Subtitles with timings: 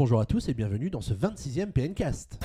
[0.00, 2.40] Bonjour à tous et bienvenue dans ce 26e PNcast.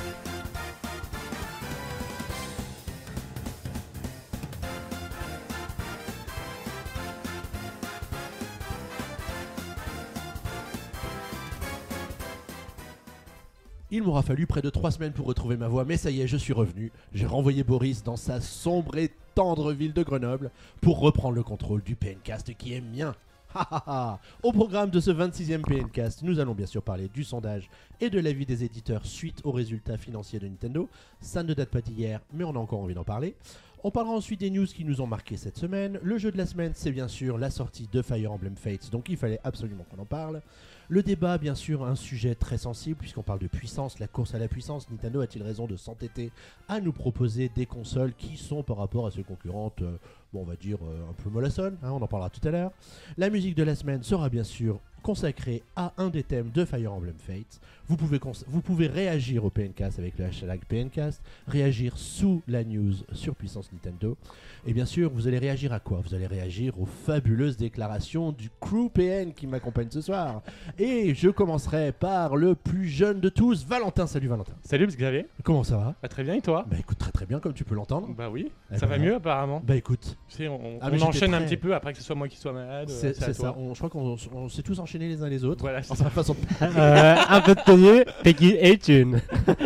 [13.89, 16.27] Il m'aura fallu près de trois semaines pour retrouver ma voix, mais ça y est,
[16.27, 16.91] je suis revenu.
[17.13, 20.51] J'ai renvoyé Boris dans sa sombre et tendre ville de Grenoble
[20.81, 23.15] pour reprendre le contrôle du PNcast qui est mien.
[24.43, 27.69] Au programme de ce 26e PNcast, nous allons bien sûr parler du sondage
[28.01, 30.89] et de l'avis des éditeurs suite aux résultats financiers de Nintendo.
[31.21, 33.35] Ça ne date pas d'hier, mais on a encore envie d'en parler.
[33.83, 35.99] On parlera ensuite des news qui nous ont marqué cette semaine.
[36.01, 39.09] Le jeu de la semaine, c'est bien sûr la sortie de Fire Emblem Fates, donc
[39.09, 40.41] il fallait absolument qu'on en parle.
[40.87, 44.39] Le débat, bien sûr, un sujet très sensible puisqu'on parle de puissance, la course à
[44.39, 44.89] la puissance.
[44.91, 46.31] Nintendo a-t-il raison de s'entêter
[46.67, 49.97] à nous proposer des consoles qui sont par rapport à ses concurrentes, euh,
[50.31, 52.71] bon, on va dire euh, un peu mollassonnes, hein, on en parlera tout à l'heure.
[53.17, 56.91] La musique de la semaine sera bien sûr consacrée à un des thèmes de Fire
[56.91, 57.61] Emblem Fates.
[57.87, 62.95] Vous pouvez, vous pouvez réagir au PNcast avec le hashtag PNcast, réagir sous la news
[63.13, 64.17] sur Puissance Nintendo.
[64.65, 66.01] Et bien sûr, vous allez réagir à quoi?
[66.03, 70.41] Vous allez réagir aux fabuleuses déclarations du crew PN qui m'accompagne ce soir.
[70.77, 74.07] Et je commencerai par le plus jeune de tous, Valentin.
[74.07, 74.51] Salut Valentin.
[74.61, 75.95] Salut Xavier, Comment ça va?
[76.01, 76.65] Bah, très bien et toi?
[76.69, 78.09] Bah écoute, très très bien comme tu peux l'entendre.
[78.17, 79.61] Bah oui, Eh ça ben, va mieux apparemment.
[79.65, 82.15] Bah écoute, Tu sais, on, Ah, on enchaîne un petit peu après que ce soit
[82.15, 82.89] moi qui sois malade.
[82.89, 83.33] euh, c'est ça.
[83.33, 83.55] toi.
[83.57, 85.61] On- je crois qu'on on s'est tous enchaînés les uns les autres.
[85.61, 89.21] Voilà, c'est Enfin, façon- Euh, un peu de tenue, Peggy et Thune.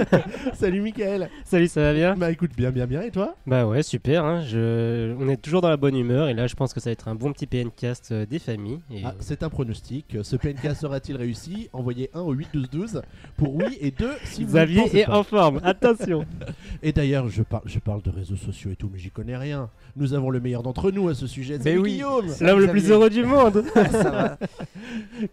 [0.54, 1.30] Salut Mickaël.
[1.44, 2.16] Salut, ça va bien?
[2.16, 3.02] Bah écoute, bien bien bien.
[3.02, 3.36] Et toi?
[3.48, 4.26] Bah ouais, super.
[4.26, 5.16] hein, je...
[5.20, 7.08] On est toujours dans la bonne humeur et là, je pense que ça va être
[7.08, 8.80] un bon petit PNcast euh, des familles.
[8.92, 9.02] Et...
[9.06, 10.16] Ah, C'est un pronostic.
[10.22, 13.02] Ce PNcast sera-t-il réussi Envoyez 1 au 8 12 12
[13.38, 15.18] pour oui et 2 si vous Xavier est pas.
[15.20, 16.26] en forme, attention.
[16.84, 19.70] Et d'ailleurs, je, par- je parle de réseaux sociaux et tout, mais j'y connais rien.
[19.96, 21.58] Nous avons le meilleur d'entre nous à ce sujet.
[21.64, 21.94] Mais oui.
[21.94, 22.28] Guillaume.
[22.42, 23.64] L'homme le plus heureux du monde.
[23.92, 24.38] ça va.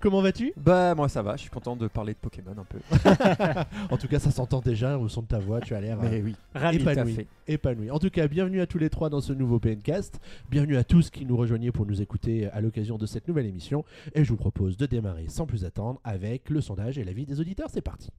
[0.01, 0.53] Comment vas-tu?
[0.57, 2.79] Bah moi ça va, je suis content de parler de Pokémon un peu.
[3.91, 5.61] En tout cas, ça s'entend déjà au son de ta voix.
[5.61, 7.27] Tu as l'air euh, Mais oui, tout à épanoui.
[7.47, 7.91] épanoui.
[7.91, 10.21] En tout cas, bienvenue à tous les trois dans ce nouveau PNcast.
[10.51, 13.85] Bienvenue à tous qui nous rejoignaient pour nous écouter à l'occasion de cette nouvelle émission.
[14.15, 17.41] Et je vous propose de démarrer sans plus attendre avec le sondage et l'avis des
[17.41, 17.69] auditeurs.
[17.73, 18.11] C'est parti.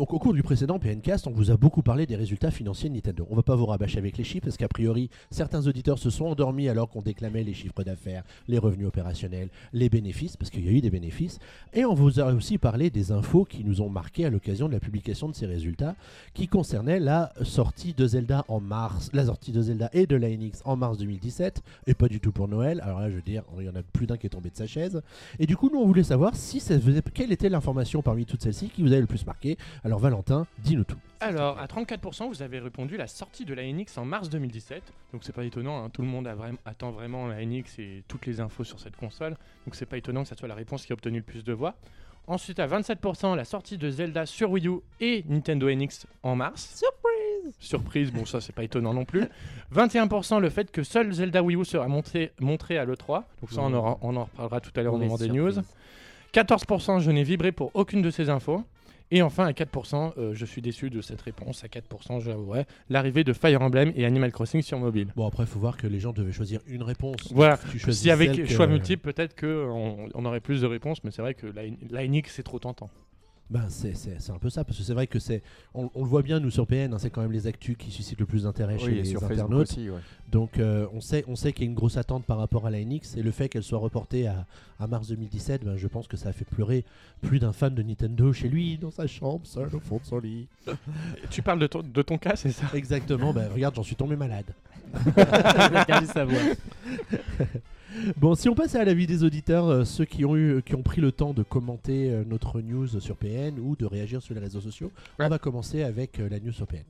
[0.00, 2.94] Donc au cours du précédent PNcast, on vous a beaucoup parlé des résultats financiers de
[2.94, 3.26] Nintendo.
[3.28, 6.24] On va pas vous rabâcher avec les chiffres parce qu'a priori, certains auditeurs se sont
[6.24, 10.70] endormis alors qu'on déclamait les chiffres d'affaires, les revenus opérationnels, les bénéfices, parce qu'il y
[10.70, 11.38] a eu des bénéfices.
[11.74, 14.72] Et on vous a aussi parlé des infos qui nous ont marqués à l'occasion de
[14.72, 15.94] la publication de ces résultats,
[16.32, 20.30] qui concernaient la sortie de Zelda en mars, la sortie de Zelda et de la
[20.30, 22.80] NX en mars 2017, et pas du tout pour Noël.
[22.86, 24.56] Alors là, je veux dire, il y en a plus d'un qui est tombé de
[24.56, 25.02] sa chaise.
[25.38, 26.62] Et du coup, nous, on voulait savoir si
[27.12, 29.58] quelle était l'information parmi toutes celles-ci qui vous avait le plus marqué.
[29.98, 30.96] Valentin, dis-nous tout.
[31.20, 34.82] Alors, à 34%, vous avez répondu la sortie de la NX en mars 2017.
[35.12, 36.34] Donc, c'est pas étonnant, hein, tout le monde a
[36.64, 39.32] attend vraiment la NX et toutes les infos sur cette console.
[39.66, 41.52] Donc, c'est pas étonnant que ça soit la réponse qui a obtenu le plus de
[41.52, 41.74] voix.
[42.26, 46.74] Ensuite, à 27%, la sortie de Zelda sur Wii U et Nintendo NX en mars.
[46.76, 49.24] Surprise Surprise, bon, ça, c'est pas étonnant non plus.
[49.74, 53.24] 21%, le fait que seul Zelda Wii U sera montré, montré à l'E3.
[53.40, 55.50] Donc, ça, on, aura- on en reparlera tout à l'heure au moment des news.
[55.52, 55.74] surprise.
[56.32, 58.62] 14%, je n'ai vibré pour aucune de ces infos.
[59.12, 61.64] Et enfin, à 4%, euh, je suis déçu de cette réponse.
[61.64, 65.12] À 4%, j'avouerai, l'arrivée de Fire Emblem et Animal Crossing sur mobile.
[65.16, 67.32] Bon, après, il faut voir que les gens devaient choisir une réponse.
[67.32, 67.58] Voilà.
[67.70, 71.10] Tu Si avec celle que- choix multiples, peut-être qu'on on aurait plus de réponses, mais
[71.10, 72.90] c'est vrai que la, la c'est trop tentant.
[73.50, 75.42] Ben, c'est, c'est- c'est un peu ça, parce que c'est vrai que c'est.
[75.74, 77.90] On, on le voit bien, nous, sur PN, hein, c'est quand même les actus qui
[77.90, 79.72] suscitent le plus d'intérêt chez Oui, et les sur internautes.
[79.72, 79.98] aussi, ouais.
[80.30, 82.70] Donc, euh, on sait, on sait qu'il y a une grosse attente par rapport à
[82.70, 84.46] la NX, et le fait qu'elle soit reportée à,
[84.78, 86.84] à mars 2017, ben, je pense que ça a fait pleurer
[87.22, 90.20] plus d'un fan de Nintendo chez lui, dans sa chambre, seul au fond de son
[90.20, 90.46] lit.
[91.30, 92.66] Tu parles de ton, de ton cas, c'est ça?
[92.72, 94.46] Exactement, ben, regarde, j'en suis tombé malade.
[98.16, 100.82] Bon, si on passe à l'avis des auditeurs, euh, ceux qui ont, eu, qui ont
[100.82, 104.40] pris le temps de commenter euh, notre news sur PN ou de réagir sur les
[104.40, 106.84] réseaux sociaux, on va commencer avec euh, la news sur PN.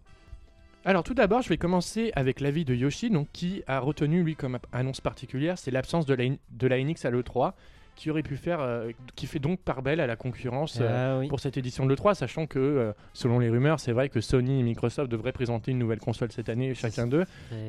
[0.84, 4.34] Alors tout d'abord, je vais commencer avec l'avis de Yoshi, donc, qui a retenu, lui,
[4.34, 7.52] comme annonce particulière, c'est l'absence de la, de la NX à l'E3,
[7.96, 11.18] qui aurait pu faire, euh, qui fait donc part belle à la concurrence euh, Ah
[11.20, 11.28] oui.
[11.28, 14.60] pour cette édition de l'E3, sachant que, euh, selon les rumeurs, c'est vrai que Sony
[14.60, 17.24] et Microsoft devraient présenter une nouvelle console cette année, chacun d'eux.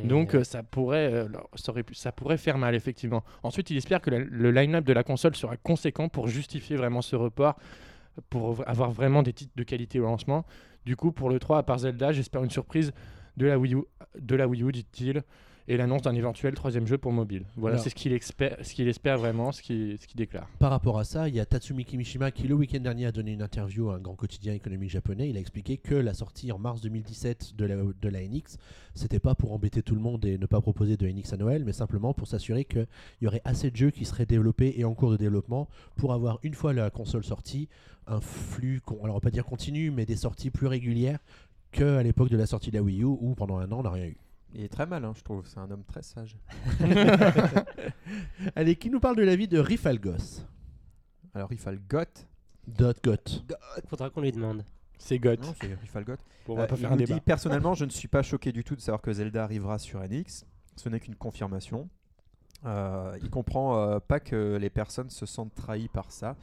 [0.05, 3.23] Donc euh, ça pourrait, euh, ça, aurait pu- ça pourrait faire mal effectivement.
[3.43, 7.01] Ensuite, il espère que la- le line-up de la console sera conséquent pour justifier vraiment
[7.01, 7.57] ce report,
[8.29, 10.45] pour avoir vraiment des titres de qualité au lancement.
[10.85, 12.91] Du coup, pour le 3, à part Zelda, j'espère une surprise
[13.37, 13.83] de la Wii U,
[14.19, 15.23] de la Wii U dit-il.
[15.71, 17.45] Et l'annonce d'un éventuel troisième jeu pour mobile.
[17.55, 20.49] Voilà, c'est ce qu'il espère, ce qu'il espère vraiment, ce qu'il ce déclare.
[20.59, 23.31] Par rapport à ça, il y a Tatsumi Kimishima qui le week-end dernier a donné
[23.31, 25.29] une interview à un grand quotidien économique japonais.
[25.29, 28.57] Il a expliqué que la sortie en mars 2017 de la, de la NX,
[28.95, 31.63] c'était pas pour embêter tout le monde et ne pas proposer de NX à Noël,
[31.63, 32.87] mais simplement pour s'assurer qu'il
[33.21, 36.39] y aurait assez de jeux qui seraient développés et en cours de développement pour avoir
[36.43, 37.69] une fois la console sortie
[38.07, 41.19] un flux, alors on va pas dire continu, mais des sorties plus régulières
[41.71, 43.91] qu'à l'époque de la sortie de la Wii U où pendant un an on n'a
[43.91, 44.17] rien eu.
[44.53, 45.45] Il est très malin, je trouve.
[45.47, 46.37] C'est un homme très sage.
[48.55, 50.41] Allez, qui nous parle de la vie de Rifalgos
[51.33, 52.03] Alors, Rifalgot.
[52.67, 53.43] Dot Got.
[53.87, 54.63] Faudra qu'on lui demande.
[54.97, 55.37] C'est GOT.
[55.41, 56.15] Non, c'est Rifalgot.
[56.45, 57.15] Bon, on va Euh, pas il faire un nous débat.
[57.15, 59.99] dit personnellement, je ne suis pas choqué du tout de savoir que Zelda arrivera sur
[59.99, 60.45] NX.
[60.75, 61.89] Ce n'est qu'une confirmation.
[62.65, 66.35] Euh, il comprend euh, pas que les personnes se sentent trahies par ça.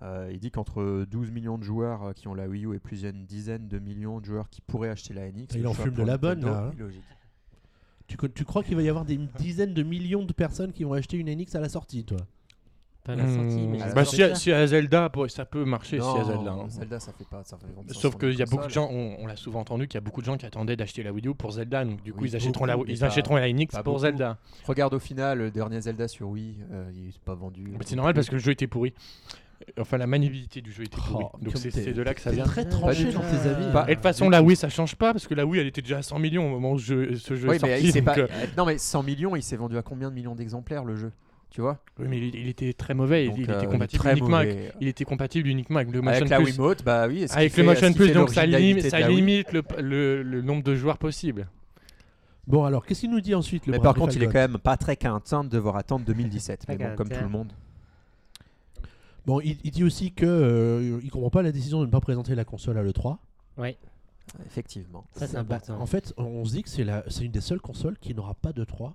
[0.00, 2.78] Euh, il dit qu'entre 12 millions de joueurs euh, qui ont la Wii U et
[2.78, 5.84] plusieurs dizaines de millions de joueurs qui pourraient acheter la NX, Il le en choix
[5.84, 6.70] fume de pour la bonne, Nintendo là, hein.
[6.72, 7.02] est logique.
[8.08, 11.18] Tu, crois qu'il va y avoir des dizaines de millions de personnes qui vont acheter
[11.18, 12.16] une NX à la sortie, toi?
[13.04, 13.82] Pas la sortie, Hmm, mais.
[13.82, 14.16] à la bah, sortie.
[14.16, 16.52] si, à- si à Zelda, ça peut marcher si à Zelda.
[16.52, 16.68] hein.
[16.68, 17.42] Zelda, ça fait pas.
[17.44, 19.60] Ça fait Sauf 500 qu'il y a 000 beaucoup de gens, on, on l'a souvent
[19.60, 21.84] entendu, qu'il y a beaucoup de gens qui attendaient d'acheter la Wii U pour Zelda,
[21.84, 23.82] donc du coup Oui, ils achèteront la, beaucoup, mais ils pas- achèteront la NX pour
[23.84, 23.98] beaucoup.
[24.00, 24.38] Zelda.
[24.66, 27.72] Regarde au final, le dernier Zelda sur Wii, euh, il est pas vendu.
[27.84, 28.92] C'est normal parce que le jeu était pourri.
[29.78, 31.24] Enfin, la maniabilité du jeu était pourrie.
[31.32, 32.44] Oh, donc c'est de là que ça T'es vient.
[32.44, 33.64] très tranché dans tes avis.
[33.74, 33.84] Hein.
[33.86, 35.82] Et de toute façon, la Wii ça change pas parce que la Wii elle était
[35.82, 37.84] déjà à 100 millions au moment où ce jeu, ce jeu Oui, est mais sorti.
[37.86, 38.26] il s'est donc, pas- euh,
[38.56, 41.10] Non, mais 100 millions, il s'est vendu à combien de millions d'exemplaires le jeu?
[41.50, 41.78] Tu vois?
[41.98, 43.26] Oui, mais il, il était très mauvais.
[43.26, 44.72] Donc, il, euh, était compatible très uniquement avec, mauvais.
[44.80, 46.46] il était compatible uniquement avec le Motion Avec la Plus.
[46.52, 47.26] Wiimote, bah oui.
[47.30, 49.16] avec fait- le Motion Plus, fait donc ça limite, l'originalité ça de la Wii.
[49.16, 51.48] limite le, le- le nombre de joueurs possible.
[52.46, 54.32] Bon, alors, qu'est-ce qu'il nous dit ensuite le Mais brave par contre, il est quand
[54.34, 56.66] même pas très content de devoir attendre 2017.
[56.66, 57.52] Pas mais bon, comme tout le monde.
[59.28, 62.00] Bon, il, il dit aussi que euh, il comprend pas la décision de ne pas
[62.00, 63.18] présenter la console à l'E3.
[64.46, 65.04] Effectivement.
[65.12, 65.80] Ça, c'est Bah, important.
[65.80, 68.34] en fait, on se dit que c'est la- c'est une des seules consoles qui n'aura
[68.34, 68.94] pas de 3.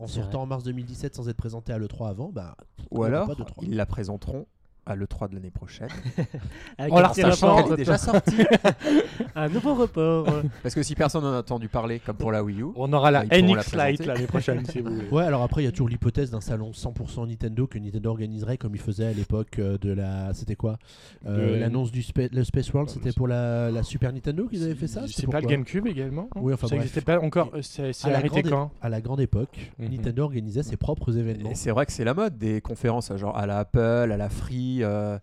[0.00, 2.56] En C'est sortant en mars 2017 sans être présentée à l'E3 avant, bah,
[2.90, 3.64] Ou alors, pas de 3.
[3.64, 4.46] ils la présenteront
[4.88, 5.88] à l'E3 de l'année prochaine.
[6.78, 7.64] En petit sachant report.
[7.64, 8.36] qu'elle est déjà sortie.
[9.34, 10.26] Un nouveau report.
[10.62, 13.10] Parce que si personne n'en a entendu parler, comme pour la Wii U, On aura
[13.10, 15.08] la Bah, NX Lite l'année prochaine si vous voulez.
[15.10, 18.56] Ouais, alors après, il y a toujours l'hypothèse d'un salon 100% Nintendo que Nintendo organiserait
[18.58, 20.32] comme il faisait à l'époque euh, de la.
[20.34, 20.78] C'était quoi
[21.26, 24.46] Euh, De- L'annonce du Spa- le Space World, Bah, c'était pour la, la Super Nintendo
[24.48, 26.28] qu'ils avaient fait ça C'est pas le GameCube également?
[26.36, 27.50] Oui, enfin Ça n'existait pas encore.
[27.62, 28.70] C'est c'est à la, arrêté grande, quand?
[28.82, 29.90] à la grande époque, Mhm.
[29.90, 31.50] Nintendo organisait ses propres événements.
[31.50, 33.78] Et c'est vrai que c'est la mode des conférences, genre à la Apple,
[34.12, 34.77] à la Free.
[34.82, 35.18] Euh,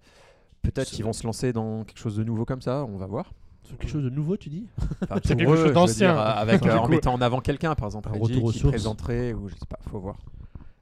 [0.62, 3.32] Peut-être qu'ils vont se lancer dans quelque chose de nouveau comme ça, on va voir.
[3.64, 4.68] C'est quelque chose de nouveau, tu dis
[5.04, 6.14] Enfin, C'est pour quelque eux, chose je veux d'ancien.
[6.14, 8.60] dire, avec, euh, en mettant en avant quelqu'un, par exemple, Un Reggie, retour aux qui
[8.60, 8.72] sources.
[8.74, 10.18] présenterait, ou je sais pas, faut voir.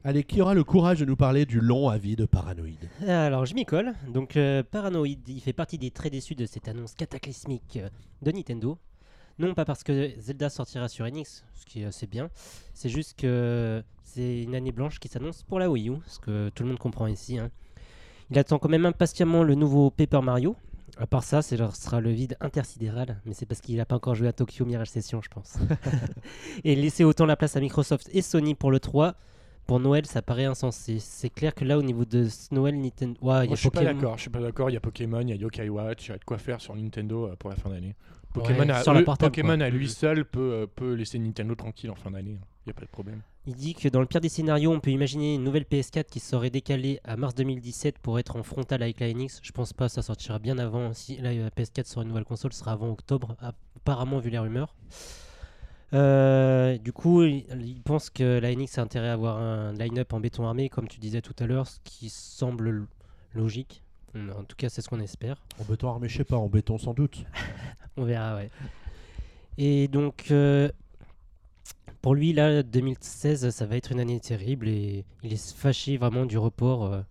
[0.05, 3.53] Allez, qui aura le courage de nous parler du long avis de Paranoïde Alors, je
[3.55, 3.93] m'y colle.
[4.13, 7.87] Donc, euh, Paranoid, il fait partie des très déçus de cette annonce cataclysmique euh,
[8.21, 8.77] de Nintendo.
[9.39, 12.29] Non pas parce que Zelda sortira sur NX, ce qui est assez bien,
[12.75, 16.49] c'est juste que c'est une année blanche qui s'annonce pour la Wii U, ce que
[16.49, 17.39] tout le monde comprend ici.
[17.39, 17.49] hein.
[18.31, 20.55] Il attend quand même impatiemment le nouveau Paper Mario.
[20.97, 24.13] À part ça, ce sera le vide intersidéral, mais c'est parce qu'il n'a pas encore
[24.13, 25.57] joué à Tokyo Mirage Session, je pense.
[26.63, 29.15] et laisser autant la place à Microsoft et Sony pour le 3,
[29.65, 30.97] pour Noël, ça paraît insensé.
[30.99, 33.17] C'est clair que là, au niveau de Noël, Nintendo.
[33.21, 34.17] Ouais, il y a Moi, je suis pas Pokémon- d'accord.
[34.17, 34.69] Je suis pas d'accord.
[34.69, 36.61] Il y a Pokémon, il y a Yokai Watch, il y a de quoi faire
[36.61, 37.95] sur Nintendo euh, pour la fin d'année.
[38.33, 39.65] Pokémon, Ouais, à, sur la eux- portable, Pokémon quoi.
[39.65, 42.37] à lui seul peut, euh, peut laisser Nintendo tranquille en fin d'année.
[42.65, 43.21] Il n'y a pas de problème.
[43.45, 46.21] Il dit que dans le pire des scénarios, on peut imaginer une nouvelle PS4 qui
[46.21, 49.42] serait décalée à mars 2017 pour être en frontal avec la NX.
[49.42, 50.94] Je pense pas, ça sortira bien avant.
[50.94, 53.36] Si la PS4 sera une nouvelle console, ce sera avant octobre,
[53.75, 54.75] apparemment vu les rumeurs.
[55.94, 60.22] Euh, du coup, il, pense que la NX a intérêt à avoir un line-up en
[60.22, 62.88] béton armé, comme tu disais tout à l'heure, ce qui semble
[63.34, 63.84] logique.
[64.15, 65.43] En tout cas, c'est ce qu'on espère.
[65.60, 67.25] En béton armé, je sais pas, en béton sans doute.
[67.98, 68.50] On verra, ouais.
[69.58, 70.72] Et donc, euh,
[72.03, 76.25] pour lui, là, 2016, ça va être une année terrible et il est fâché vraiment
[76.25, 77.01] du report euh,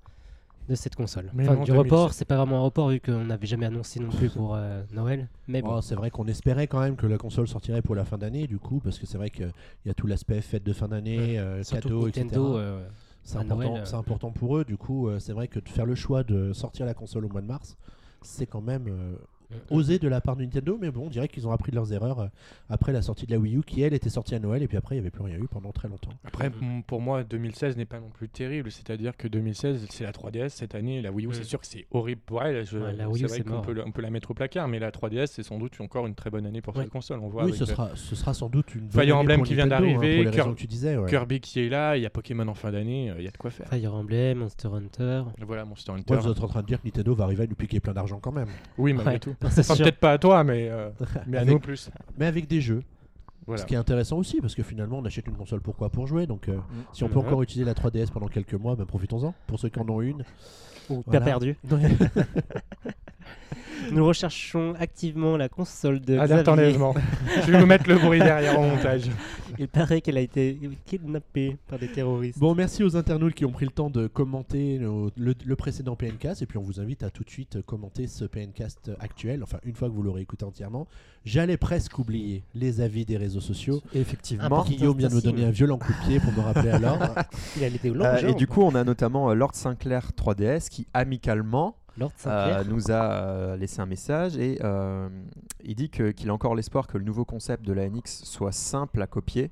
[0.68, 1.30] de cette console.
[1.34, 1.78] Mais enfin, non, du 2016.
[1.92, 4.82] report, c'est pas vraiment un report vu qu'on n'avait jamais annoncé non plus pour euh,
[4.92, 5.28] Noël.
[5.48, 8.04] Mais bon, Oh, c'est vrai qu'on espérait quand même que la console sortirait pour la
[8.04, 9.50] fin d'année, du coup, parce que c'est vrai qu'il
[9.86, 12.28] y a tout l'aspect fête de fin d'année, euh, que Nintendo, etc.
[12.36, 12.86] euh,
[13.24, 13.96] C'est important, euh.
[13.98, 16.84] important pour eux, du coup, euh, c'est vrai que de faire le choix de sortir
[16.86, 17.76] la console au mois de mars,
[18.20, 19.14] c'est quand même euh,
[19.70, 21.92] osé de la part de Nintendo, mais bon, on dirait qu'ils ont appris de leurs
[21.92, 22.26] erreurs euh,
[22.68, 24.76] après la sortie de la Wii U, qui elle était sortie à Noël, et puis
[24.76, 26.10] après il n'y avait plus rien eu pendant très longtemps.
[26.24, 26.50] Après,
[26.86, 28.70] pour moi, 2016 n'est pas non plus terrible.
[28.70, 31.02] C'est-à-dire que 2016, c'est la 3DS cette année.
[31.02, 32.64] La Wii U, c'est sûr que c'est horrible pour elle.
[32.66, 33.62] Je- Ouais, la Wii U, c'est vrai c'est qu'on mort.
[33.62, 36.14] peut, on peut la mettre au placard, mais la 3DS, c'est sans doute encore une
[36.14, 36.82] très bonne année pour Ouais.
[36.82, 37.20] cette console.
[37.20, 39.54] On voit Oui, ce le- sera, ce sera sans doute une bonne Fire Emblem qui
[39.54, 41.06] vient hein, d'arriver, ouais.
[41.08, 43.30] Kirby qui est là, il y a Pokémon en fin d'année, euh, il y a
[43.30, 43.68] de quoi faire.
[43.68, 45.22] Fire Emblem, Monster Hunter.
[45.46, 46.12] Voilà, Monster Hunter.
[46.14, 47.92] Ouais, vous êtes en train de dire que Nintendo va arriver à lui piquer plein
[47.92, 48.48] d'argent quand même.
[48.78, 49.18] Oui, malgré Ouais.
[49.18, 49.34] tout.
[49.44, 50.90] Enfin, peut-être pas à toi, mais, euh,
[51.26, 51.90] mais à Avec- nous plus.
[52.18, 52.82] Mais avec des jeux.
[53.46, 53.60] Voilà.
[53.62, 56.26] Ce qui est intéressant aussi, parce que finalement, on achète une console pourquoi Pour jouer.
[56.26, 56.58] Donc, euh,
[56.92, 57.28] si on peut Voilà.
[57.28, 59.34] encore utiliser la 3DS pendant quelques mois, ben, profitons-en.
[59.48, 60.24] Pour ceux qui en ont une.
[60.90, 61.20] Ou Voilà.
[61.24, 61.56] perdu.
[63.90, 66.52] Nous recherchons activement la console de Alerte Xavier.
[66.52, 66.94] enlèvement.
[67.44, 69.02] Je vais vous mettre le bruit derrière au montage.
[69.58, 72.38] Il paraît qu'elle a été kidnappée par des terroristes.
[72.38, 75.94] Bon, merci aux internautes qui ont pris le temps de commenter nos- le, le précédent
[75.96, 76.40] PNcast.
[76.42, 79.42] Et puis, on vous invite à tout de suite commenter ce PNcast actuel.
[79.42, 80.86] Enfin, une fois que vous l'aurez écouté entièrement.
[81.24, 83.82] J'allais presque oublier les avis des réseaux sociaux.
[83.94, 84.64] Effectivement.
[84.64, 87.14] Guillaume vient de me donner un violent coup de pied pour me rappeler à l'ordre.
[87.56, 90.68] Il a été au Euh, et du coup, on a notamment euh, Lord Sinclair 3DS
[90.68, 92.64] qui amicalement Lord euh, Sinclair.
[92.74, 95.08] nous a euh, laissé un message et euh,
[95.62, 99.02] il dit qu'il a encore l'espoir que le nouveau concept de la NX soit simple
[99.02, 99.50] à copier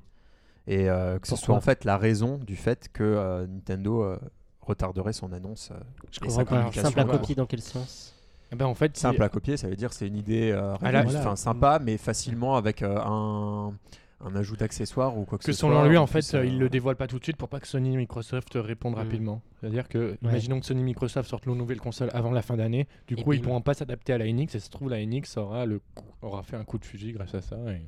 [0.67, 4.17] et euh, que ce soit en fait la raison du fait que euh, Nintendo euh,
[4.61, 5.69] retarderait son annonce.
[5.71, 5.75] euh,
[6.11, 6.71] je comprends pas.
[6.71, 8.15] Simple à copier dans quel sens?
[8.53, 10.75] Eh ben, en fait, c'est- Simple à copier, ça veut dire c'est une idée euh,
[10.81, 11.35] voilà.
[11.37, 13.73] sympa, mais facilement avec euh, un,
[14.25, 15.69] un ajout d'accessoires ou quoi que, que ce soit.
[15.69, 17.67] selon lui, en fait, euh, il le dévoile pas tout de suite pour pas que
[17.67, 18.99] Sony et Microsoft répondent Mm.
[18.99, 19.41] rapidement.
[19.59, 22.87] C'est-à-dire que, imaginons que Sony et Microsoft sortent leur nouvelle console avant la fin d'année,
[23.07, 23.45] du Et coup, ils bim.
[23.47, 26.43] pourront pas s'adapter à la NX, et se trouve, la NX aura, le coup- aura
[26.43, 27.57] fait un coup de fusil grâce à ça.
[27.73, 27.81] et-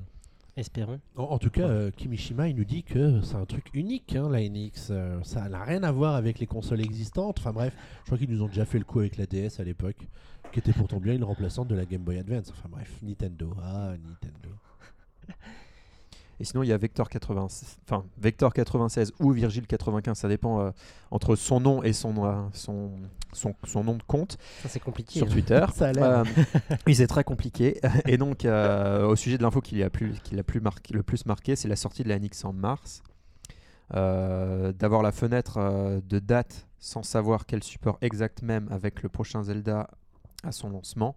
[0.55, 0.99] Espérons.
[1.15, 4.29] En, en tout cas, euh, Kimishima, il nous dit que c'est un truc unique, hein,
[4.29, 4.89] la NX.
[4.91, 7.39] Euh, ça n'a rien à voir avec les consoles existantes.
[7.39, 9.63] Enfin bref, je crois qu'ils nous ont déjà fait le coup avec la DS à
[9.63, 10.07] l'époque,
[10.51, 12.51] qui était pourtant bien une remplaçante de la Game Boy Advance.
[12.51, 13.51] Enfin bref, Nintendo.
[13.63, 14.49] Ah, Nintendo.
[16.43, 20.59] Et sinon, il y a Vector 96, enfin Vector 96 ou Virgile 95, ça dépend
[20.59, 20.71] euh,
[21.09, 22.91] entre son nom et son, euh, son,
[23.31, 25.19] son, son nom de compte Ça, c'est compliqué.
[25.19, 25.31] sur hein.
[25.31, 25.65] Twitter.
[25.73, 26.03] Ça a l'air.
[26.03, 26.23] Euh,
[26.85, 27.79] oui, c'est très compliqué.
[28.07, 31.25] Et donc, au sujet de l'info qui a, plus, qui l'a plus marqué, le plus
[31.25, 33.03] marqué, c'est la sortie de la NX en mars.
[33.93, 39.89] D'avoir la fenêtre de date sans savoir quel support exact même avec le prochain Zelda
[40.43, 41.15] à son lancement.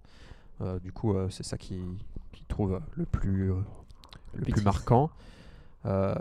[0.84, 1.80] Du coup, c'est ça qui,
[2.30, 3.50] qui trouve le plus,
[4.36, 5.10] le plus marquant.
[5.84, 6.14] Euh,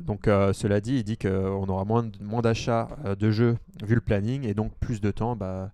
[0.00, 3.56] donc, euh, cela dit, il dit qu'on aura moins, de- moins d'achats euh, de jeux
[3.84, 5.72] vu le planning et donc plus de temps bah,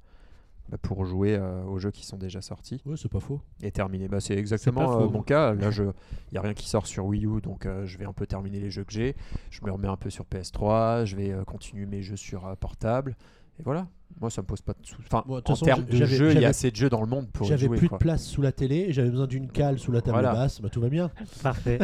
[0.70, 3.40] bah, pour jouer euh, aux jeux qui sont déjà sortis Ouais, c'est pas faux.
[3.62, 4.08] et terminer.
[4.08, 5.10] Bah, c'est exactement faux.
[5.10, 5.52] mon cas.
[5.54, 5.92] Là, il
[6.32, 8.60] n'y a rien qui sort sur Wii U, donc euh, je vais un peu terminer
[8.60, 9.14] les jeux que j'ai.
[9.50, 13.14] Je me remets un peu sur PS3, je vais continuer mes jeux sur portable.
[13.58, 13.86] Et voilà,
[14.20, 15.02] moi ça me pose pas de soucis.
[15.06, 17.06] Enfin, de toute en termes de jeux, il y a assez de jeux dans le
[17.06, 17.98] monde pour J'avais plus quoi.
[17.98, 20.32] de place sous la télé, j'avais besoin d'une cale sous la table Voilà.
[20.32, 21.10] basse, bah, tout va bien.
[21.42, 21.78] Parfait.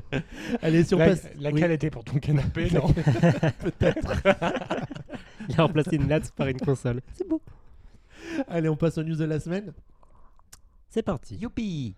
[0.62, 1.28] Allez, si on La, passe.
[1.38, 1.60] la oui.
[1.60, 2.86] cale était pour ton canapé, non
[5.48, 7.00] Il a remplacé une NAS par une console.
[7.12, 7.40] C'est beau.
[8.48, 9.72] Allez, on passe aux news de la semaine.
[10.88, 11.36] C'est parti.
[11.36, 11.94] Youpi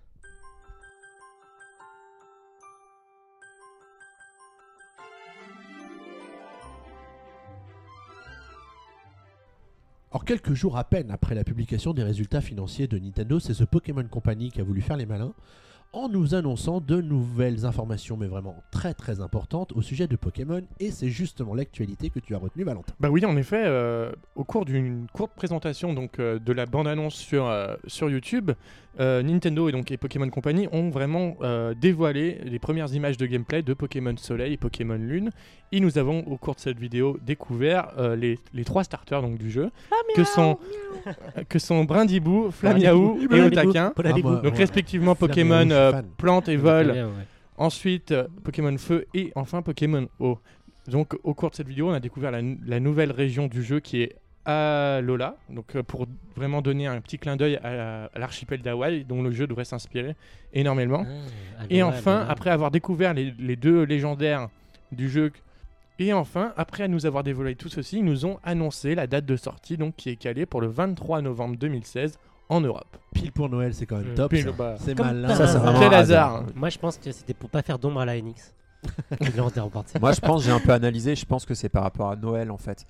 [10.12, 13.64] Alors, quelques jours à peine après la publication des résultats financiers de Nintendo, c'est ce
[13.64, 15.34] Pokémon Company qui a voulu faire les malins
[15.92, 20.62] en nous annonçant de nouvelles informations, mais vraiment très très importantes au sujet de Pokémon.
[20.78, 22.92] Et c'est justement l'actualité que tu as retenue, Valentin.
[23.00, 27.14] Bah oui, en effet, euh, au cours d'une courte présentation donc, euh, de la bande-annonce
[27.14, 28.52] sur, euh, sur YouTube,
[28.98, 31.36] Nintendo et, donc, et Pokémon Company ont vraiment
[31.78, 35.32] dévoilé les premières images de gameplay de Pokémon Soleil et Pokémon Lune.
[35.72, 39.36] Et nous avons, au cours de cette vidéo, découvert euh, les, les trois starters donc,
[39.36, 39.70] du jeu,
[40.14, 40.58] que sont,
[41.48, 43.92] que sont Brindibou, Flamiaou et Otaquin.
[43.96, 44.36] Ah, bouts.
[44.36, 44.50] Donc Ouais.
[44.58, 46.02] respectivement Pokémon euh.
[46.18, 47.04] Plante et Vol, ouais.
[47.58, 50.38] Ensuite, euh, Pokémon Feu et enfin Pokémon Eau.
[50.88, 53.62] Donc, au cours de cette vidéo, on a découvert la, nou- la nouvelle région du
[53.62, 55.36] jeu qui est Alola.
[55.50, 56.06] Donc, euh, pour
[56.36, 59.64] vraiment donner un petit clin d'œil à, la- à l'archipel d'Hawaï, dont le jeu devrait
[59.64, 60.14] s'inspirer
[60.52, 61.04] énormément.
[61.58, 64.48] Ah, et enfin, après avoir découvert les, les deux légendaires
[64.92, 65.32] du jeu,
[65.98, 69.36] et enfin, après nous avoir dévoilé tout ceci, ils nous ont annoncé la date de
[69.36, 72.96] sortie, donc qui est calée pour le 23 novembre 2016 en Europe.
[73.14, 74.14] Pile pour Noël, c'est quand même Mm.
[74.14, 74.30] top.
[74.30, 74.52] Pile, ça.
[74.52, 75.34] bah, C'est Comme malin.
[75.34, 78.00] Ça, c'est vraiment Quel un hasard Moi, je pense que c'était pour pas faire d'ombre
[78.00, 78.52] à la NX.
[80.00, 82.50] Moi, je pense, j'ai un peu analysé, je pense que c'est par rapport à Noël
[82.52, 82.86] en fait.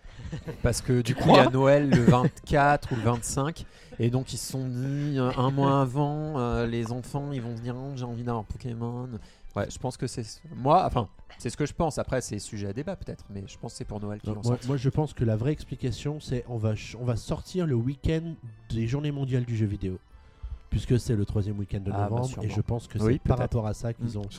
[0.62, 3.64] Parce que du coup, il y a Noël le 24 ou le 25,
[3.98, 7.56] et donc ils se sont dit euh, un mois avant, euh, les enfants ils vont
[7.56, 9.08] se dire Oh, j'ai envie d'avoir Pokémon.
[9.56, 10.24] Ouais, je pense que c'est.
[10.54, 11.08] Moi, enfin,
[11.38, 11.98] c'est ce que je pense.
[11.98, 14.36] Après, c'est sujet à débat peut-être, mais je pense que c'est pour Noël qu'ils l'ont
[14.36, 14.66] moi, sorti.
[14.68, 17.74] moi, je pense que la vraie explication, c'est on va, ch- on va sortir le
[17.74, 18.34] week-end
[18.68, 19.98] des Journées mondiales du jeu vidéo.
[20.68, 23.18] Puisque c'est le troisième week-end de Ah, bah, novembre, et je pense que c'est Oui,
[23.18, 24.18] par rapport à ça qu'ils Mm.
[24.18, 24.30] ont.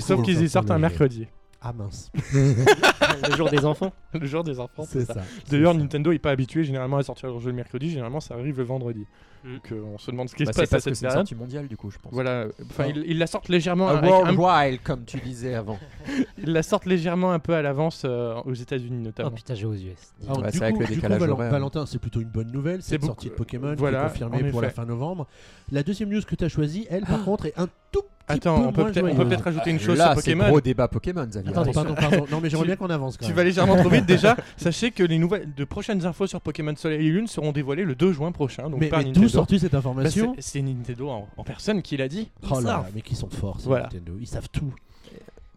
[0.00, 1.26] Sauf qu'ils y sortent un mercredi.
[1.60, 3.92] Ah mince, le jour des enfants.
[4.12, 5.14] Le jour des enfants, c'est ça.
[5.14, 5.20] ça.
[5.50, 5.74] D'ailleurs.
[5.74, 8.64] Nintendo n'est pas habitué généralement à sortir leur jeu le mercredi, généralement ça arrive le
[8.64, 9.04] vendredi.
[9.44, 9.54] Mm.
[9.54, 11.06] Donc euh, on se demande ce qui Bah, se passe à parce que cette c'est
[11.06, 12.12] une sortie mondiale du coup, je pense.
[12.12, 12.98] Voilà, enfin Ah.
[13.06, 15.78] ils, la sortent légèrement, A avec un- comme tu disais avant.
[16.38, 19.30] ils la sortent légèrement un peu à l'avance euh, aux États-Unis Oh notamment.
[19.32, 20.14] putain, j'ai aux US.
[20.24, 21.50] Alors, Ouais, du c'est coup, avec le du coup, décalage Valen- horaire.
[21.50, 24.50] Valentin, c'est plutôt une bonne nouvelle, C'est beaucoup- sortie de Pokémon voilà, qui est confirmée
[24.50, 25.26] pour la fin novembre.
[25.72, 28.72] La deuxième news que tu as choisie, elle, par contre, est un tout Attends, on
[28.72, 30.48] peut peut-être peut rajouter une chose Là, sur Pokémon.
[30.48, 31.50] gros débat Pokémon, Xavier.
[31.50, 32.26] Attends, Pardon, pardon, pardon.
[32.30, 33.36] Non, mais j'aimerais bien qu'on avance quand Tu même.
[33.36, 34.36] vas légèrement trop vite déjà.
[34.56, 37.94] Sachez que les nouvelles de prochaines infos sur Pokémon Soleil et Lune seront dévoilées le
[37.94, 38.68] 2 juin prochain.
[38.68, 41.82] Donc Mais, par mais d'où sors-tu cette Bah, information c'est- C'est Nintendo en, en personne
[41.82, 42.30] qui l'a dit.
[42.50, 43.84] Oh là mais qui sont forts, Voilà.
[43.84, 44.14] Nintendo.
[44.20, 44.72] Ils savent tout.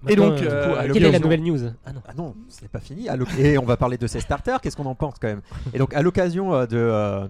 [0.08, 2.02] Et donc, euh, quelle est la nouvelle news Ah non.
[2.08, 3.08] Ah non, ce n'est pas fini.
[3.38, 4.62] Et on va parler de ces starters.
[4.62, 5.42] Qu'est-ce qu'on en pense quand même?
[5.74, 7.28] Et donc, à l'occasion euh, de, euh,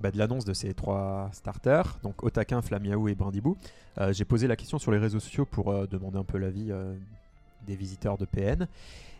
[0.00, 3.56] bah, de l'annonce de ces trois starters, donc Otakin, Flamiaou et Brindibou,
[3.98, 6.70] euh, j'ai posé la question sur les réseaux sociaux pour euh, demander un peu l'avis
[6.70, 6.94] euh,
[7.66, 8.66] des visiteurs de PN.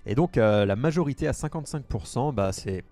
[0.07, 2.85] Et donc, euh, la majorité à 55%, bah, c'est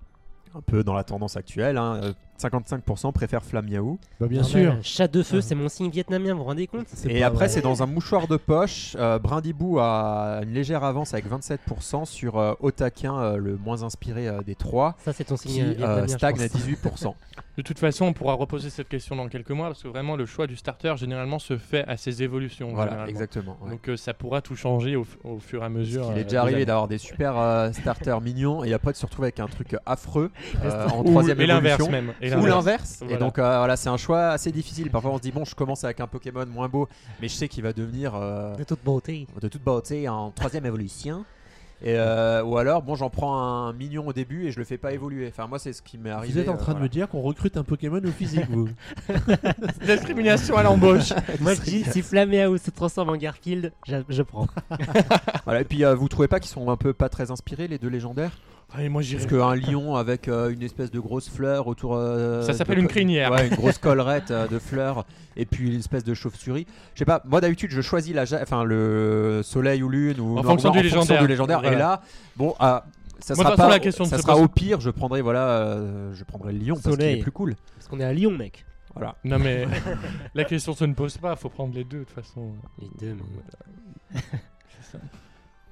[0.55, 1.77] un peu dans la tendance actuelle.
[1.77, 3.99] hein, euh, 55% préfèrent Flamiaou.
[4.21, 4.77] Bah, bien Normal, sûr.
[4.83, 5.43] Chat de feu, Ah.
[5.43, 8.37] c'est mon signe vietnamien, vous vous rendez compte Et après, c'est dans un mouchoir de
[8.37, 8.97] poche.
[8.99, 14.29] Euh, Brindibou a une légère avance avec 27% sur euh, Otakin, euh, le moins inspiré
[14.29, 16.03] euh, des trois, Ça, c'est ton signe qui vietnamien.
[16.07, 16.61] je stagne à pense.
[16.63, 17.15] 18%.
[17.59, 20.27] De toute façon, on pourra reposer cette question dans quelques mois parce que vraiment le
[20.27, 22.73] choix du starter généralement se fait à ses évolutions.
[22.73, 23.57] voilà, exactement.
[23.63, 23.71] ouais.
[23.73, 25.05] Donc euh, ça pourra tout changer au,
[25.41, 26.05] fur et à mesure.
[26.13, 29.05] Il euh, est déjà arrivé d'avoir des super euh, starters mignons et après de se
[29.07, 30.31] retrouver avec un truc affreux
[30.65, 31.91] euh, en Ou- troisième et l'inverse évolution.
[31.91, 32.15] même.
[32.21, 33.03] Et Ou l'inverse.
[33.09, 34.91] Et donc euh, voilà, c'est un choix assez difficile.
[34.91, 36.89] Parfois on se dit bon, je commence avec un Pokémon moins beau,
[37.21, 39.27] mais je sais qu'il va devenir euh, De toute beauté.
[39.41, 41.25] de toute beauté en troisième évolution.
[41.81, 44.79] Et euh, ou alors bon, j'en prends un mignon au début et je le fais
[44.79, 45.29] pas évoluer.
[45.29, 46.33] Enfin moi c'est ce qui m'est arrivé.
[46.33, 48.69] Vous êtes en euh, train de me dire qu'on recrute un Pokémon au physique, vous
[49.87, 51.13] Discrimination à l'embauche.
[51.41, 54.49] Moi, je dis, si Flaméao se transforme en Garfield, je, je prends.
[55.45, 57.79] Voilà, et puis euh, vous trouvez pas qu'ils sont un peu pas très inspirés les
[57.79, 58.33] deux légendaires?
[58.75, 59.25] Allez, moi j'irai.
[59.27, 61.97] Parce qu'un lion avec euh, une espèce de grosse fleur autour.
[61.97, 63.33] euh, Ça s'appelle de- une crinière.
[63.33, 65.07] Ouais, une grosse collerette euh, de fleurs
[65.37, 66.67] et puis une espèce de chauve-souris.
[66.95, 70.33] Je sais pas, moi d'habitude je choisis la, ja- enfin, le soleil ou lune ou
[70.39, 71.23] En non, fonction non, du légendaire.
[71.23, 71.79] Et Voilà.
[71.79, 72.03] là,
[72.37, 72.85] bon, ah,
[73.21, 73.75] ça Moi, sera façon, pas.
[73.75, 76.59] la question ne ça se sera au pire, je prendrai voilà, euh, je prendrai le
[76.59, 77.19] lion parce qu'il Soleil.
[77.19, 77.55] est plus cool.
[77.77, 78.65] Parce qu'on est à Lyon, mec.
[78.95, 79.15] Voilà.
[79.25, 79.67] Non mais
[80.35, 82.53] la question se ne pose pas, faut prendre les deux de toute façon.
[82.81, 83.17] Les deux,
[84.13, 84.21] mais.
[84.83, 84.99] C'est ça.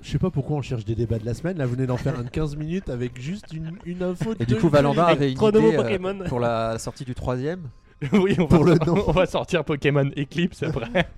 [0.02, 1.58] Je sais pas pourquoi on cherche des débats de la semaine.
[1.58, 4.34] Là, vous venez d'en faire un de 15 minutes avec juste une, une info.
[4.34, 4.98] Et de du coup, minutes.
[4.98, 6.18] avait une idée euh, Pokémon.
[6.28, 7.62] pour la sortie du troisième.
[8.12, 9.02] oui, on Pour va, le nom.
[9.06, 11.08] on va sortir Pokémon Eclipse après.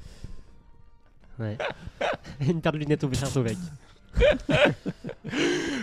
[1.41, 1.57] Ouais.
[2.49, 3.57] Une paire de lunettes au bientôt, mec.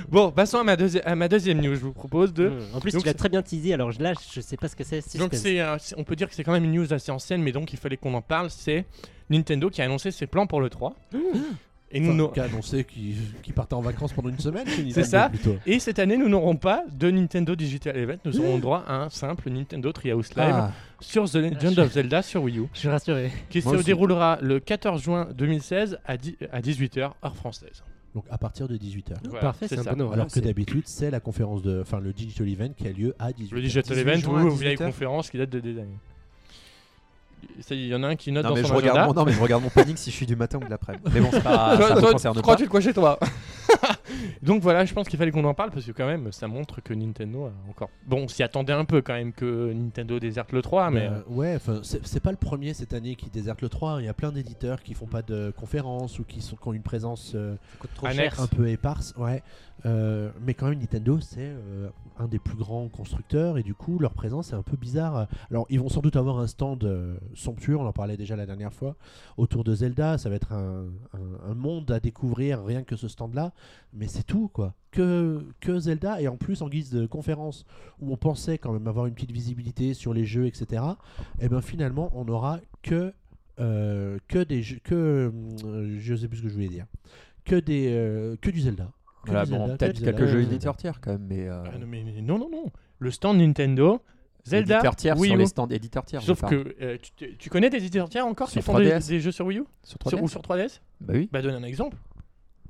[0.09, 0.75] bon, passons à ma,
[1.05, 1.75] à ma deuxième news.
[1.75, 2.49] Je vous propose de.
[2.49, 2.59] Mmh.
[2.75, 4.75] En plus, Donc tu l'as très bien teasé, alors je- là, je sais pas ce
[4.75, 5.17] que c'est.
[5.17, 7.71] Donc euh, on peut dire que c'est quand même une news assez ancienne, mais donc
[7.71, 8.49] il fallait qu'on en parle.
[8.49, 8.85] C'est
[9.29, 10.93] Nintendo qui a annoncé ses plans pour le 3.
[11.91, 15.01] Et nous, Enfin, qui a annoncé qu'il partait en vacances pendant une semaine chez C'est
[15.01, 15.29] Nintendo, ça.
[15.29, 15.55] plutôt.
[15.65, 18.17] et cette année, nous n'aurons pas de Nintendo Digital Event.
[18.25, 22.21] Nous aurons droit à un simple Nintendo Treehouse Live Ah, sur The Legend of Zelda
[22.21, 23.31] sur Wii U, Je suis rassuré.
[23.49, 23.85] qui Moi se aussi.
[23.85, 27.83] déroulera le 14 juin 2016 à, 10 à 18h heure française.
[28.15, 29.13] Donc à partir de 18h.
[29.25, 30.09] Voilà, Parfait, c'est un bon.
[30.11, 31.81] Alors que d'habitude, c'est la conférence de.
[31.81, 33.53] Enfin, le Digital Event qui a lieu à 18h.
[33.53, 34.85] Le Digital 18 Event à ou vieille 18h.
[34.85, 35.99] conférence qui date de des années.
[37.71, 39.13] Il y en a un qui note non, dans mais son je regarde agenda.
[39.13, 41.03] mon, non, mais je regarde mon planning si je suis du matin ou de l'après-midi.
[41.13, 42.57] Mais bon, c'est pas, Toi, ça me toi, concerne tu crois pas.
[42.57, 43.17] tu te crois chez toi?
[44.41, 46.81] Donc voilà, je pense qu'il fallait qu'on en parle parce que quand même, ça montre
[46.81, 47.89] que Nintendo a encore.
[48.05, 51.21] Bon, on s'y attendait un peu quand même que Nintendo déserte le 3, mais Euh,
[51.29, 53.97] ouais, enfin, c'est pas le premier cette année qui déserte le 3.
[54.01, 56.73] Il y a plein d'éditeurs qui font pas de conférences ou qui, sont, qui ont
[56.73, 57.55] une présence euh,
[57.95, 58.39] trop cher.
[58.41, 59.13] un peu éparse.
[59.17, 59.41] Ouais.
[59.85, 63.99] Euh, mais quand même, Nintendo, c'est euh, un des plus grands constructeurs et du coup,
[63.99, 65.27] leur présence est un peu bizarre.
[65.51, 68.45] Alors, ils vont sans doute avoir un stand euh, somptueux, on en parlait déjà la
[68.45, 68.95] dernière fois,
[69.37, 70.17] autour de Zelda.
[70.17, 73.51] Ça va être un, un- un monde à découvrir, rien que ce stand-là.
[73.93, 74.73] Mais c'est tout, quoi.
[74.91, 77.65] Que, que Zelda, et en plus, en guise de conférence,
[77.99, 80.83] où on pensait quand même avoir une petite visibilité sur les jeux, etc.
[81.39, 83.13] Et ben finalement, on n'aura que,
[83.59, 84.79] euh, que des jeux.
[84.83, 85.31] Que,
[85.65, 86.85] euh, je sais plus ce que je voulais dire.
[87.45, 88.91] Que, des, euh, que du Zelda.
[89.23, 91.25] Que Voilà, du bon, Zelda, que peut-être Zelda, quelques que jeux éditeurs tiers quand même,
[91.27, 91.47] mais.
[91.47, 92.65] euh, Ah non, mais mais non, non, non.
[92.99, 94.01] Le stand Nintendo,
[94.45, 95.39] Zelda, éditeurs tiers Wii sur U.
[95.39, 96.21] les stands éditeurs tiers.
[96.21, 99.07] Sauf que euh, tu, tu connais des éditeurs tiers encore Sur qui font des, 3DS?
[99.09, 100.23] des jeux sur Wii U sur Sur- 3DS.
[100.23, 101.29] ou sur 3DS Bah oui.
[101.31, 101.97] Bah donne un exemple.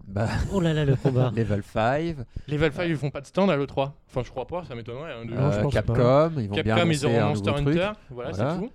[0.07, 1.31] Bah, Oh là là, le combat.
[1.35, 2.15] Level 5,
[2.47, 3.91] Level 5 ils font pas de stand à l'E3.
[4.09, 5.13] Enfin je crois pas, ça m'étonnerait.
[5.13, 7.27] hein, de- Non, je euh, pense Capcom, ils vont bien Capcom ils annoncer auront un
[7.29, 7.77] Monster nouveau truc.
[7.77, 8.53] Hunter, voilà, Voilà.
[8.53, 8.71] c'est tout.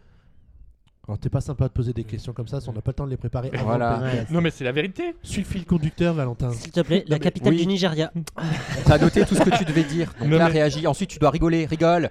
[1.11, 2.95] Alors, t'es pas sympa de poser des questions comme ça, si on n'a pas le
[2.95, 3.51] temps de les préparer.
[3.53, 3.97] avant Voilà.
[3.97, 4.31] le podcast.
[4.31, 5.17] Non mais c'est la vérité.
[5.25, 6.53] Suis le fil conducteur, Valentin.
[6.53, 7.59] S'il te plaît, la mais- capitale oui.
[7.59, 8.13] du Nigeria.
[8.87, 10.13] T'as noté tout ce que tu devais dire.
[10.21, 10.87] Donc Non, là, mais- réagis.
[10.87, 11.67] Ensuite, tu dois rigoler.
[11.67, 12.09] Rigole.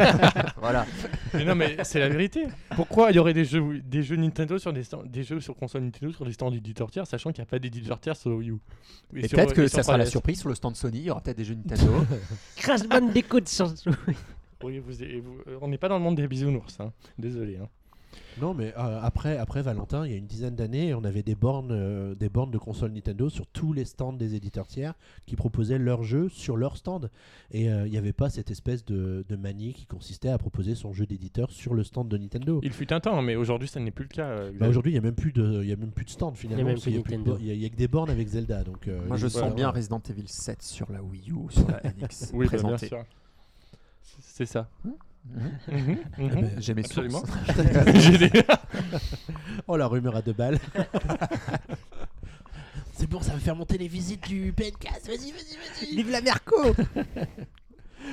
[0.60, 0.84] voilà.
[1.32, 2.44] Mais non mais c'est la vérité.
[2.74, 5.56] Pourquoi il y aurait des jeux, des jeux Nintendo sur des, stands- des jeux sur
[5.56, 8.32] console Nintendo sur des stands d'éditeurs tiers, sachant qu'il n'y a pas d'éditeurs tiers sur
[8.32, 8.58] Wii U?
[9.14, 10.10] Et peut-être que et ça sera la 3DS.
[10.10, 10.98] surprise sur le stand Sony.
[10.98, 12.04] Il y aura peut-être des jeux Nintendo.
[12.56, 13.72] Crash Bandicoot sur
[14.62, 15.02] Oui, vous- vous-
[15.48, 16.92] euh, on n'est pas dans le monde des bisounours, hein.
[17.18, 17.56] désolé.
[17.62, 17.68] hein.
[18.40, 21.34] Non, mais euh, après, après Valentin, il y a une dizaine d'années, on avait des
[21.34, 25.36] bornes, euh, des bornes de consoles Nintendo sur tous les stands des éditeurs tiers qui
[25.36, 27.10] proposaient leurs jeux sur leur stand.
[27.50, 30.74] Et euh, il n'y avait pas cette espèce de, de manie qui consistait à proposer
[30.74, 32.60] son jeu d'éditeur sur le stand de Nintendo.
[32.62, 34.26] Il fut un temps, mais aujourd'hui, ça n'est plus le cas.
[34.28, 34.68] euh, Bah.
[34.68, 36.62] Aujourd'hui, il n'y a, même plus de- il y a même plus de stand finalement.
[36.86, 36.98] Il n'y
[37.50, 38.64] a, il y a que des bornes avec Zelda.
[38.64, 41.80] Donc, euh, Moi, je sens bien Resident Evil 7 sur la Wii U, sur la
[41.98, 42.32] NX.
[42.34, 43.04] oui, bah, bien sûr.
[44.20, 44.68] C'est ça.
[44.84, 44.92] Mhm.
[45.34, 45.50] Mhm,
[46.18, 46.30] eh mhm.
[46.34, 47.18] ben, J'ai mes Absolument.
[47.20, 47.32] sources.
[48.00, 48.42] J'ai des-
[49.68, 50.58] Oh la rumeur à deux balles.
[52.92, 55.06] C'est bon, ça va faire monter les visites du PNCast.
[55.08, 55.96] Vas-y, vas-y, vas-y.
[55.96, 56.74] Vive la Merco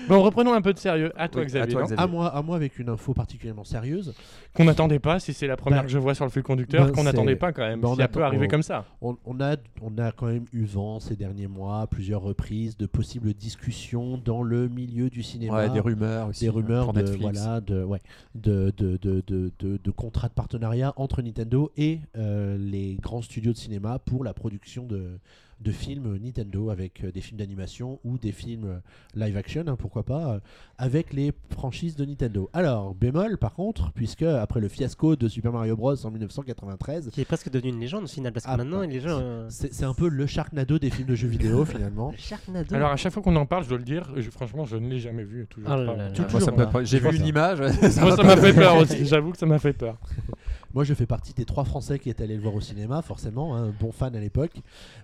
[0.09, 1.11] Bon, reprenons un peu de sérieux.
[1.15, 1.71] À toi, Oui, à Xavier.
[1.73, 2.03] toi, non Xavier.
[2.03, 4.13] À moi, à moi avec une info particulièrement sérieuse.
[4.53, 6.85] Qu'on n'attendait pas, si c'est la première Bah, que je vois sur le fil conducteur,
[6.87, 7.79] bah, qu'on n'attendait pas quand même.
[7.81, 8.85] bah, on ça attend- peut arriver on- comme ça.
[9.01, 12.77] On, on a, on a quand même eu vent ces derniers mois, à plusieurs reprises,
[12.77, 15.53] de possibles discussions dans le milieu du cinéma.
[15.55, 16.41] Ouais, des rumeurs aussi.
[16.41, 17.21] des euh, rumeurs pour de, Netflix.
[17.39, 17.99] voilà, de, ouais,
[18.35, 23.21] de, de, de, de, de- de contrats de partenariat entre Nintendo et euh, les grands
[23.21, 25.17] studios de cinéma pour la production de,
[25.63, 28.79] de films Nintendo avec euh, des films d'animation ou des films euh,
[29.15, 30.39] live action, hein, pourquoi pas, euh,
[30.77, 32.49] avec les franchises de Nintendo.
[32.53, 37.21] Alors, bémol par contre, puisque après le fiasco de Super Mario Bros en 1993, Qui
[37.21, 39.19] est presque devenu une légende au final, parce que Ah, maintenant, les gens.
[39.21, 42.11] euh, c'est c'est un peu le Sharknado des films de jeux vidéo finalement.
[42.11, 42.75] Le Sharknado.
[42.75, 44.87] Alors, à chaque fois qu'on en parle, je dois le dire, je- franchement, je ne
[44.89, 45.47] l'ai jamais vu.
[45.49, 45.95] Toujours Oh là pas.
[45.95, 46.11] là là.
[46.11, 46.63] Toujours Moi, ça me pas.
[46.65, 47.59] donne pas- J'ai vu une image.
[48.01, 49.05] Moi, ça m'a fait peur aussi.
[49.05, 49.97] J'avoue que ça m'a fait peur.
[50.73, 53.55] Moi, je fais partie des trois Français qui étaient allés le voir au cinéma, forcément,
[53.55, 54.53] un bon fan à l'époque.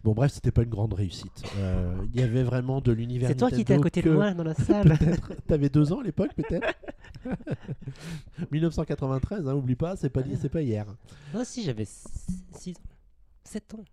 [0.03, 1.43] Bon, bref, c'était pas une grande réussite.
[1.57, 3.29] Euh, Il y avait vraiment de l'univers.
[3.29, 4.97] C'est toi qui étais à côté que- de moi dans la salle.
[4.97, 5.33] Peut-être.
[5.47, 6.67] T'avais deux ans à l'époque, peut-être
[8.51, 10.85] 1993, hein, oublie pas, c'est pas, c'est pas hier.
[11.33, 12.81] Moi aussi, j'avais 6 ans.
[13.43, 13.85] 7 ans.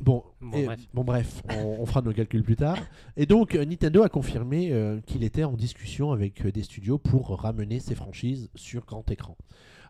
[0.00, 0.80] Bon, Bon, et- bref.
[0.92, 2.78] bon, bref, on, on fera nos calculs plus tard.
[3.16, 6.98] Et donc, euh, Nintendo a confirmé euh, qu'il était en discussion avec euh, des studios
[6.98, 9.36] pour ramener ses franchises sur grand écran.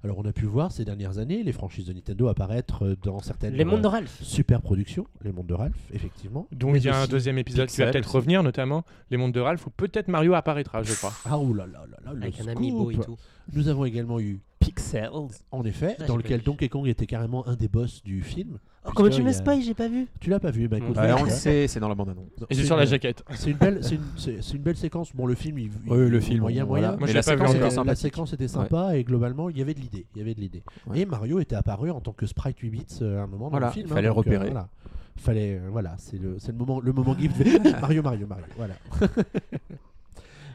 [0.04, 3.20] Alors, on a pu voir ces dernières années les franchises de Nintendo apparaître euh, dans
[3.20, 4.22] certaines Les mondes de euh, Ralph.
[4.22, 6.46] super productions, les mondes de Ralph, effectivement.
[6.52, 9.40] Donc, il y a un deuxième épisode qui va peut-être revenir, notamment Les Mondes de
[9.40, 11.12] Ralph, où peut-être Mario apparaîtra, je crois.
[11.24, 12.56] Ah oulala, là là là, le Avec un scoop.
[12.56, 13.16] amiibo et tout.
[13.54, 15.08] Nous avons également eu Pixels.
[15.50, 16.42] En effet, Ah, dans lequel.
[16.42, 18.58] Donkey Kong était carrément un des boss du film.
[18.86, 20.06] Oh, comment tu me il y a- spoil, j'ai pas vu.
[20.20, 22.28] Tu l'as pas vu bah, écoute, on le sait, c'est dans la bande-annonce.
[22.40, 23.24] Non, Et c'est sur la jaquette.
[23.34, 25.14] C'est une belle, c'est une, c'est- c'est une belle séquence.
[25.14, 26.88] Bon, le film, il, il- Oui, le film, moyen, voilà.
[26.88, 26.98] moyen.
[26.98, 27.56] Moi, Mais je la l'ai pas vu séquence encore.
[27.56, 28.02] était la sympathique.
[28.02, 30.06] séquence était sympa et globalement, il y avait de l'idée.
[30.14, 30.62] Il y avait de l'idée.
[30.86, 31.00] Ouais.
[31.00, 33.66] Et Mario était apparu en tant que sprite 8 bits euh, à un moment Voilà,
[33.66, 33.88] dans le film.
[33.88, 34.50] fallait le donc, euh, repérer.
[34.50, 34.68] voilà.
[35.16, 37.36] Fallait, euh, voilà, c'est le, c'est le moment, le moment gift.
[37.80, 38.44] Mario, Mario, Mario.
[38.56, 38.74] Voilà.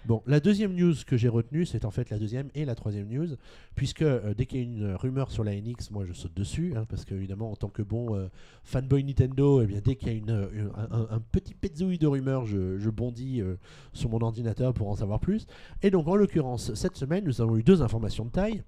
[0.06, 3.08] Bon, la deuxième news que j'ai retenue, c'est en fait la deuxième et la troisième
[3.08, 3.28] news,
[3.76, 6.74] puisque euh, dès qu'il y a une rumeur sur la NX, moi je saute dessus,
[6.76, 8.28] hein, parce qu'évidemment en tant que bon euh,
[8.64, 12.46] fanboy Nintendo, eh bien, dès qu'il y a une, une- un, petit petzouille de rumeurs,
[12.46, 13.56] je, je bondis euh,
[13.94, 15.46] sur mon ordinateur pour en savoir plus.
[15.84, 18.64] Et donc en l'occurrence, cette semaine, nous avons eu deux informations de taille.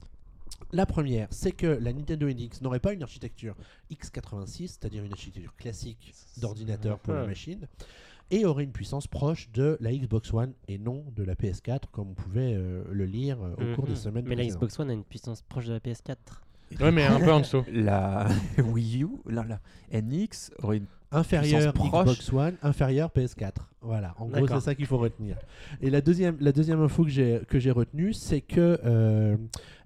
[0.74, 3.56] La première, c'est que la Nintendo NX n'aurait pas une architecture
[3.92, 7.28] x86, c'est-à-dire une architecture classique d'ordinateur pour la Ouais.
[7.28, 7.68] machine,
[8.32, 12.10] et aurait une puissance proche de la Xbox One et non de la PS4, comme
[12.12, 13.98] on pouvait euh, le lire euh, au cours des Mhm.
[13.98, 14.46] semaines Mais la.
[14.46, 16.16] Xbox One a une puissance proche de la PS4.
[16.80, 17.64] Ouais, mais un peu en dessous.
[17.72, 19.60] La Wii U, la, la
[20.02, 22.06] NX aurait une inférieur puissance proche.
[22.20, 23.52] Xbox One, inférieur PS4.
[23.82, 25.36] Voilà, en gros, c'est ça qu'il faut retenir.
[25.82, 29.36] Et la deuxième, la deuxième info que j'ai que j'ai retenue, c'est que euh,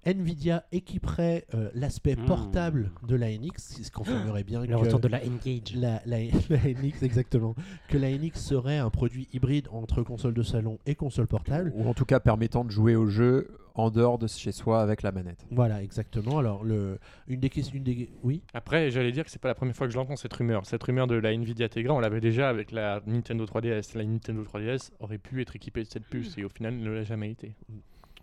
[0.06, 2.26] Nvidia équiperait euh, l'aspect Hmm.
[2.26, 5.76] portable de la NX, ce qui confirmerait bien Le que retour de la Engage.
[5.76, 7.56] la, la- la NX exactement,
[7.89, 11.72] que la NX serait un produit hybride entre console de salon et console portable.
[11.76, 15.02] ou en tout cas permettant de jouer au jeu en dehors de chez soi avec
[15.02, 15.46] la manette.
[15.52, 16.38] Voilà, exactement.
[16.38, 18.41] Alors le une des questions, une des oui?
[18.54, 20.65] Après, j'allais dire que c'est pas la première fois que je l'entends cette rumeur.
[20.65, 23.98] Cette rumeur de la Nvidia Tegra, on l'avait déjà avec la Nintendo 3DS.
[23.98, 26.91] La Nintendo 3DS aurait pu être équipée de cette puce et au final, elle ne
[26.91, 27.56] l'a jamais été.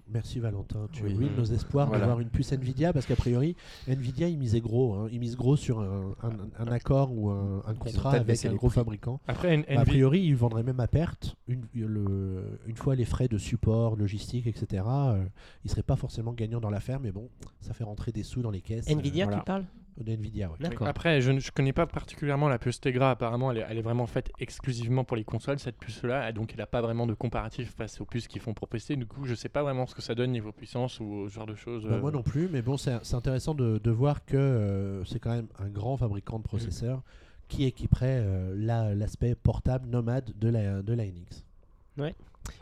[0.09, 1.15] Merci Valentin, tu Oui.
[1.15, 2.01] ruines nos espoirs Voilà.
[2.01, 3.57] d'avoir une puce Nvidia parce qu'a priori
[3.89, 5.09] Nvidia il misait gros, hein.
[5.11, 8.69] il mise gros sur un, un- un accord ou un, un contrat avec un gros
[8.69, 8.75] prix.
[8.75, 9.21] fabricant.
[9.27, 13.05] Après, N- Bah, a priori il vendrait même à perte une, le- une fois les
[13.07, 14.85] frais de support, logistique, etc.
[14.87, 15.25] euh,
[15.65, 18.51] il serait pas forcément gagnant dans l'affaire, mais bon, ça fait rentrer des sous dans
[18.51, 18.89] les caisses.
[18.89, 19.39] euh, Nvidia, voilà.
[19.41, 19.65] tu parles?
[19.99, 20.57] De Nvidia, ouais.
[20.61, 20.87] D'accord.
[20.89, 23.11] Après, je ne je connais pas particulièrement la puce Tegra.
[23.11, 26.29] Apparemment, elle est, elle est vraiment faite exclusivement pour les consoles, cette puce-là.
[26.31, 28.97] et Donc, elle n'a pas vraiment de comparatif face aux puces qui font pour PC.
[28.97, 31.47] Du coup, je sais pas vraiment ce que ça donne niveau puissance ou ce genre
[31.47, 31.85] de choses.
[31.85, 32.01] Bah, euh.
[32.01, 35.31] moi non plus, mais bon, c'est c'est intéressant de, de voir que euh, c'est quand
[35.35, 37.03] même un grand fabricant de processeurs
[37.49, 41.45] qui équiperait euh, la- l'aspect portable nomade de la, de la NX.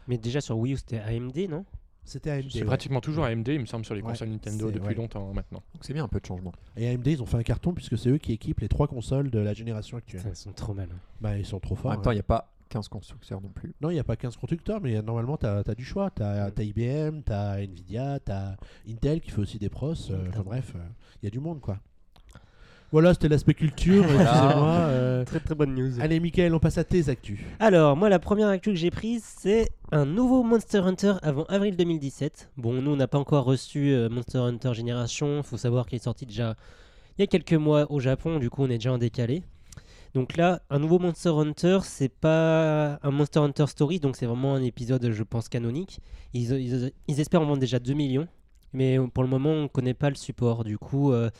[0.09, 1.65] Mais déjà sur Wii U, c'était AMD, non?
[2.11, 2.47] C'était AMD.
[2.51, 2.65] C'est ouais.
[2.65, 4.95] pratiquement toujours AMD, il me semble, sur les Ouais, consoles Nintendo depuis ouais.
[4.95, 5.63] longtemps maintenant.
[5.75, 6.53] Donc c'est bien un peu de changement.
[6.77, 9.31] Et AMD, ils ont fait un carton puisque c'est eux qui équipent les trois consoles
[9.31, 10.23] de la génération actuelle.
[10.23, 10.89] Putain, Ils sont trop mal.
[10.93, 10.97] hein.
[11.21, 11.91] Bah, ils sont trop En forts.
[11.93, 12.17] même temps, il hein.
[12.17, 13.75] n'y a pas 15 constructeurs non plus.
[13.81, 16.11] Non, il n'y a pas 15 constructeurs, mais normalement, tu as, du choix.
[16.11, 16.63] Tu as, Mm.
[16.63, 18.57] IBM, tu as Nvidia, tu as
[18.89, 19.95] Intel qui fait aussi des pros.
[20.11, 20.73] euh, enfin bref,
[21.23, 21.79] il y a du monde, quoi.
[22.93, 24.03] Voilà, c'était l'aspect culture.
[24.03, 24.25] Excusez-moi.
[24.89, 25.25] euh.
[25.25, 26.01] Très très bonne news.
[26.01, 27.39] Allez, Michael, on passe à tes actus.
[27.61, 31.77] Alors, moi, la première actu que j'ai prise, c'est un nouveau Monster Hunter avant avril
[31.77, 32.51] 2017.
[32.57, 35.43] Bon, nous, on n'a pas encore reçu euh, Monster Hunter Génération.
[35.43, 36.57] faut savoir qu'il est sorti déjà
[37.19, 38.39] il y a quelques mois au Japon.
[38.39, 39.43] Du coup, on est déjà en décalé.
[40.15, 44.55] Donc là, un nouveau Monster Hunter, c'est pas un Monster Hunter Story, donc c'est vraiment
[44.55, 46.01] un épisode, je pense, canonique.
[46.35, 48.27] Ils, espèrent en vendre déjà 2 millions,
[48.73, 50.65] mais pour le moment, on ne connaît pas le support.
[50.65, 51.31] Du coup, euh,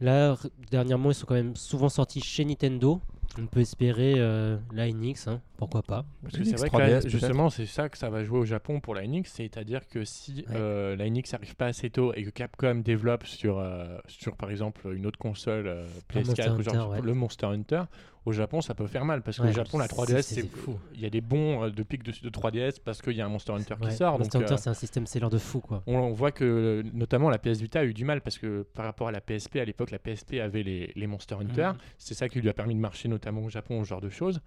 [0.00, 0.36] là,
[0.70, 3.00] dernièrement, ils sont quand même souvent sortis chez Nintendo.
[3.40, 6.04] On peut espérer euh, la NX, hein, pourquoi pas.
[6.22, 8.44] Parce que c'est vrai X3DS, que là, justement, c'est ça que ça va jouer au
[8.44, 10.54] Japon pour la NX, c'est-à-dire que si Ouais.
[10.56, 14.50] euh, la NX n'arrive pas assez tôt et que Capcom développe sur, euh, sur par
[14.50, 17.00] exemple, une autre console euh, Monster PS4, genre Hunter, ouais.
[17.00, 17.82] le Monster Hunter,
[18.24, 20.78] au Japon, ça peut faire mal parce qu'au Ouais, Japon, la c'est- 3DS, c'est- fou.
[20.94, 23.26] Il y a des bons euh, de pics de, de 3DS parce qu'il y a
[23.26, 24.16] un Monster Hunter Ouais, qui sort.
[24.18, 25.82] Monster donc, Hunter, euh, c'est un système seller de fou, quoi.
[25.88, 28.84] on, on voit que notamment la PS Vita a eu du mal parce que par
[28.84, 31.70] rapport à la PSP, à l'époque, la PSP avait les, les Monster Hunter.
[31.72, 31.78] Mhm.
[31.98, 34.40] C'est ça qui lui a permis de marcher notamment au Japon, ce genre de choses.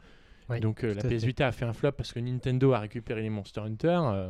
[0.50, 1.24] Ouais, Donc euh, la PS.
[1.24, 4.00] Vita a fait un flop parce que Nintendo a récupéré les Monster Hunter.
[4.04, 4.30] euh,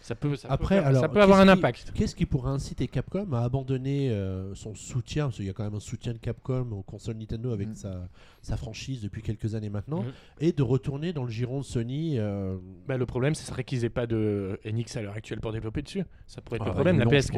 [0.00, 1.92] ça peut, ça Après, peut, faire- alors, ça peut avoir un impact.
[1.94, 5.24] Qu'est-ce qui pourrait inciter Capcom à abandonner euh, son soutien?
[5.26, 7.74] Parce qu'il y a quand même un soutien de Capcom aux consoles Nintendo avec Mm.
[7.74, 8.08] sa,
[8.40, 10.12] sa franchise depuis quelques années maintenant, Mhm.
[10.40, 12.14] et de retourner dans le giron de Sony.
[12.18, 15.52] euh, Bah, le problème, ce serait qu'ils aient pas de NX à l'heure actuelle pour
[15.52, 16.04] développer dessus.
[16.26, 16.98] Ça pourrait être Ah, le problème.
[17.00, 17.30] La PS.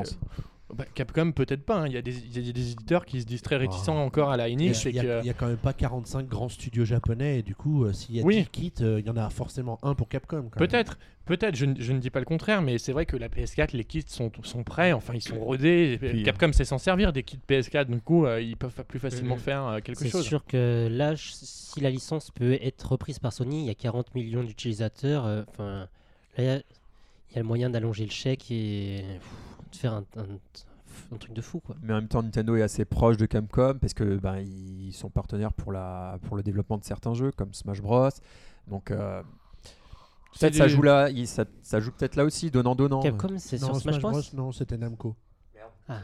[0.74, 1.80] Bah, Capcom peut-être pas.
[1.80, 1.86] hein.
[1.86, 4.02] Il y, a des- il y a des éditeurs qui se disent très réticents Ah.
[4.04, 4.84] encore à la NX.
[4.86, 8.16] il y a- quand même pas 45 grands studios japonais, et du coup, euh, s'il
[8.16, 8.42] y a Oui.
[8.42, 10.50] 10 kits, euh, il y en a forcément un pour Capcom.
[10.56, 13.28] Peut-être, peut-être, je, ne- je ne dis pas le contraire, mais c'est vrai que la
[13.28, 15.98] PS4, les kits sont, sont prêts, enfin ils sont rodés.
[16.00, 19.36] Puis- Capcom sait s'en servir des kits PS4, du coup euh, ils peuvent plus facilement
[19.36, 20.24] faire euh, quelque C'est chose.
[20.24, 23.74] sûr que là, je- si la licence peut être reprise par Sony, il y a
[23.74, 25.26] 40 millions d'utilisateurs.
[25.26, 25.88] euh, Enfin,
[26.36, 26.62] là, il y a-
[27.30, 30.38] il y a le moyen d'allonger le chèque et pff, faire un, un-
[31.12, 31.76] un truc de fou, quoi.
[31.82, 35.08] Mais en même temps, Nintendo est assez proche de Capcom parce que ben, ils sont
[35.10, 38.08] partenaires pour, la, pour le développement de certains jeux comme Smash Bros.
[38.68, 39.22] Donc euh,
[40.38, 43.00] peut-être ça joue là, il- ça, ça joue peut-être là aussi, donnant donnant.
[43.00, 44.20] Capcom, c'est sur Smash Bros.
[44.34, 45.14] non, c'était Namco.
[45.88, 45.98] Ah.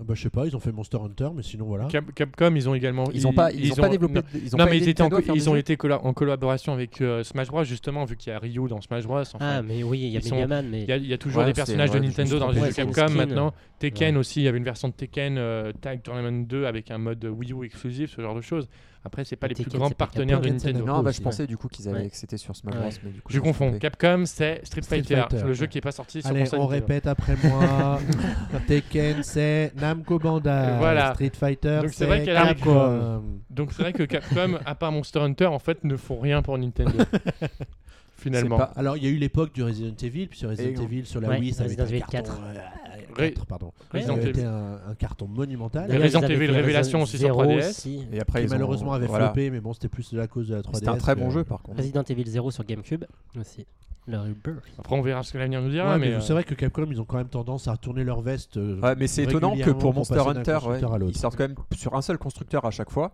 [0.00, 1.84] Ah bah, je sais pas, ils ont fait Monster Hunter, mais sinon voilà.
[1.84, 3.04] Cap- Capcom, ils ont également.
[3.12, 4.14] Ils n'ont pas, ils ont pas développé.
[4.14, 6.72] Non, ils ont non, pas mais ils, étaient en, ils ont été colla- en collaboration
[6.72, 9.20] avec euh, Smash Bros, justement, vu qu'il y a Ryu dans Smash Bros.
[9.20, 11.06] enfin, Ah, mais oui, il y a ils sont- Megaman, mais il y, a- il
[11.06, 13.14] y a toujours Ouais, des personnages ouais, de Nintendo dans les jeux Capcom skin.
[13.14, 13.52] maintenant.
[13.78, 14.20] Tekken Ouais.
[14.20, 17.24] aussi, il y avait une version de Tekken euh, Tag Tournament 2 avec un mode
[17.24, 18.68] Wii U exclusif, ce genre de choses.
[19.04, 20.84] Après, c'est pas les plus Tekken, grands partenaires de Nintendo.
[20.86, 22.08] Non, bah, je pensais du coup qu'ils avaient Ouais.
[22.08, 22.74] que c'était sur Smash.
[22.74, 22.88] Bros.
[23.04, 23.76] Mais du coup, Je confonds.
[23.78, 26.66] Capcom, c'est Street Street Fighter, le jeu qui est pas sorti sur Allez, console on
[26.66, 27.98] répète après moi.
[28.68, 30.76] Tekken, c'est Namco Bandai.
[30.78, 31.14] Voilà.
[31.14, 33.22] Street Fighter, c'est Capcom.
[33.50, 36.56] Donc c'est vrai que Capcom, à part Monster Hunter, en fait, ne font rien pour
[36.56, 36.92] Nintendo.
[38.16, 38.56] Finalement.
[38.58, 40.80] Pas- Alors, il y a eu l'époque du Resident Evil, puis sur Resident.
[40.82, 42.32] Evil sur la Ouais, Wii, ça avait été Resident un Evil carton.
[42.34, 42.40] 4.
[43.18, 43.72] Euh, Ré- 4, pardon.
[43.92, 44.28] Resident Evil.
[44.30, 45.92] été un, un carton monumental.
[45.92, 47.70] Et Resident Evil Révélation aussi sur Zero 3DS.
[47.70, 48.06] aussi.
[48.12, 49.26] Et après, Qui ils ont- malheureusement avait voilà.
[49.26, 50.74] floppé, mais bon, c'était plus de la cause de la 3DS.
[50.78, 51.78] C'était un très bon jeu par contre.
[51.78, 53.04] Resident Evil 0 sur GameCube
[53.38, 53.66] aussi.
[54.78, 55.96] Après, on verra ce que l'avenir nous Ouais, dira.
[55.96, 58.20] mais mais, c'est euh, vrai que Capcom, ils ont quand même tendance à retourner leur
[58.20, 58.56] veste.
[58.56, 61.94] euh, Ouais, mais c'est étonnant que pour Monster Hunter, ouais, ils sortent quand même sur
[61.94, 63.12] un seul constructeur à chaque fois.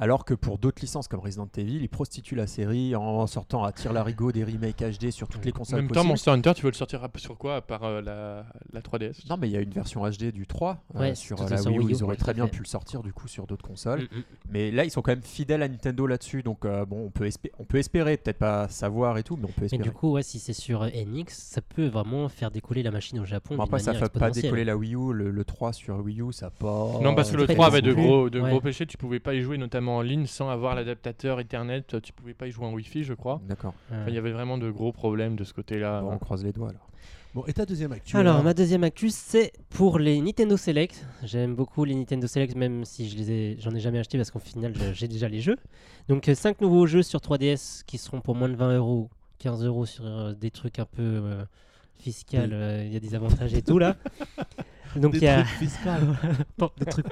[0.00, 3.72] Alors que pour d'autres licences comme Resident Evil, ils prostituent la série en sortant à
[3.72, 6.08] tir larigot des remakes HD sur toutes les en consoles même temps, possibles.
[6.10, 9.36] Monster Hunter, tu veux le sortir sur quoi à part euh, la, la 3DS Non,
[9.36, 11.78] mais il y a une version HD du 3 euh, Ouais, sur euh, la Wii
[11.78, 11.90] U.
[11.90, 14.02] Ils auraient très bien pu le sortir du coup sur d'autres consoles.
[14.02, 14.22] Mm, mm.
[14.50, 16.44] Mais là, ils sont quand même fidèles à Nintendo là-dessus.
[16.44, 19.44] Donc euh, bon, on peut, espé- on peut espérer, peut-être pas savoir et tout, mais
[19.46, 19.82] on peut Mais espérer.
[19.82, 23.24] du coup, ouais, si c'est sur NX, ça peut vraiment faire décoller la machine au
[23.24, 23.56] Japon.
[23.56, 25.12] Bon, après, ça manière fait pas décoller la Wii U.
[25.12, 27.00] Le, le 3 sur Wii U, ça pas.
[27.02, 28.50] Non, parce que le très 3 avait de gros, de Ouais.
[28.50, 28.86] gros péchés.
[28.86, 31.82] Tu pouvais pas y jouer, notamment en ligne, sans avoir l'adaptateur Ethernet.
[32.02, 33.40] Tu pouvais pas y jouer en Wi-Fi, je crois.
[33.48, 33.74] D'accord.
[33.90, 36.02] Enfin, Il y avait vraiment de gros problèmes de ce côté-là.
[36.02, 36.88] Bon, on croise les doigts alors.
[37.34, 41.06] Bon, et ta deuxième actu Alors, ma deuxième actu, c'est pour les Nintendo Select.
[41.22, 44.30] J'aime beaucoup les Nintendo Select, même si je les ai, j'en ai jamais acheté parce
[44.30, 45.56] qu'au final, j'ai déjà les jeux.
[46.08, 49.84] Donc, 5 nouveaux jeux sur 3DS qui seront pour moins de 20 euros, 15 euros
[49.84, 51.44] sur euh, des trucs un peu euh,
[51.98, 52.50] fiscal.
[52.52, 53.96] euh, Il y a des avantages et tout là.
[54.96, 55.60] Donc, Des il y a trucs
[56.78, 57.06] des trucs.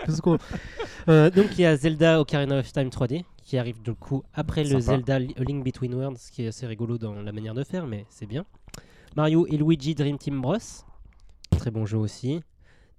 [1.09, 4.65] Euh, donc, il y a Zelda Ocarina of Time 3D qui arrive du coup après
[4.65, 4.81] le Sympa.
[4.97, 7.63] Zelda Li- A Link Between Worlds, ce qui est assez rigolo dans la manière de
[7.65, 8.47] faire, mais c'est bien.
[9.15, 10.57] Mario et Luigi Dream Team Bros.
[11.51, 12.41] Très bon jeu aussi.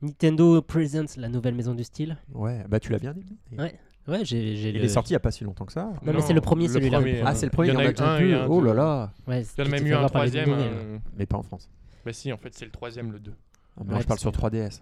[0.03, 2.17] Nintendo Presents, la nouvelle maison du style.
[2.33, 3.35] Ouais, bah tu l'as bien dit.
[3.57, 3.77] Ouais.
[4.07, 4.55] Ouais, j'ai.
[4.55, 5.91] j'ai Il le- est sorti il y a pas si longtemps que ça.
[6.05, 6.99] Non, mais c'est le premier, celui-là.
[6.99, 8.35] premier, Ah, c'est le premier, Il y en a eu déjà un, il y deux.
[8.37, 9.13] a un Oh là là.
[9.27, 10.55] Ouais, Il y en a même eu un avoir par les troisième.
[10.57, 11.69] Euh, Mais pas en France.
[12.05, 13.33] Bah si, en fait, c'est le troisième, le 2.
[13.77, 14.37] Ah, mais Ouais, je parle sur bien.
[14.39, 14.81] 3DS.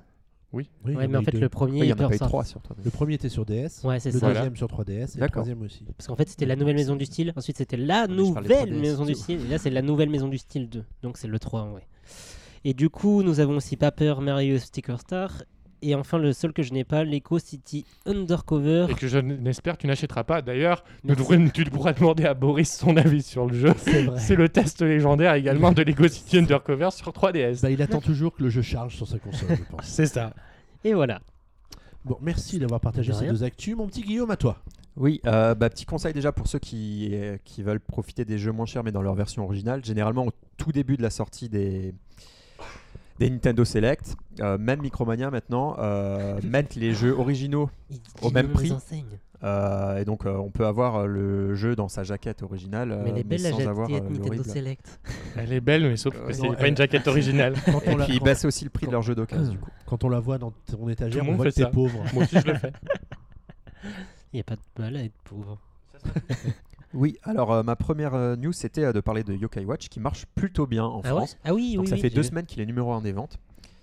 [0.53, 1.39] Oui, Ouais, en mais en fait, deux.
[1.39, 1.81] le premier.
[1.81, 2.85] Oui, il y en a pas eu trois sur 3DS.
[2.85, 3.83] Le premier était sur DS.
[3.83, 4.27] Ouais, c'est le ça.
[4.31, 5.41] deuxième sur 3DS et le D'accord.
[5.43, 5.83] troisième aussi.
[5.97, 7.33] Parce qu'en fait, c'était la nouvelle maison du style.
[7.35, 9.41] Ensuite, c'était la mais je parlais de nouvelle 3DS, maison du style.
[9.45, 10.85] Et là, c'est la nouvelle maison du style 2.
[11.01, 11.87] Donc, c'est le 3, ouais.
[12.63, 15.43] Et du coup, nous avons aussi Paper Mario Sticker Star.
[15.81, 18.87] Et enfin, le seul que je n'ai pas, l'Eco City Undercover.
[18.89, 20.41] Et que je n'espère tu n'achèteras pas.
[20.41, 20.83] D'ailleurs,
[21.53, 23.73] tu pourras demander à Boris son avis sur le jeu.
[24.17, 27.61] C'est le test légendaire également de Lego City Undercover sur 3DS.
[27.61, 29.85] Bah, il attend toujours que le jeu charge sur sa console, je pense.
[29.85, 30.33] C'est ça.
[30.83, 31.21] Et voilà.
[32.03, 33.75] Bon, merci d'avoir partagé ces deux actus.
[33.75, 34.57] Mon petit Guillaume, à toi.
[34.97, 38.53] Oui, euh, bah, petit conseil déjà pour ceux qui, euh, qui veulent profiter des jeux
[38.53, 39.83] moins chers mais dans leur version originale.
[39.83, 41.93] Généralement, au tout début de la sortie des,
[43.19, 47.69] des Nintendo Select, euh, même Micromania maintenant, euh, mettent les jeux originaux.
[48.21, 48.73] Au même prix.
[49.43, 53.01] euh, et donc, euh, on peut avoir euh, le jeu dans sa jaquette originale, euh,
[53.03, 54.43] Mais elle est belle la sans avoir jaquette euh, Nintendo.
[54.43, 54.99] Select.
[55.37, 57.53] Elle est belle, mais sauf Euh, que c'est pas elle- une jaquette originale.
[57.65, 59.69] Quand Et la- puis, ils baissent aussi le prix de leur jeu d'occasion, du coup.
[59.85, 62.03] quand on la voit dans ton étagère, Tout on voit que fait t'es pauvre.
[62.13, 62.71] Moi aussi, je le fais.
[64.33, 65.57] Il n'y a pas de mal à être pauvre.
[66.95, 69.99] Oui, alors euh, ma première euh, news, c'était euh, de parler de Yokai Watch qui
[69.99, 71.37] marche plutôt bien en Ah ouais France.
[71.43, 71.89] Ah oui, Donc oui.
[71.89, 72.27] ça oui, fait deux vu.
[72.27, 73.37] semaines qu'il est numéro 1 des ventes,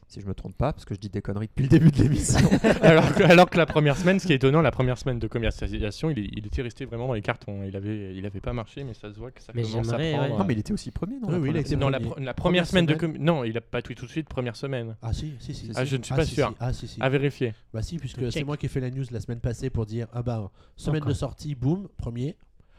[0.09, 2.03] si je me trompe pas, parce que je dis des conneries depuis le début de
[2.03, 2.39] l'émission.
[2.83, 5.27] alors, que, alors que la première semaine, ce qui est étonnant, la première semaine de
[5.27, 7.63] commercialisation, il, était resté vraiment dans les cartons.
[7.67, 9.97] Il avait, il avait pas marché, mais ça se voit que ça Mais commence à
[9.99, 10.03] prendre.
[10.23, 10.29] ouais.
[10.29, 12.25] non, mais il était aussi premier, non Oui, la oui, il la, premier.
[12.27, 14.57] la première Première semaine de com- Non, il a pas tout tout de suite, première
[14.57, 14.97] semaine.
[15.03, 15.71] Ah si, si, si.
[15.75, 15.91] Ah, si.
[15.91, 16.49] je ne suis Ah, pas si, sûr.
[16.49, 16.55] si.
[16.61, 17.01] Ah si, si.
[17.03, 17.55] À vérifier.
[17.73, 20.09] Bah si, puisque c'est moi qui ai fait la news la semaine passée pour dire
[20.13, 21.09] ah bah semaine Encore.
[21.09, 22.37] de sortie, boum, premier.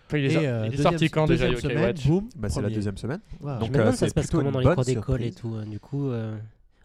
[0.08, 2.50] Enfin, il est, Et, euh, il est deuxième- sorti quand déjà Yokai Watch boum, Bah,
[2.50, 3.20] c'est la deuxième semaine.
[3.39, 3.60] Voilà.
[3.60, 5.56] Donc, euh, ça se passe comment dans les cours d'école et tout.
[5.56, 6.38] euh, Du coup, euh,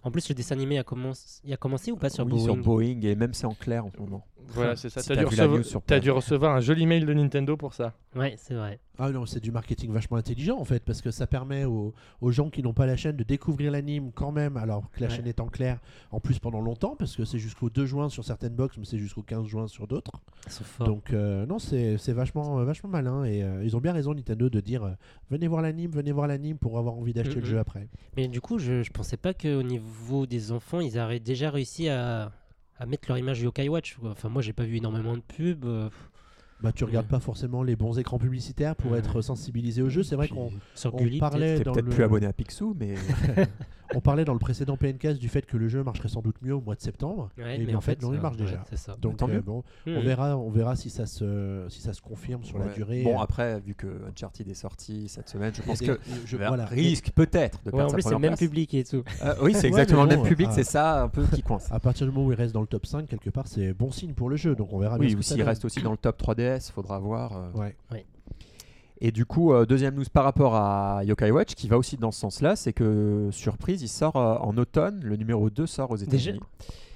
[0.04, 2.44] en plus, le dessin animé a, commencé, il a commencé ou pas sur oui, Boeing
[2.44, 4.24] sur Boeing et même c'est en clair en ce moment.
[4.50, 5.02] Voilà, c'est ça.
[5.02, 5.26] Si T'as dû,
[5.86, 6.00] Play.
[6.00, 7.92] dû recevoir un joli mail de Nintendo pour ça.
[8.16, 8.78] Ouais, c'est vrai.
[9.00, 12.30] Ah non, c'est du marketing vachement intelligent en fait, parce que ça permet aux, aux
[12.32, 15.14] gens qui n'ont pas la chaîne de découvrir l'anime quand même, alors que la Ouais.
[15.16, 15.78] chaîne est en clair,
[16.10, 18.98] en plus pendant longtemps, parce que c'est jusqu'au 2 juin sur certaines box, mais c'est
[18.98, 20.10] jusqu'au 15 juin sur d'autres.
[20.80, 24.48] Donc euh, non, c'est vachement, euh, vachement malin, et euh, ils ont bien raison Nintendo
[24.50, 24.90] de dire euh,
[25.30, 27.40] venez voir l'anime, venez voir l'anime pour avoir envie d'acheter Mhm.
[27.42, 27.88] le jeu après.
[28.16, 31.88] Mais du coup, je, je pensais pas qu'au niveau des enfants, ils auraient déjà réussi
[31.88, 32.32] à,
[32.78, 33.96] à mettre leur image Yokai Watch.
[34.02, 35.64] Enfin, moi, j'ai pas vu énormément de pubs.
[36.60, 40.16] Bah tu regardes pas forcément les bons écrans publicitaires pour être sensibilisé au jeu, c'est
[40.16, 41.66] vrai qu'on sur on Gulli, parlait peut-être.
[41.66, 42.94] Dans peut-être le- plus abonné à Picsou, mais
[43.94, 46.54] On parlait dans le précédent PNcast du fait que le jeu marcherait sans doute mieux
[46.54, 47.30] au mois de septembre.
[47.38, 48.62] Ouais, et mais en fait, non, il ça- marche déjà.
[48.68, 48.96] C'est ça.
[49.00, 49.40] Donc Tant euh, mieux.
[49.40, 49.96] bon, Hmm.
[49.96, 53.02] on verra, on verra si ça se, si ça se confirme sur la durée.
[53.02, 56.36] Bon, Euh, après, vu que Uncharted est sorti cette semaine, je pense des- que je-
[56.36, 56.66] voilà.
[56.66, 58.38] risque peut-être de Ouais, perdre en plus, c'est le même place.
[58.40, 59.02] public et tout.
[59.24, 60.54] Euh, oui, c'est Ouais, exactement le même public, ah.
[60.54, 61.72] c'est ça un peu qui coince.
[61.72, 63.90] À partir du moment où il reste dans le top 5, quelque part, c'est bon
[63.90, 64.54] signe pour le jeu.
[64.54, 67.36] Donc on verra bien Oui, ou s'il reste aussi dans le top 3DS, faudra voir.
[67.36, 67.50] euh.
[67.58, 67.76] Ouais.
[69.00, 72.10] Et du coup, euh, deuxième news par rapport à Yokai Watch, qui va aussi dans
[72.10, 75.96] ce sens-là, c'est que, surprise, il sort euh, en automne, le numéro 2 sort aux
[75.96, 76.40] États-Unis.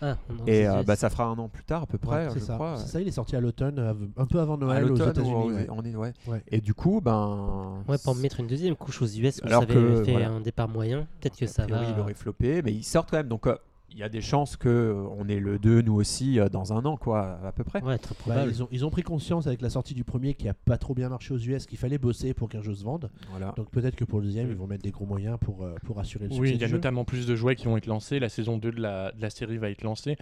[0.01, 2.33] Ah, on- Et euh, bah, ça fera un an plus tard à peu près, Ouais,
[2.33, 2.55] c'est je ça.
[2.55, 2.77] crois.
[2.77, 5.11] C'est ça, il est sorti à l'automne, av- un peu avant À Noël aux l'automne,
[5.11, 5.33] États-Unis.
[5.33, 5.67] ou- ouais.
[5.71, 6.13] on est, ouais.
[6.27, 6.43] Ouais.
[6.49, 7.85] Et du coup, ben.
[7.87, 10.31] Ouais, pour mettre une deuxième couche aux US, où Alors ça avait que, fait voilà.
[10.31, 11.93] un départ moyen, peut-être que a ça priori, va.
[11.97, 13.29] il aurait floppé, mais il sort quand même.
[13.29, 13.55] Donc, euh,
[13.93, 16.73] il y a des chances que euh, on ait le 2 nous aussi euh, dans
[16.73, 17.83] un an, quoi, à peu près.
[17.83, 20.49] Ouais, très Bah, ils, ont, ils ont pris conscience avec la sortie du premier qui
[20.49, 23.11] a pas trop bien marché aux US qu'il fallait bosser pour qu'un jeu se vende.
[23.31, 23.53] Voilà.
[23.57, 26.01] Donc peut-être que pour le deuxième, ils vont mettre des gros moyens pour, euh, pour
[26.01, 26.75] assurer le succès Oui, il y a jeu.
[26.75, 28.19] notamment plus de jouets qui vont être lancés.
[28.19, 30.17] La saison 2 de la, de la série va être lancée.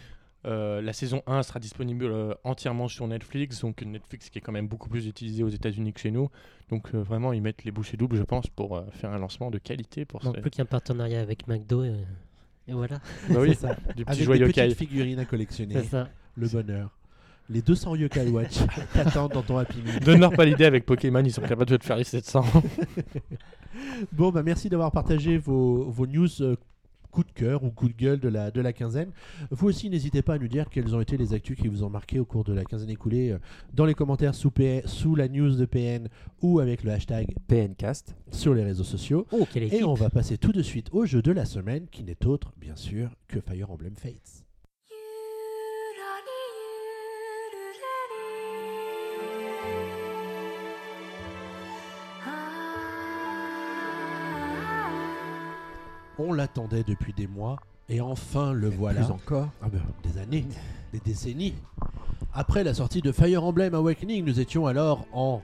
[0.46, 4.52] Euh, la saison 1 sera disponible euh, entièrement sur Netflix, donc Netflix qui est quand
[4.52, 6.30] même beaucoup plus utilisé aux États-Unis que chez nous.
[6.70, 9.50] Donc euh, vraiment, ils mettent les bouchées doubles, je pense, pour euh, faire un lancement
[9.50, 10.40] de qualité pour Donc ce...
[10.40, 11.84] plus qu'un partenariat avec McDo.
[12.70, 13.74] Et, voilà, Bah oui, ça.
[13.96, 14.62] du petit Avec jouet des yokai.
[14.68, 15.74] petites figurines à collectionner.
[15.74, 16.08] c'est ça.
[16.36, 16.90] Le bonheur.
[17.48, 18.58] Les 200 Yokai Watch
[18.94, 19.98] t'attendent dans ton Happy Meal.
[20.00, 22.44] Donne-leur pas l'idée avec Pokémon, ils sont capables de te faire les 700.
[24.12, 26.56] Bon, bah merci d'avoir partagé vos, vos news euh,
[27.10, 29.10] coup de cœur ou coup de gueule de la, de la quinzaine.
[29.50, 31.90] Vous aussi, n'hésitez pas à nous dire quelles ont été les actus qui vous ont
[31.90, 33.38] marqué au cours de la quinzaine écoulée euh,
[33.74, 36.08] dans les commentaires sous, P- sous la news de PN
[36.42, 38.14] ou avec le hashtag PNcast.
[38.30, 39.26] sur les réseaux sociaux.
[39.32, 42.04] Oh, quelle Et on va passer tout de suite au jeu de la semaine qui
[42.04, 44.39] n'est autre, bien sûr, que Fire Emblem Fates.
[56.22, 57.56] On l'attendait depuis des mois
[57.88, 59.00] et enfin le voilà.
[59.00, 59.48] Plus encore.
[59.62, 60.44] Ah ben, des années,
[60.92, 61.54] des décennies.
[62.34, 65.40] Après la sortie de Fire Emblem Awakening, nous étions alors en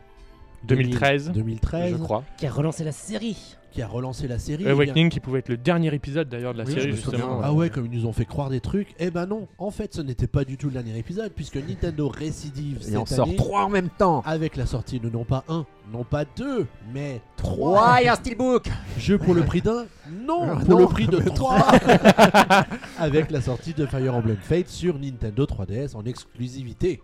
[0.64, 2.25] 2013, 2013, je crois.
[2.37, 3.57] Qui a relancé la série.
[3.73, 4.64] qui a relancé la série.
[4.64, 7.40] bien- Awakening qui pouvait être le dernier épisode d'ailleurs de la Oui, série justement.
[7.42, 8.95] Ah ouais, comme ils nous ont fait croire des trucs.
[8.99, 12.09] Eh ben non, en fait, ce n'était pas du tout le dernier épisode, puisque Nintendo
[12.09, 14.23] récidive Et on cette sort année trois en même temps.
[14.25, 18.66] avec la sortie de non pas un, non pas deux, mais Trois et un steelbook.
[18.99, 19.85] jeux pour le prix d'un,
[20.27, 21.59] non, Euh, pour non, le prix de trois,
[22.98, 27.02] avec la sortie de Fire Emblem Fate sur Nintendo 3DS en exclusivité.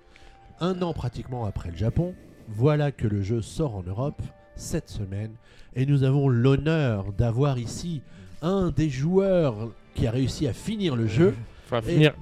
[0.60, 2.14] Un an pratiquement après le Japon,
[2.48, 4.20] voilà que le jeu sort en Europe
[4.54, 5.32] cette semaine,
[5.74, 8.02] et nous avons l'honneur d'avoir ici
[8.42, 11.34] un des joueurs qui a réussi à finir le jeu.
[11.66, 12.14] Faut finir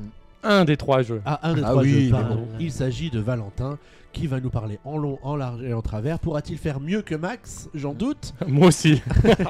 [0.43, 1.21] un des trois jeux.
[1.25, 2.47] Ah, un des Ah trois oui, jeux, bon.
[2.59, 3.79] Il s'agit de Valentin
[4.13, 6.19] qui va nous parler en long, en large et en travers.
[6.19, 7.69] Pourra-t-il faire mieux que Max?
[7.75, 8.35] J'en doute.
[8.49, 9.01] Moi aussi.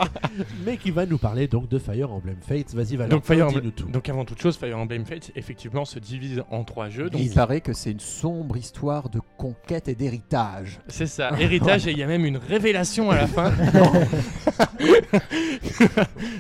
[0.64, 2.74] Mais qui va nous parler donc de Fire Emblem Fates.
[2.74, 3.88] Vas-y Valentin, Donc, Fire dis-nous Emblem- tout.
[3.88, 7.08] donc avant toute chose, Fire Emblem Fates effectivement se divise en trois jeux.
[7.10, 10.80] Donc Il paraît que c'est une sombre histoire de conquête et d'héritage.
[10.88, 13.52] c'est ça, héritage et il y a même une révélation à la fin.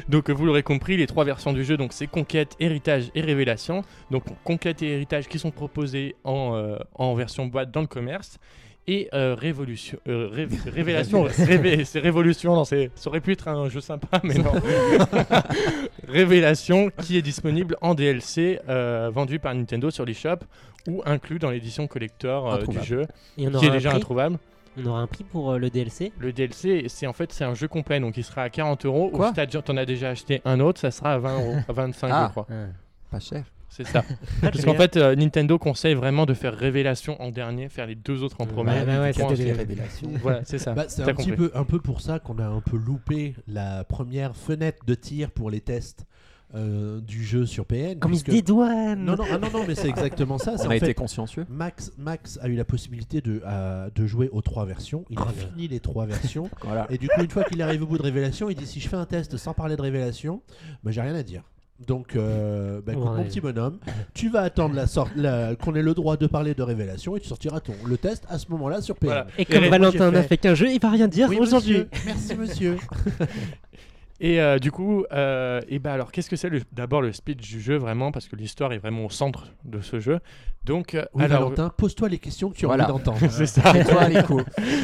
[0.08, 3.82] donc vous l'aurez compris, les trois versions du jeu, donc c'est conquête, héritage et révélation.
[4.10, 8.09] Donc conquête et héritage qui sont proposés en, euh, en version boîte dans le commerce.
[8.86, 13.68] Et euh, révolution, euh, ré- révélation, révé- c'est révolution, non, ça aurait pu être un
[13.68, 14.52] jeu sympa, mais non.
[16.08, 20.38] révélation qui est disponible en DLC euh, vendu par Nintendo sur l'eShop
[20.88, 23.06] ou inclus dans l'édition collector euh, du jeu,
[23.36, 24.38] Et on qui est déjà introuvable.
[24.78, 26.10] on aura un prix pour euh, le DLC.
[26.18, 29.10] Le DLC, c'est en fait c'est un jeu complet, donc il sera à 40 euros.
[29.12, 32.08] Ou si t'en as déjà acheté un autre, ça sera à 20 euros, à 25
[32.10, 32.24] Ah.
[32.26, 32.46] je crois.
[33.10, 33.44] Pas cher.
[33.70, 34.04] C'est ça.
[34.42, 37.94] Ah, Parce qu'en fait, euh, Nintendo conseille vraiment de faire révélation en dernier, faire les
[37.94, 38.84] deux autres en premier.
[38.84, 40.10] Bah ouais, c'était un- les révélations.
[40.22, 40.74] Voilà, c'est ça.
[40.74, 43.84] Bah, c'est un petit peu, un peu pour ça qu'on a un peu loupé la
[43.84, 46.04] première fenêtre de tir pour les tests
[46.56, 47.98] euh, du jeu sur PN.
[48.00, 50.56] Comme puisque- dédouane Non, non, ah, non, non, mais c'est exactement ça.
[50.58, 51.46] c'est On en a été fait, consciencieux.
[51.48, 55.04] Max, Max a eu la possibilité de, euh, de jouer aux trois versions.
[55.10, 56.50] Il a fini les trois versions.
[56.64, 56.88] Voilà.
[56.90, 58.88] Et du coup, une fois qu'il arrive au bout de Révélation, il dit si je
[58.88, 60.42] fais un test sans parler de Révélation,
[60.82, 61.44] bah, j'ai rien à dire.
[61.86, 63.16] Donc, euh, bah, écoute, Ouais.
[63.16, 63.78] mon petit bonhomme,
[64.14, 67.20] tu vas attendre la sorte, la- qu'on ait le droit de parler de Révélation et
[67.20, 68.96] tu sortiras ton, le test à ce moment-là sur.
[69.00, 69.26] Voilà.
[69.38, 71.86] Et comme Valentin j'ai n'a fait- fait qu'un jeu, il va rien dire Oui, aujourd'hui.
[71.90, 72.04] monsieur.
[72.06, 72.76] Merci, monsieur.
[74.22, 77.38] Et euh, du coup, euh, et bah alors, qu'est-ce que c'est le- d'abord le speech
[77.38, 80.18] du jeu vraiment Parce que l'histoire est vraiment au centre de ce jeu.
[80.66, 82.84] Donc, euh, Oui, alors, Valentin, pose-toi les questions que tu as Voilà.
[82.92, 83.18] envie d'entendre.
[83.30, 83.62] c'est ça.
[83.82, 84.42] Toi, l'écho.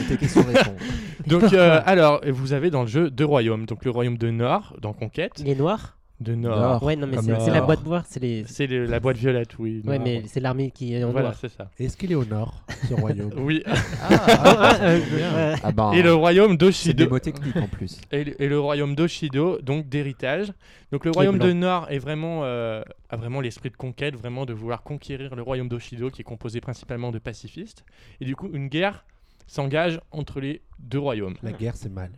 [0.09, 0.81] Tes questions-réponses.
[1.27, 3.67] Donc, euh, alors, vous avez dans le jeu deux royaumes.
[3.67, 6.59] Donc, le royaume de Nord, dans Conquête, Il est noir de Nord.
[6.59, 6.83] Nord.
[6.83, 8.45] Ouais, non, mais c'est la boîte noire, c'est les.
[8.47, 9.83] C'est le- la boîte violette, oui.
[9.85, 11.39] Ouais, mais c'est l'armée qui est en voilà, noir.
[11.41, 11.71] c'est ça.
[11.79, 13.33] Est-ce qu'il est au nord, ce royaume?
[13.37, 13.62] Oui.
[13.67, 15.57] Ah, euh.
[15.62, 16.64] Ah ben, Et le royaume c'est des
[17.05, 17.09] d'Oshido.
[17.11, 18.01] mots techniques en plus.
[18.12, 20.53] Et, le- et le royaume d'Oshido, donc d'héritage.
[20.93, 24.53] Donc le royaume de Nord est vraiment, euh, a vraiment l'esprit de conquête, vraiment de
[24.55, 27.85] vouloir conquérir le royaume d'Oshido, qui est composé principalement de pacifistes.
[28.21, 29.05] Et du coup, une guerre
[29.47, 31.35] s'engage entre les deux royaumes.
[31.43, 32.11] La guerre, c'est mal.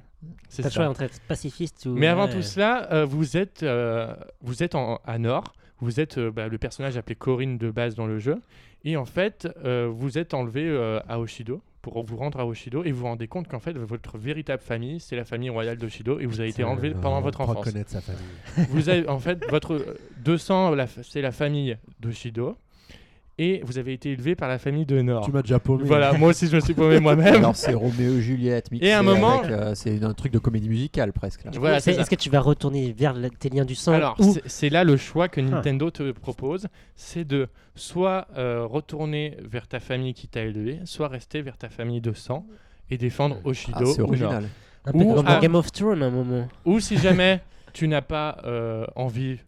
[0.49, 0.81] C'est T'as le ça.
[0.81, 1.95] choix entre être pacifiste ou.
[1.95, 2.33] Mais avant ouais.
[2.35, 5.53] tout cela, euh, vous êtes, euh, vous êtes en- à Nord.
[5.81, 8.37] Vous êtes euh, bah, le personnage appelé Corinne de base dans le jeu.
[8.85, 12.83] Et en fait, euh, vous êtes enlevé euh, à Oshido pour vous rendre à Oshido
[12.85, 16.19] et vous vous rendez compte qu'en fait, votre véritable famille, c'est la famille royale d'Oshido
[16.19, 17.65] et vous avez été enlevé pendant votre enfance.
[17.65, 18.67] connaître sa famille.
[18.71, 22.57] Vous avez en fait votre euh, 200, la f- c'est la famille d'Oshido
[23.39, 25.25] et vous avez été élevé par la famille de Nord.
[25.25, 25.85] Tu m'as déjà paumé.
[25.85, 27.37] Voilà, moi aussi je me suis paumé moi-même.
[27.37, 30.39] Alors, c'est Roméo et Juliette mixé Et à un moment- euh, c'est un truc de
[30.39, 31.45] comédie musicale presque.
[31.45, 31.51] là.
[31.55, 34.71] Voilà, Est-ce que tu vas retourner vers la- tes liens du sang Alors, ou c'est-
[34.71, 35.45] là le choix que Ah.
[35.45, 36.67] Nintendo te propose,
[36.97, 41.69] c'est de soit euh, retourner vers ta famille qui t'a élevé, soit rester vers ta
[41.69, 42.45] famille de sang
[42.91, 44.09] et défendre Ah, Oshido c'est ou Nord.
[44.11, 44.49] original.
[44.85, 47.41] un peu ou comme à- dans Game of Thrones à un moment Ou si jamais
[47.73, 49.39] tu n'as pas euh, envie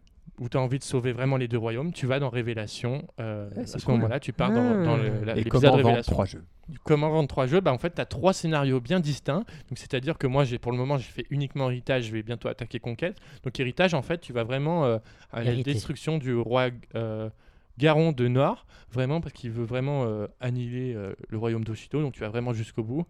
[0.41, 3.07] ou tu as envie de sauver vraiment les deux royaumes, tu vas dans Révélation.
[3.19, 3.93] euh, à ce cool.
[3.95, 6.11] moment-là, tu pars dans, dans l'épisode comment vendre Révélation.
[6.11, 6.43] trois jeux
[6.83, 9.45] Comment vendre trois jeux bah, En fait, tu as trois scénarios bien distincts.
[9.69, 12.47] Donc, C'est-à-dire que moi, j'ai pour le moment, j'ai fait uniquement Héritage, je vais bientôt
[12.47, 13.17] attaquer Conquête.
[13.43, 14.97] Donc Héritage, en fait, tu vas vraiment euh,
[15.31, 15.73] à la Hériter.
[15.73, 17.29] destruction du roi euh,
[17.77, 22.01] Garon de Nord, vraiment parce qu'il veut vraiment euh, annihiler euh, le royaume d'Oshido.
[22.01, 23.05] Donc tu vas vraiment jusqu'au bout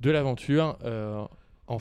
[0.00, 1.24] de l'aventure euh,
[1.68, 1.78] en,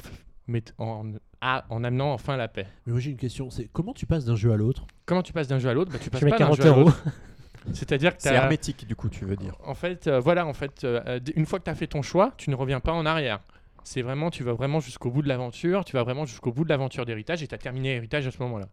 [1.42, 2.68] ah, en amenant enfin la paix.
[2.86, 5.34] Mais moi j'ai une question, c'est comment tu passes d'un jeu à l'autre Comment tu
[5.34, 5.92] passes d'un jeu à l'autre?
[5.92, 7.04] Bah, Tu passes pas d'un 40 jeu à l'autre.
[7.74, 9.56] C'est-à-dire que C'est hermétique du coup, tu veux dire.
[9.66, 12.02] En fait, euh, voilà, en fait, euh, euh, une fois que tu as fait ton
[12.02, 13.40] choix, tu ne reviens pas en arrière.
[13.84, 16.70] C'est vraiment, tu vas vraiment jusqu'au bout de l'aventure, tu vas vraiment jusqu'au bout de
[16.70, 18.68] l'aventure d'héritage et tu as terminé héritage à ce moment-là.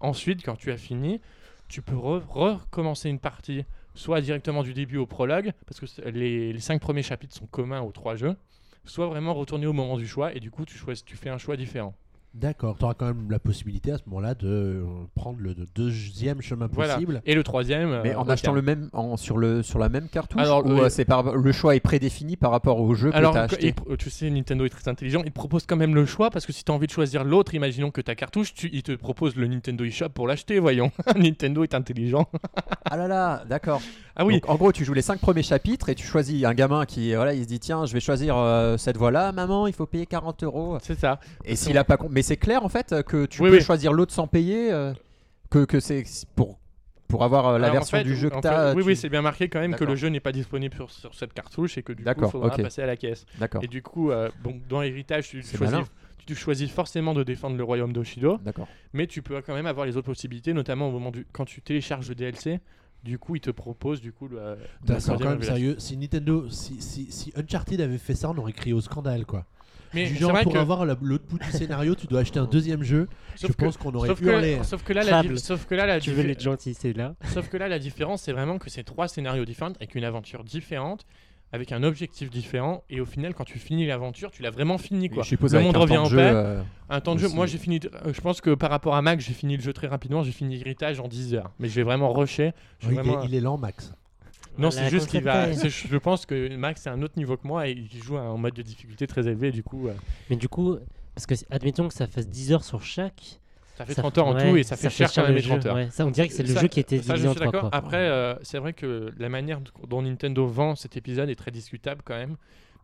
[0.00, 1.20] Ensuite, quand tu as fini,
[1.68, 3.64] tu peux re- recommencer une partie,
[3.94, 7.80] soit directement du début au prologue, parce que les, les cinq premiers chapitres sont communs
[7.82, 8.36] aux trois jeux,
[8.84, 11.38] soit vraiment retourner au moment du choix et du coup, tu, choisis, tu fais un
[11.38, 11.94] choix différent.
[12.34, 14.84] D'accord, tu auras quand même la possibilité à ce moment-là de euh,
[15.16, 16.94] prendre le de- deuxième chemin Voilà.
[16.94, 17.22] possible.
[17.26, 18.00] Et le troisième.
[18.04, 20.70] Mais euh, en achetant le même en- sur le sur la même cartouche Alors, ou
[20.72, 23.74] euh, c'est par le choix est prédéfini par rapport au jeu que tu as acheté.
[23.88, 25.22] il tu sais, Nintendo est très intelligent.
[25.24, 27.24] Il te propose quand même le choix parce que si tu as envie de choisir
[27.24, 30.58] l'autre, imaginons que ta cartouche, tu, il te propose le Nintendo eShop pour l'acheter.
[30.60, 32.28] Voyons, Nintendo est intelligent.
[32.84, 33.80] Ah là là, d'accord.
[34.20, 36.52] Ah oui, Donc, en gros, tu joues les 5 premiers chapitres et tu choisis un
[36.52, 39.72] gamin qui voilà, il se dit tiens, je vais choisir euh, cette voie-là, maman, il
[39.72, 40.76] faut payer 40 euros.
[40.82, 41.20] c'est ça.
[41.44, 43.62] Et s'il a pas con- mais c'est clair en fait que tu Oui, peux oui.
[43.62, 44.92] choisir l'autre sans payer euh,
[45.50, 46.04] que que c'est
[46.34, 46.58] pour
[47.06, 48.74] pour avoir euh, la Alors, en version fait, du jeu que en tu fait, as.
[48.74, 51.14] Oui, oui, c'est bien marqué quand même que le jeu n'est pas disponible sur, sur
[51.14, 53.24] cette cartouche et que du coup, il faudra passer à la caisse.
[53.38, 53.62] D'accord.
[53.64, 55.84] Et du coup, euh, bon, dans Héritage, tu choisis, malin.
[56.26, 58.68] tu choisis forcément de défendre le royaume d'Oshido, D'accord.
[58.92, 61.62] mais tu peux quand même avoir les autres possibilités, notamment au moment du quand tu
[61.62, 62.60] télécharges le DLC.
[63.04, 64.58] Du coup, il te propose du coup le.
[64.84, 65.76] D'accord, quand même sérieux.
[65.78, 69.46] Si Nintendo, si, si, si Uncharted avait fait ça, on aurait crié au scandale quoi.
[69.94, 72.46] Mais du genre pour que- avoir la- l'autre bout du scénario, tu dois acheter un
[72.46, 73.08] deuxième jeu.
[73.36, 74.58] sauf je que- pense qu'on aurait Sauf hurlé.
[74.60, 75.34] que, sauf que là, la, Crable.
[75.34, 77.14] di- sauf que là, la Tu veux diffé- être gentil, c'est là.
[77.32, 80.44] Sauf que là, la différence, c'est vraiment que c'est trois scénarios différents avec une aventure
[80.44, 81.06] différente,
[81.52, 85.08] avec un objectif différent, et au final, quand tu finis l'aventure, tu l'as vraiment fini
[85.08, 85.22] quoi.
[85.22, 86.30] Je suppose le monde revient en jeu, paix.
[86.34, 86.60] euh,
[86.90, 87.80] Un temps de jeu, moi j'ai fini.
[88.04, 90.22] euh, je pense que par rapport à Mac, j'ai fini le jeu très rapidement.
[90.22, 92.52] J'ai fini Héritage en 10 heures, mais je vais vraiment rusher.
[92.82, 93.94] Vraiment- est, il est lent, Max.
[94.58, 95.50] Non, c'est juste qu'il va.
[95.52, 98.54] Je pense que Max c'est un autre niveau que moi et il joue en mode
[98.54, 99.50] de difficulté très élevé.
[99.52, 99.92] Du coup, euh,
[100.30, 100.76] Mais du coup,
[101.14, 103.40] parce que admettons que ça fasse 10 heures sur chaque.
[103.76, 105.36] ça fait ça 30 heures en ouais, tout et ça fait cher quand même le
[105.36, 105.76] les 30 jeu, heures.
[105.76, 105.88] ouais.
[105.90, 107.50] Ça, on dirait que c'est le Ça- jeu qui était divisé en trois.
[107.52, 107.68] quoi.
[107.72, 112.02] Après, euh, c'est vrai que la manière dont Nintendo vend cet épisode est très discutable
[112.04, 112.36] quand même.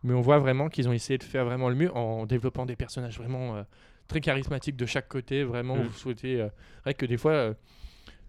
[0.03, 2.75] Mais on voit vraiment qu'ils ont essayé de faire vraiment le mieux en développant des
[2.75, 3.63] personnages vraiment euh,
[4.07, 5.43] très charismatiques de chaque côté.
[5.43, 5.81] Vraiment, Mm.
[5.83, 6.45] vous souhaitez.
[6.83, 7.53] vrai que des fois,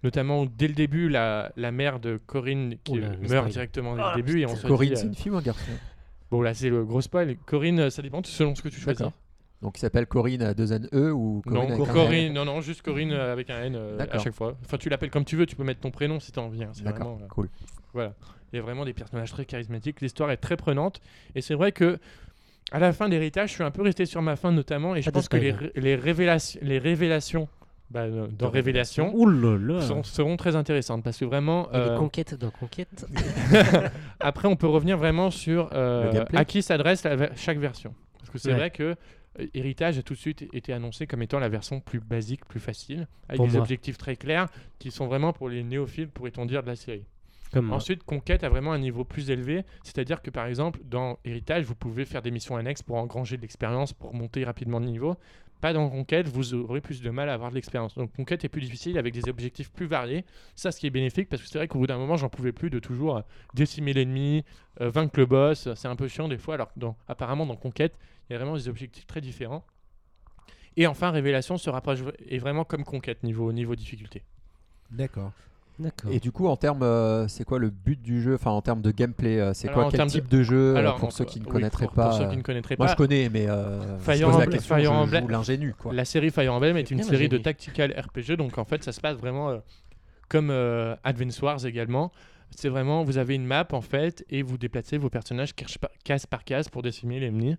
[0.03, 4.12] notamment dès le début, la, la mère de Corinne qui Oula, meurt directement dès Ah,
[4.16, 4.40] le début.
[4.40, 5.72] Et on se Corinne, dit, c'est euh, une fille ou un garçon?
[6.30, 7.36] Bon, là, c'est le gros spoil.
[7.47, 9.07] Corinne, ça dépend selon ce que tu choisis.
[9.62, 11.92] Donc il s'appelle Corinne à deux N E ou Corinne Non, avec un N?
[11.92, 14.57] Corinne, non, non, juste Corinne euh, avec un N euh, à chaque fois.
[14.62, 16.62] Enfin, tu l'appelles comme tu veux, tu peux mettre ton prénom si tu as envie.
[16.62, 17.49] hein, c'est D'accord, vraiment, euh, cool.
[17.94, 18.14] Voilà.
[18.53, 20.03] Il y a vraiment des personnages très charismatiques.
[20.03, 21.01] L'histoire est très prenante.
[21.34, 21.99] Et c'est vrai que
[22.70, 24.94] à la fin d'Héritage, je suis un peu resté sur ma fin notamment.
[24.94, 27.49] Et je Pas pense que les, les révélations, les révélations
[27.91, 29.12] bah, euh, dans Révélation
[29.80, 31.03] sont- seront très intéressantes.
[31.05, 31.68] Parce que vraiment.
[31.72, 33.07] Les euh, conquêtes dans Conquête.
[34.20, 37.07] après, on peut revenir vraiment sur euh, à qui s'adresse
[37.37, 37.95] chaque version.
[38.18, 38.57] Parce que c'est Ouais.
[38.57, 38.82] vrai que
[39.41, 42.61] euh, Héritage a tout de suite été annoncé comme étant la version plus basique, plus
[42.61, 43.61] facile, avec Pour des moi.
[43.62, 47.05] objectifs très clairs qui sont vraiment pour les néophiles, pourrait-on dire, de la série.
[47.53, 47.72] Comme.
[47.72, 51.76] Ensuite, Conquête a vraiment un niveau plus élevé, c'est-à-dire que par exemple, dans Héritage, vous
[51.76, 55.14] pouvez faire des missions annexes pour engranger de l'expérience, pour monter rapidement de niveau.
[55.72, 57.94] Dans Conquête, vous aurez plus de mal à avoir de l'expérience.
[57.94, 60.24] Donc Conquête est plus difficile avec des objectifs plus variés.
[60.54, 62.52] Ça, ce qui est bénéfique, parce que c'est vrai qu'au bout d'un moment, j'en pouvais
[62.52, 63.22] plus de toujours euh,
[63.54, 64.44] décimer l'ennemi,
[64.80, 65.68] euh, vaincre le boss.
[65.74, 67.98] C'est un peu chiant des fois, alors que dans, apparemment dans Conquête,
[68.28, 69.64] il y a vraiment des objectifs très différents.
[70.76, 74.22] Et enfin, Révélation se rapproche est vraiment comme Conquête niveau, niveau difficulté.
[74.90, 75.32] D'accord.
[75.79, 76.11] D'accord.
[76.11, 78.35] Et du coup, en termes, euh, c'est quoi le but du jeu?
[78.37, 79.85] Enfin, en termes de gameplay, euh, c'est quoi?
[79.85, 81.51] en Quel termes de- type de, jeu euh, Alors, pour ceux peut- qui ne oui,
[81.53, 84.29] connaîtraient pour- pas Pour ceux euh, qui ne connaîtraient Moi, je connais, mais euh, Fire
[84.29, 84.74] la Emblem- question.
[84.77, 85.93] Fire je Emblem- joue l'ingénu, quoi.
[85.93, 89.01] La série Fire Emblem est une série de tactical RPG, donc en fait ça se
[89.03, 89.59] passe vraiment euh,
[90.29, 92.11] comme euh, Advance Wars également.
[92.51, 95.53] C'est vraiment, vous avez une map en fait, et vous déplacez vos personnages
[96.05, 97.57] case par- case pour décimer l'ennemi.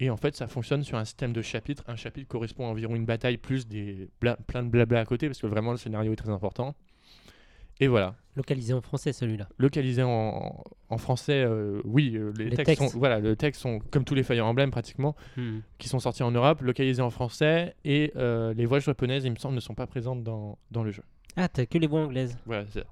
[0.00, 1.84] Et en fait, ça fonctionne sur un système de chapitres.
[1.86, 5.28] Un chapitre correspond à environ une bataille plus des bla- plein de blabla à côté,
[5.28, 6.74] parce que vraiment le scénario est très important.
[7.82, 8.14] Et voilà.
[8.36, 9.48] Localisé en français celui-là.
[9.58, 12.92] Localisé en, en français, euh, oui, euh, les, Les textes, textes.
[12.92, 15.16] sont voilà, le texte sont comme tous les Fire Emblem pratiquement
[15.78, 19.36] qui sont sortis en Europe, localisés en français, et euh, les voix japonaises, il me
[19.36, 21.02] semble, ne sont pas présentes dans, dans le jeu.
[21.36, 22.38] Ah, t'as que les voix anglaises.
[22.46, 22.86] Voilà, c'est ça.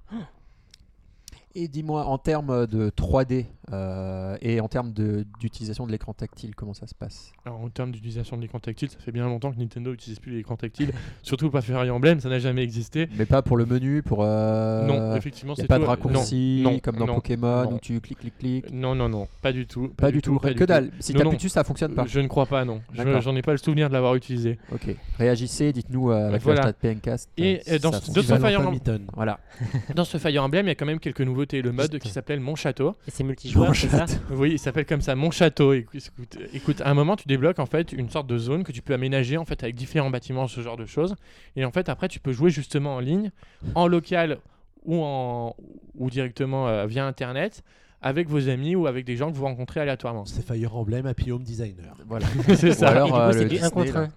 [1.57, 6.75] Et dis-moi, en termes de 3D euh, et en termes d'utilisation de, l'écran tactile, comment
[6.75, 7.33] ça se passe?
[7.45, 10.33] Alors, en termes d'utilisation de l'écran tactile, ça fait bien longtemps que Nintendo n'utilise plus
[10.37, 10.93] l'écran tactile,
[11.25, 13.09] surtout pas Fire Emblem, ça n'a jamais existé.
[13.17, 14.21] Mais pas pour le menu, pour.
[14.23, 17.79] euh, non, effectivement, c'est pas tout- de raccourci non, non, comme dans non, Pokémon où
[17.81, 18.73] tu cliques, cliques, cliques.
[18.73, 19.89] Non, non, non, pas du tout.
[19.89, 20.93] Pas, du tout, pas que du dalle.
[21.01, 22.07] Si Non, t'appuies dessus, ça fonctionne pas.
[22.07, 22.81] Je ne crois pas, non.
[22.95, 24.59] J'en ai pas le souvenir de l'avoir utilisé.
[24.73, 24.95] Ok.
[25.19, 26.67] Réagissez, dites-nous euh, avec Voilà.
[26.67, 27.29] le PNcast.
[27.37, 29.07] Et, dans ce- Fire Emblem-.
[29.15, 29.41] Voilà.
[29.97, 31.63] Dans ce Fire Emblem, il y a quand même quelques nouveautés.
[31.63, 32.95] Le mode qui s'appelle Mon Château.
[33.07, 35.73] Et c'est multijoueur, c'est ça Oui, il s'appelle comme ça, mon château.
[35.73, 38.83] Écoute, écoute, à un moment, tu débloques en fait une sorte de zone que tu
[38.83, 41.17] peux aménager en fait avec différents bâtiments, ce genre de choses.
[41.57, 43.31] Et en fait, après, tu peux jouer justement en ligne,
[43.75, 44.39] en local
[44.85, 45.55] ou en
[45.97, 47.63] ou directement euh, via internet
[48.03, 50.25] avec vos amis ou avec des gens que vous rencontrez aléatoirement.
[50.25, 51.95] C'est Fire Emblem Happy Home Designer.
[52.09, 52.27] Voilà.
[52.57, 52.89] C'est Ou ça.
[52.89, 54.09] alors euh, c'est 1 contre.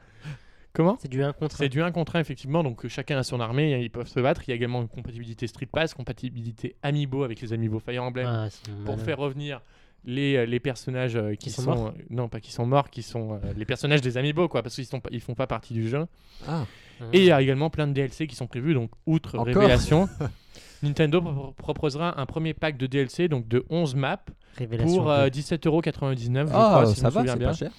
[0.73, 0.77] 1.
[0.77, 1.57] Comment C'est du 1 contre 1.
[1.59, 4.19] C'est du 1 contre 1, effectivement, donc chacun a son armée, et ils peuvent se
[4.19, 4.41] battre.
[4.47, 8.25] Il y a également une compatibilité Street Pass, compatibilité Amiibo avec les Amiibo Fire Emblem
[8.27, 8.47] Ah,
[8.85, 9.61] pour faire revenir
[10.05, 12.65] les, euh, les personnages euh, qui, Qui sont sont, morts euh, non pas qui sont
[12.65, 15.47] morts, qui sont euh, les personnages des Amiibo quoi, parce qu'ils sont ils font pas
[15.47, 16.05] partie du jeu.
[16.47, 16.65] Ah,
[17.13, 20.09] Et il y a également plein de DLC qui sont prévus, donc outre Encore Révélation,
[20.83, 24.25] Nintendo pro- proposera un premier pack de DLC, donc de 11 maps,
[24.57, 25.39] Révélation pour euh, deux.
[25.39, 27.71] 17,99€, je Ah, si ça va, c'est pas cher.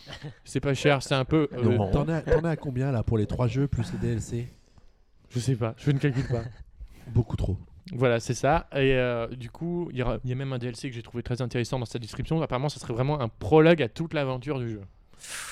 [0.45, 1.49] C'est pas cher, c'est un peu...
[1.57, 4.49] euh, t'en as, t'en as à combien là pour les trois jeux plus les DLC
[5.31, 6.43] je sais pas, je ne calcule pas.
[7.09, 7.57] Beaucoup trop.
[7.93, 8.69] Voilà, c'est ça.
[8.73, 11.43] Et euh, du coup, il y, y a même un DLC que j'ai trouvé très
[11.43, 12.41] intéressant dans sa description.
[12.41, 14.83] Apparemment, ça serait vraiment un prologue à toute l'aventure du jeu.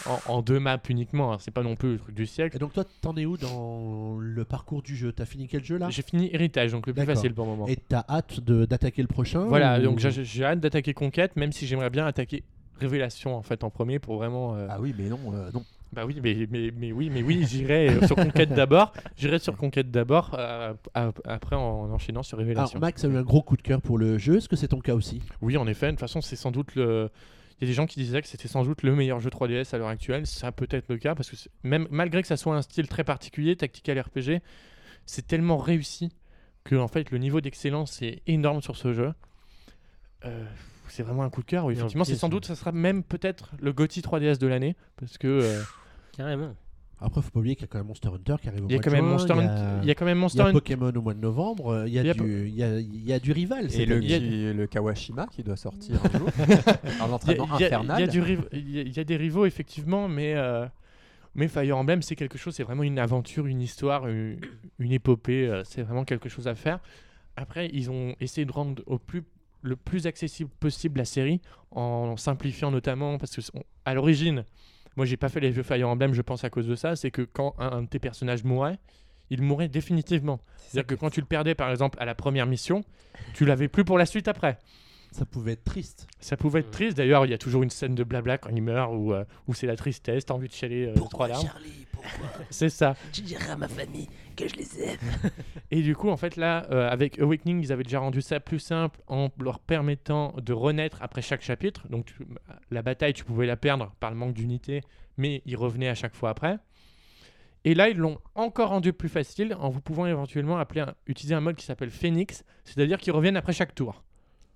[0.07, 1.37] En, en deux maps uniquement, hein.
[1.41, 2.57] c'est pas non plus le truc du siècle.
[2.57, 5.13] Et donc toi, t'en es où dans le parcours du jeu?
[5.13, 5.89] T'as fini quel jeu là?
[5.91, 7.67] J'ai fini Héritage, donc le plus facile pour le moment.
[7.69, 11.53] Et t'as hâte de- d'attaquer le prochain Voilà, ou- donc j'ai hâte d'attaquer Conquête, même
[11.53, 12.43] si j'aimerais bien attaquer
[12.81, 14.57] Révélation en fait en premier pour vraiment.
[14.57, 15.63] euh, Ah oui, mais non, euh, non.
[15.93, 18.93] Bah oui, mais, mais, mais oui, mais oui, j'irai euh, sur Conquête d'abord.
[19.17, 22.81] J'irai sur Conquête d'abord, euh, ap- après en enchaînant sur Alors Révélation.
[22.81, 24.39] Max a eu un gros coup de cœur pour le jeu.
[24.39, 25.21] Est-ce que c'est ton cas aussi?
[25.43, 25.87] Oui, en effet.
[25.89, 27.11] De toute façon, c'est sans doute le.
[27.59, 29.75] Il y a des gens qui disaient que c'était sans doute le meilleur jeu 3DS
[29.75, 30.27] à l'heure actuelle.
[30.27, 33.05] Ça peut être le cas parce que même malgré que ça soit un style très
[33.05, 34.41] particulier, tactical RPG,
[35.07, 36.13] c'est tellement réussi
[36.65, 39.13] que en fait le niveau d'excellence est énorme sur ce jeu.
[40.25, 40.45] Euh,
[40.89, 41.65] c'est vraiment un coup de cœur.
[41.65, 44.77] oui, effectivement, c'est sans euh, doute, ça sera même peut-être le GOTY 3DS de l'année
[44.97, 45.63] parce que euh,
[46.17, 46.55] Carrément.
[47.05, 48.73] Après, faut pas oublier qu'il y a quand même Monster Hunter qui arrive au il
[48.73, 50.05] y a mois quand de juin, Monster il y Hunter, a- il y a quand
[50.05, 50.53] même Il y Monster a Hunter.
[50.53, 52.63] Pokémon au mois de novembre, euh, il y, a Il y a du- il y,
[52.63, 53.69] a, il y a du rival.
[53.75, 54.07] Et le, qui-
[54.69, 56.29] Kawashima qui doit sortir un jour.
[57.01, 58.01] Un a- entraînement il y a- infernal.
[58.53, 60.67] il y a des rivaux effectivement, mais euh,
[61.35, 64.39] mais Fire Emblem c'est quelque chose, c'est vraiment une aventure, une histoire, une,
[64.79, 65.47] une épopée.
[65.49, 66.79] euh, c'est vraiment quelque chose à faire.
[67.37, 69.23] Après, ils ont essayé de rendre au plus
[69.63, 71.41] le plus accessible possible la série
[71.71, 73.41] en simplifiant notamment parce que
[73.85, 74.45] à l'origine,
[74.97, 77.11] moi j'ai pas fait les jeux Fire Emblem, je pense à cause de ça, c'est
[77.11, 78.79] que quand un, un de tes personnages mourait,
[79.31, 80.41] il mourait définitivement.
[80.59, 82.85] C'est-à-dire que quand tu le perdais par exemple à la première mission,
[83.35, 84.59] tu l'avais plus pour la suite après.
[85.13, 86.07] Ça pouvait être triste.
[86.21, 86.73] Ça pouvait être Mm.
[86.73, 86.97] triste.
[86.97, 89.55] D'ailleurs, il y a toujours une scène de blabla quand il meurt où, euh, où
[89.55, 91.47] c'est la tristesse, t'as envie de chialer euh, trois larmes.
[91.47, 92.11] Charlie Pourquoi
[92.51, 92.97] C'est ça.
[93.13, 94.99] Tu dirais à ma famille que je les aime.
[95.71, 98.59] Et du coup, en fait, là, euh, avec Awakening, ils avaient déjà rendu ça plus
[98.59, 101.87] simple en leur permettant de renaître après chaque chapitre.
[101.89, 102.15] Donc, tu-
[102.71, 104.81] la bataille, tu pouvais la perdre par le manque d'unité,
[105.19, 106.57] mais ils revenaient à chaque fois après.
[107.65, 111.35] Et là, ils l'ont encore rendu plus facile en vous pouvant éventuellement appeler un- utiliser
[111.35, 114.03] un mode qui s'appelle Phoenix, c'est-à-dire qu'ils reviennent après chaque tour.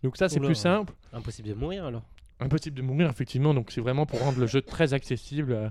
[0.07, 0.47] Donc ça, c'est Oula.
[0.49, 0.93] plus simple.
[1.13, 2.03] Impossible de mourir alors.
[2.39, 5.69] impossible de mourir effectivement donc c'est vraiment pour rendre le jeu très accessible euh,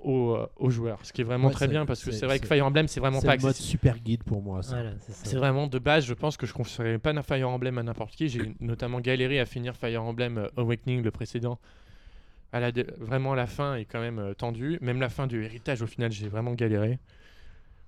[0.00, 2.18] aux, euh, aux joueurs ce qui est vraiment Ouais, très c'est- bien parce que c'est-
[2.18, 4.60] c'est vrai que c'est- Fire Emblem c'est vraiment C'est pas accessible super guide pour moi.
[4.68, 7.78] Voilà, c'est c'est vraiment de base je pense que je conseillerais pas un Fire Emblem
[7.78, 11.58] à n'importe qui j'ai notamment galéré à finir Fire Emblem euh, Awakening le précédent
[12.52, 15.86] à la vraiment la fin est quand même tendue même la fin du héritage au
[15.86, 16.98] final j'ai vraiment galéré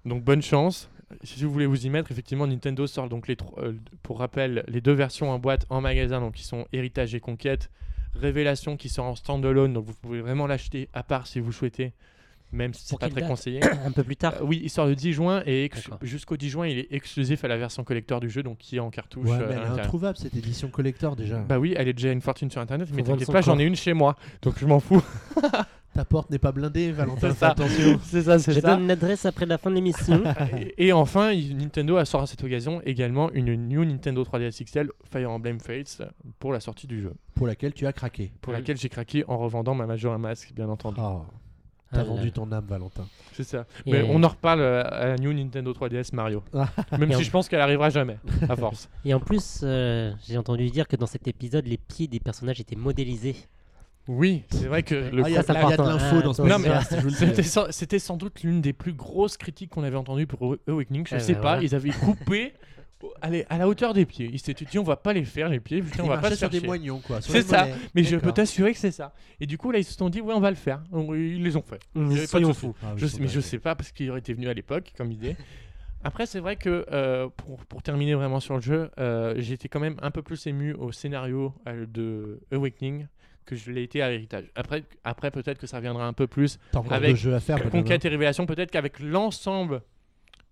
[0.05, 0.91] donc bonne chance
[1.25, 3.73] si vous voulez vous y mettre effectivement Nintendo sort donc les euh,
[4.03, 7.71] pour rappel les deux versions en boîte en magasin donc qui sont héritage et conquête
[8.15, 11.93] Révélation qui sort en standalone, donc vous pouvez vraiment l'acheter à part si vous souhaitez,
[12.51, 13.61] même si c'est pas très conseillé.
[13.87, 14.35] Un peu plus tard.
[14.41, 15.71] Euh, oui, il sort le 10 juin et
[16.03, 18.81] jusqu'au 10 juin, il est exclusif à la version collector du jeu, donc qui est
[18.81, 19.29] en cartouche.
[19.29, 21.39] Ouais, euh, mais elle est introuvable cette édition collector déjà.
[21.39, 23.65] Bah oui, elle est déjà une fortune sur internet, Faut mais t'inquiète pas, j'en ai
[23.65, 25.03] une chez moi, donc je m'en fous.
[25.95, 27.21] Ta porte n'est pas blindée, Valentin.
[27.21, 27.49] C'est fais ça.
[27.51, 27.99] attention.
[28.05, 28.77] c'est ça, c'est Je ça.
[28.77, 30.23] donne l'adresse après la fin de l'émission.
[30.79, 34.91] et, et enfin, Nintendo a sorti à cette occasion également une New Nintendo 3DS XL
[35.11, 36.03] Fire Emblem Fates
[36.39, 38.31] pour la sortie du jeu, Pour laquelle tu as craqué.
[38.41, 41.01] pour laquelle j'ai craqué en revendant ma Majora Mask, bien entendu.
[41.01, 41.23] Ah,
[41.93, 43.05] T'as Ah vendu ton âme, Valentin.
[43.33, 43.67] C'est ça.
[43.85, 46.45] Et- Mais on en reparle euh, à la New Nintendo 3DS Mario.
[46.93, 48.17] Même Et si en- je pense qu'elle arrivera jamais,
[48.49, 48.89] à force.
[49.05, 52.61] Et en plus, euh, j'ai entendu dire que dans cet épisode, les pieds des personnages
[52.61, 53.35] étaient modélisés.
[54.13, 56.21] Oui, c'est vrai que le Ah, il y a, ça, il y a de l'info
[56.21, 56.97] dans ce Ah, Non, mais podcast.
[57.17, 61.07] C'était sans, c'était sans doute l'une des plus grosses critiques qu'on avait entendues pour Awakening.
[61.07, 62.53] Je Eh sais ben pas, ils avaient coupé
[63.23, 64.29] à, la- hauteur des pieds.
[64.33, 66.35] Ils s'étaient dit, on va pas les faire, les pieds, putain, on va pas se
[66.37, 67.21] sur faire des moignons, quoi.
[67.21, 67.67] C'est ça.
[67.67, 67.75] mollets.
[67.95, 69.15] Mais je peux t'assurer que c'est ça.
[69.39, 70.83] Et du coup, là, ils se sont dit, ouais, on va le faire.
[70.91, 71.79] Donc, ils les ont fait.
[71.95, 72.61] Il y avait pas de Soyons souci.
[72.67, 72.75] fous.
[72.83, 74.93] Ah, Je ils sont mais je sais pas parce qu'il aurait été venu à l'époque
[74.97, 75.37] comme idée.
[76.03, 79.81] Après, c'est vrai que euh, pour, pour terminer vraiment sur le jeu, euh, été quand
[79.81, 83.07] même un peu plus ému au scénario euh, de Awakening
[83.51, 84.51] que je l'ai été à Héritage.
[84.55, 86.59] Après, après peut-être que ça reviendra un peu plus
[86.91, 87.69] avec jeux à faire.
[87.71, 88.47] Conquête et Révélation.
[88.47, 89.83] Peut-être qu'avec l'ensemble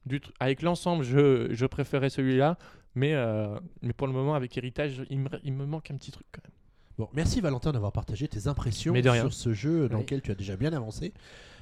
[0.07, 2.59] du avec l'ensemble, je, je préférais celui-là.
[2.95, 6.11] Mais, euh, mais pour le moment, avec Héritage, il me, il me manque un petit
[6.11, 6.53] truc quand même.
[6.99, 10.03] Bon, merci Valentin d'avoir partagé tes impressions sur ce jeu dans Oui.
[10.03, 11.13] lequel tu as déjà bien avancé.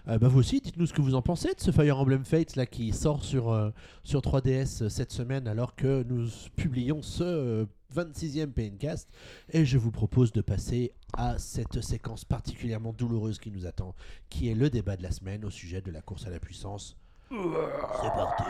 [0.09, 2.57] Euh, bah vous aussi, dites-nous ce que vous en pensez de ce Fire Emblem Fates
[2.57, 3.71] là qui sort sur, euh,
[4.05, 7.65] sur 3DS cette semaine alors que nous publions ce euh,
[7.97, 9.09] 26e PNcast.
[9.51, 13.95] Et je vous propose de passer à cette séquence particulièrement douloureuse qui nous attend,
[14.29, 16.97] qui est le débat de la semaine au sujet de la course à la puissance.
[17.31, 18.45] C'est parti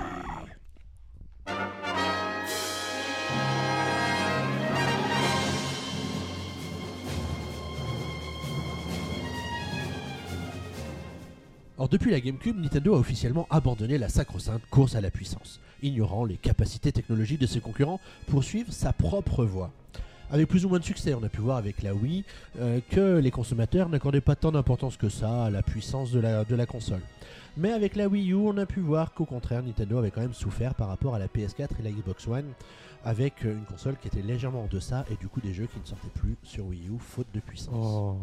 [11.79, 16.25] Or, depuis la GameCube, Nintendo a officiellement abandonné la sacro-sainte course à la puissance, ignorant
[16.25, 19.71] les capacités technologiques de ses concurrents pour suivre sa propre voie.
[20.31, 22.25] Avec plus ou moins de succès, on a pu voir avec la Wii
[22.59, 26.45] euh, que les consommateurs n'accordaient pas tant d'importance que ça à la puissance de la,
[26.45, 27.03] de la console.
[27.59, 30.35] Mais avec la Wii U, on a pu voir qu'au contraire, Nintendo avait quand même
[30.35, 32.47] souffert par rapport à la PS4 et la Xbox One,
[33.05, 35.79] avec euh, une console qui était légèrement en deçà et du coup des jeux qui
[35.79, 37.75] ne sortaient plus sur Wii U faute de puissance.
[37.77, 38.17] Oh.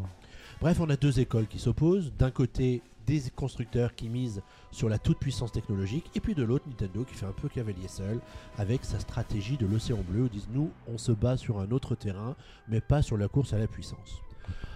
[0.60, 2.12] Bref, on a deux écoles qui s'opposent.
[2.18, 4.42] D'un côté, des constructeurs qui misent
[4.72, 8.20] sur la toute-puissance technologique, et puis de l'autre, Nintendo qui fait un peu cavalier seul
[8.58, 11.96] avec sa stratégie de l'océan bleu, où disent nous, on se bat sur un autre
[11.96, 12.36] terrain,
[12.68, 14.22] mais pas sur la course à la puissance.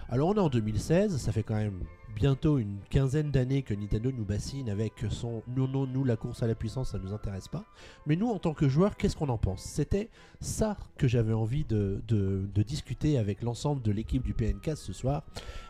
[0.08, 1.82] Alors on est en 2016, ça fait quand même
[2.14, 6.42] bientôt une quinzaine d'années que Nintendo nous bassine avec son non non nous la course
[6.42, 7.64] à la puissance ça nous intéresse pas
[8.06, 9.62] mais nous en tant que joueurs qu'est-ce qu'on en pense?
[9.62, 10.08] C'était
[10.40, 14.92] ça que j'avais envie de, de- de discuter avec l'ensemble de l'équipe du PNK ce
[14.92, 15.22] soir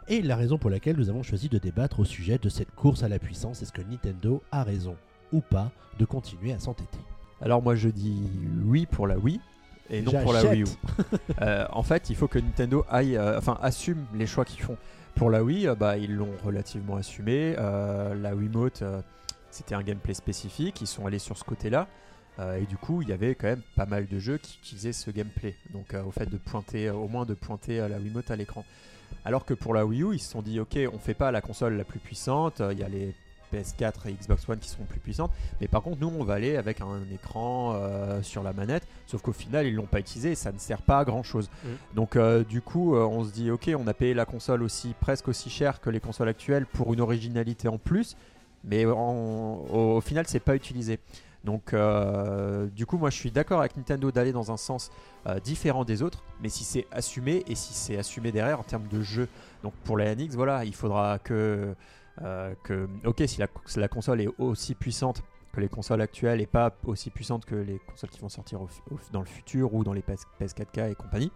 [0.08, 3.02] et la raison pour laquelle nous avons choisi de débattre au sujet de cette course
[3.02, 4.96] à la puissance est-ce que Nintendo a raison
[5.32, 6.98] ou pas de continuer à s'entêter?
[7.42, 8.22] Alors moi je dis
[8.64, 9.40] oui pour la Wii
[9.90, 10.44] et non pour la.
[10.44, 10.66] Wii U.
[11.40, 14.76] Euh, en fait, il faut que Nintendo aille, euh, enfin assume les choix qu'ils font.
[15.18, 17.56] Pour la Wii, euh, bah, ils l'ont relativement assumé.
[17.58, 19.02] Euh, la Wiimote, euh,
[19.50, 20.80] c'était un gameplay spécifique.
[20.80, 21.88] Ils sont allés sur ce côté-là.
[22.56, 25.10] Et du coup, il y avait quand même pas mal de jeux qui utilisaient ce
[25.10, 25.56] gameplay.
[25.72, 28.64] Donc, au fait de pointer, au moins de pointer la Wiimote à l'écran.
[29.24, 31.40] Alors que pour la Wii U, ils se sont dit, ok, on fait pas la
[31.40, 32.62] console la plus puissante.
[32.70, 33.12] Il y a les
[33.52, 35.30] PS4 et Xbox One qui seront plus puissantes.
[35.60, 38.86] Mais par contre, nous, on va aller avec un écran euh, sur la manette.
[39.06, 41.50] Sauf qu'au final, ils l'ont pas utilisé et ça ne sert pas à grand chose.
[41.64, 41.68] Mm.
[41.94, 44.94] Donc, euh, du coup, euh, on se dit, ok, on a payé la console aussi
[45.00, 48.16] presque aussi cher que les consoles actuelles pour une originalité en plus.
[48.64, 50.98] Mais en- au, au final, c'est pas utilisé.
[51.44, 51.72] Donc,
[52.74, 54.90] du coup, moi, je suis d'accord avec Nintendo d'aller dans un sens
[55.44, 59.00] différent des autres, mais si c'est assumé et si c'est assumé derrière en termes de
[59.00, 59.28] jeu.
[59.62, 61.74] Donc, pour la NX, voilà, il faudra que,
[62.64, 66.46] que ok, si la, si la console est aussi puissante que les consoles actuelles et
[66.46, 69.82] pas aussi puissante que les consoles qui vont sortir au au dans le futur ou
[69.84, 71.32] dans les PS, PS4K et compagnie.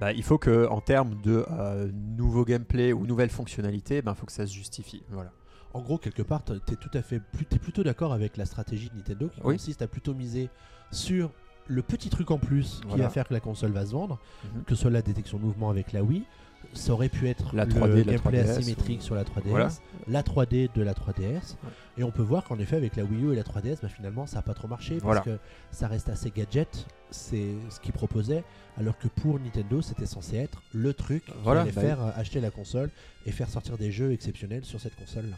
[0.00, 4.26] Bah, il faut que en termes de euh, nouveau gameplay ou nouvelles fonctionnalités, il faut
[4.26, 5.02] que ça se justifie.
[5.10, 5.32] Voilà.
[5.74, 8.90] En gros, quelque part, tu es tout à fait, plus- plutôt d'accord avec la stratégie
[8.90, 9.54] de Nintendo qui Oui.
[9.54, 10.50] consiste à plutôt miser
[10.90, 11.30] sur
[11.68, 14.18] le petit truc en plus qui va faire que la console va se vendre,
[14.54, 14.64] Mhm.
[14.64, 16.24] que ce soit la détection de mouvement avec la Wii,
[16.72, 19.24] ça aurait pu être La le 3D de la gameplay 3DS, asymétrique ou- sur la
[19.24, 19.68] 3DS, Voilà.
[20.08, 21.70] la 3D de la 3DS, Ouais.
[21.98, 24.26] et on peut voir qu'en effet avec la Wii U et la 3DS, bah, finalement
[24.26, 25.20] ça n'a pas trop marché parce Voilà.
[25.20, 25.38] que
[25.70, 28.44] ça reste assez gadget, c'est ce qu'ils proposaient,
[28.78, 32.10] alors que pour Nintendo c'était censé être le truc qui Voilà, allait bah faire euh,
[32.16, 32.90] acheter la console
[33.26, 35.36] et faire sortir des jeux exceptionnels sur cette console là.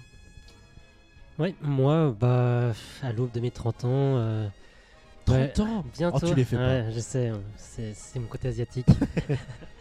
[1.36, 2.72] Ouais, moi, bah,
[3.02, 4.46] à l'aube de mes 30 ans, euh,
[5.24, 5.84] 30 ans?
[5.98, 6.18] bientôt.
[6.22, 6.62] Oh, tu les fais pas.
[6.62, 8.86] Ouais, je sais, hein, c'est mon côté asiatique.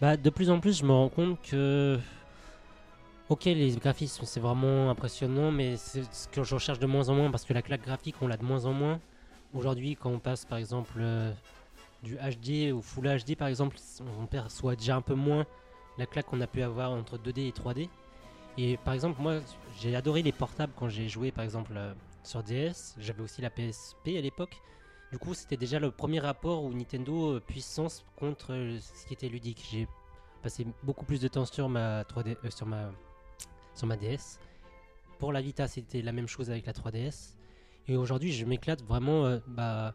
[0.00, 1.98] bah, de plus en plus, je me rends compte que.
[3.28, 7.14] Ok, les graphismes, c'est vraiment impressionnant, mais c'est ce que je recherche de moins en
[7.14, 9.00] moins parce que la claque graphique, on l'a de moins en moins.
[9.52, 11.30] Aujourd'hui, quand on passe par exemple euh,
[12.02, 13.76] du HD ou Full HD, par exemple,
[14.20, 15.44] on perçoit déjà un peu moins
[15.98, 17.88] la claque qu'on a pu avoir entre 2D et 3D.
[18.56, 19.40] Et par exemple, moi,
[19.78, 21.92] j'ai adoré les portables quand j'ai joué par exemple euh,
[22.22, 22.94] sur DS.
[22.98, 24.60] J'avais aussi la PSP à l'époque.
[25.12, 29.14] Du coup, c'était déjà le premier rapport où Nintendo euh, puissance contre euh, ce qui
[29.14, 29.66] était ludique.
[29.70, 29.88] J'ai
[30.42, 32.90] passé beaucoup plus de temps sur ma 3D, euh, sur ma
[33.74, 34.38] sur ma DS.
[35.18, 37.34] Pour la Vita, c'était la même chose avec la 3DS.
[37.86, 39.94] Et aujourd'hui, je m'éclate vraiment bah,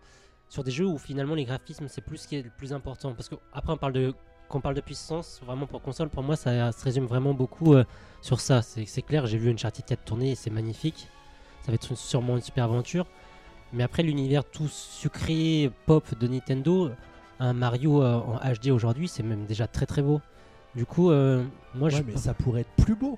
[0.49, 3.13] sur des jeux où finalement les graphismes c'est plus ce qui est le plus important.
[3.13, 4.13] Parce que après, on parle de
[4.49, 7.75] quand on parle de puissance, vraiment pour console, pour moi, ça se résume vraiment beaucoup
[8.21, 8.61] sur ça.
[8.61, 11.07] C'est clair, j'ai vu Uncharted 4 tourner et c'est magnifique.
[11.61, 13.05] Ça va être une- sûrement une super aventure.
[13.73, 16.91] Mais après, l'univers tout sucré, pop de Nintendo,
[17.39, 20.21] un Mario euh, en HD aujourd'hui, c'est même déjà très très beau.
[20.75, 21.43] Du coup, euh,
[21.75, 22.03] moi Ouais, je.
[22.03, 23.17] mais ça pourrait être plus beau.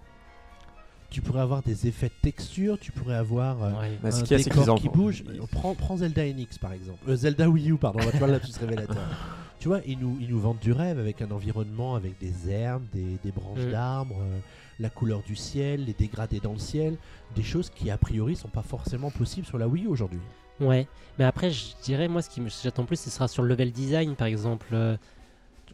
[1.10, 4.00] Tu pourrais avoir des effets de texture, tu pourrais avoir euh, Ouais.
[4.02, 5.24] Bah, ce un qu'il y a, c'est décor qu'ils en- qui bouge.
[5.52, 7.00] Prends, prends Zelda NX par exemple.
[7.08, 8.98] Euh, Zelda Wii U, pardon, on va te voir là, plus révélateur.
[9.60, 12.84] tu vois, ils nous, ils nous vendent du rêve avec un environnement, avec des herbes,
[12.94, 13.72] des, des branches Mm.
[13.72, 14.40] d'arbres, euh,
[14.80, 16.98] la couleur du ciel, les dégradés dans le ciel,
[17.36, 20.20] des choses qui a priori sont pas forcément possibles sur la Wii U aujourd'hui.
[20.60, 20.88] Ouais,
[21.20, 24.16] mais après, je dirais, moi, ce qui j'attends plus, ce sera sur le level design,
[24.16, 24.68] par exemple.
[24.74, 24.96] Euh,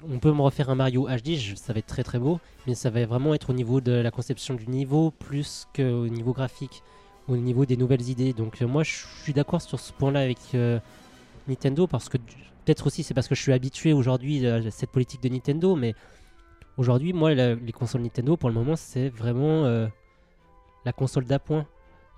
[0.09, 2.89] on peut me refaire un Mario HD, ça va être très très beau, mais ça
[2.89, 6.81] va vraiment être au niveau de la conception du niveau plus qu'au niveau graphique,
[7.27, 8.33] au niveau des nouvelles idées.
[8.33, 10.79] Donc, euh, moi, je suis d'accord sur ce point-là avec euh,
[11.47, 15.21] Nintendo, parce que peut-être aussi c'est parce que je suis habitué aujourd'hui à cette politique
[15.21, 15.93] de Nintendo, mais
[16.77, 19.65] aujourd'hui, moi, la- les consoles Nintendo, pour le moment, c'est vraiment
[20.85, 21.65] la console d'appoint.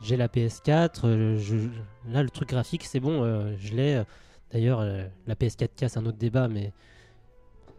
[0.01, 1.69] J'ai la PS4, euh, je-
[2.11, 4.03] là le truc graphique c'est bon, euh, je l'ai.
[4.51, 6.71] D'ailleurs, euh, la PS4K c'est un autre débat, mais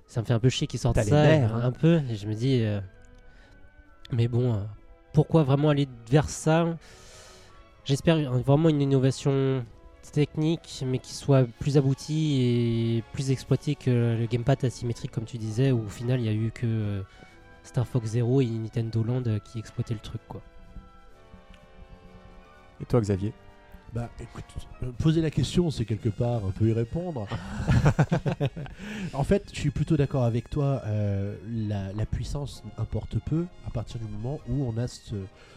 [0.06, 1.60] ça me fait un peu chier qu'ils sortent ça nerfs, hein.
[1.64, 2.00] un peu.
[2.10, 2.80] Et je me dis, euh,
[4.10, 4.66] mais bon,
[5.12, 6.76] pourquoi vraiment aller vers ça?
[7.84, 9.64] J'espère vraiment une innovation
[10.12, 12.40] technique, mais qui soit plus aboutie
[12.98, 16.28] et plus exploitée que le gamepad asymétrique, comme tu disais, où au final il y
[16.28, 17.02] a eu que
[17.62, 20.40] Star Fox Zero et Nintendo Land qui exploitaient le truc, quoi.
[22.80, 23.32] Et toi, Xavier
[23.92, 24.44] Bah écoute,
[24.82, 27.26] euh, poser la question, c'est quelque part un peu y répondre.
[29.12, 30.82] en fait, je suis plutôt d'accord avec toi.
[30.86, 35.14] euh, la, la puissance importe peu à partir du moment où on a ce,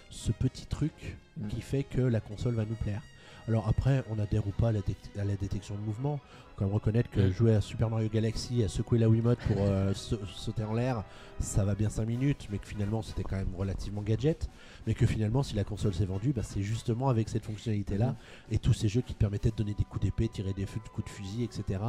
[0.09, 1.47] ce petit truc Mm.
[1.49, 3.03] qui fait que la console va nous plaire.
[3.47, 6.19] Alors après, on adhère ou pas à la, dé- à la détection de mouvement.
[6.57, 7.31] Quand même reconnaître que Mm.
[7.31, 11.03] jouer à Super Mario Galaxy, à secouer la Wiimote pour euh, sa- sauter en l'air,
[11.39, 14.49] ça va bien 5 minutes, mais que finalement c'était quand même relativement gadget.
[14.85, 18.15] Mais que finalement, si la console s'est vendue, bah, c'est justement avec cette fonctionnalité-là
[18.51, 20.79] et tous ces jeux qui te permettaient de donner des coups d'épée, tirer des feux-
[20.93, 21.79] coups de fusil, etc.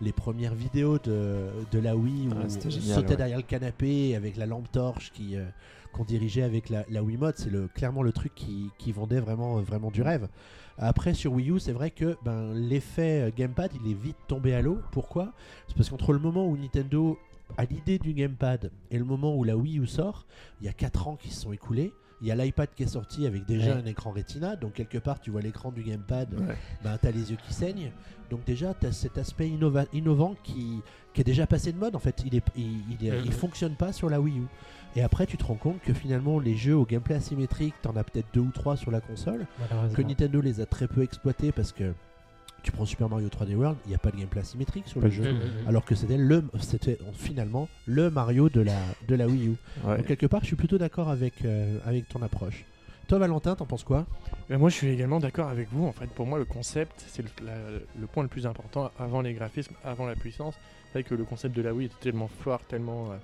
[0.00, 3.16] Les premières vidéos de, de la Wii où Ah, on génial, sautait ouais.
[3.16, 5.44] derrière le canapé avec la lampe torche qui euh,
[5.94, 9.60] qu'on dirigeait avec la, la Wiimote, c'est le clairement le truc qui, qui vendait vraiment
[9.62, 10.28] vraiment du rêve.
[10.76, 14.54] Après sur Wii U, c'est vrai que ben, l'effet euh, gamepad, il est vite tombé
[14.54, 14.78] à l'eau.
[14.90, 15.32] Pourquoi?
[15.68, 17.16] C'est parce qu'entre le moment où Nintendo
[17.56, 20.26] a l'idée du gamepad et le moment où la Wii U sort,
[20.60, 21.92] il y a 4 ans qui se sont écoulés.
[22.20, 23.82] Il y a l'iPad qui est sorti avec déjà Ouais.
[23.82, 26.56] un écran Retina, donc quelque part tu vois l'écran du gamepad, Ouais.
[26.82, 27.92] ben, tu as les yeux qui saignent.
[28.30, 30.80] Donc déjà tu as cet aspect innova- innovant qui,
[31.12, 32.24] qui est déjà passé de mode en fait.
[32.26, 33.22] Il, Mhm.
[33.26, 34.46] il fonctionne pas sur la Wii U.
[34.96, 38.04] Et après tu te rends compte que finalement les jeux au gameplay asymétrique, t'en as
[38.04, 39.46] peut-être deux ou trois sur la console,
[39.94, 40.02] que.
[40.02, 41.92] Nintendo les a très peu exploités parce que
[42.62, 45.08] tu prends Super Mario 3D World, il n'y a pas de gameplay asymétrique sur Pas
[45.08, 45.24] le jeu.
[45.32, 45.68] Mhm, mhm.
[45.68, 48.78] Alors que c'était le, c'était finalement le Mario de la,
[49.08, 49.56] de la Wii U.
[49.84, 49.98] Ouais.
[49.98, 52.64] Donc quelque part, je suis plutôt d'accord avec, euh, avec ton approche.
[53.06, 54.06] Toi, Valentin, t'en penses quoi?
[54.50, 55.84] Euh, moi, je suis également d'accord avec vous.
[55.86, 57.52] En fait, pour moi, le concept, c'est le, la-
[58.00, 60.54] le point le plus important avant les graphismes, avant la puissance.
[60.86, 63.10] C'est vrai que le concept de la Wii était tellement fort, tellement.
[63.12, 63.16] euh,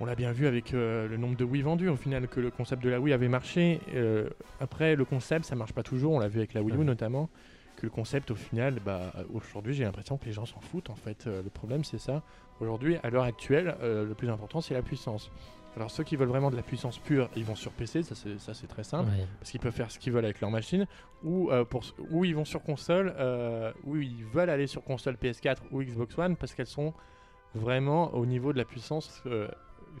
[0.00, 2.50] on l'a bien vu avec euh, le nombre de Wii vendus, au final, que le
[2.50, 3.80] concept de la Wii avait marché.
[3.94, 4.28] Euh,
[4.60, 6.12] après, le concept, ça marche pas toujours.
[6.12, 6.84] On l'a vu avec la Wii U Ouais.
[6.84, 7.28] notamment.
[7.76, 10.90] Que le concept, au final, bah, aujourd'hui, j'ai l'impression que les gens s'en foutent.
[10.90, 12.22] En fait, Euh, le problème, c'est ça.
[12.60, 15.30] Aujourd'hui, à l'heure actuelle, le plus important, c'est la puissance.
[15.76, 18.40] Alors, ceux qui veulent vraiment de la puissance pure, ils vont sur PC, ça c'est
[18.40, 19.26] ça, c'est très simple Ouais.
[19.38, 20.86] parce qu'ils peuvent faire ce qu'ils veulent avec leur machine,
[21.22, 25.14] ou, euh, pour, ou ils vont sur console, euh, ou ils veulent aller sur console
[25.16, 26.94] PS4 ou Xbox One, parce qu'elles sont
[27.54, 29.46] vraiment au niveau de la puissance euh,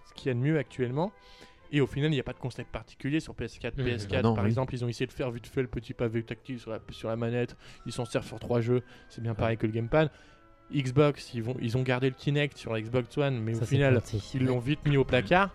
[0.06, 1.12] ce qu'il y a de mieux actuellement.
[1.70, 3.76] Et au final, il n'y a pas de concept particulier sur PS4.
[3.76, 3.86] Mhm.
[3.86, 4.50] PS4, Ah non, par oui.
[4.50, 7.08] exemple, ils ont essayé de faire vite fait le petit pavé tactile sur la, sur
[7.08, 7.56] la manette.
[7.86, 8.82] Ils s'en servent sur trois jeux.
[9.08, 10.10] C'est bien pareil que le gamepad.
[10.72, 13.66] Xbox, ils, vont, ils ont gardé le Kinect sur la Xbox One, mais Ça, au
[13.66, 14.02] final,
[14.34, 15.54] ils l'ont vite mis au placard.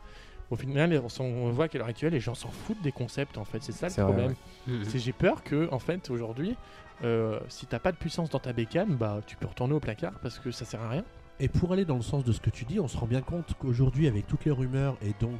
[0.50, 3.64] Au final, on, voit qu'à l'heure actuelle, les gens s'en foutent des concepts en fait.
[3.64, 4.36] C'est ça le problème.
[4.68, 4.84] Mhm.
[4.84, 6.56] C'est j'ai peur que en fait aujourd'hui,
[7.04, 10.14] euh, si t'as pas de puissance dans ta bécane, bah tu peux retourner au placard
[10.22, 11.06] parce que ça sert à rien.
[11.40, 13.22] Et pour aller dans le sens de ce que tu dis, on se rend bien
[13.22, 15.40] compte qu'aujourd'hui, avec toutes les rumeurs et donc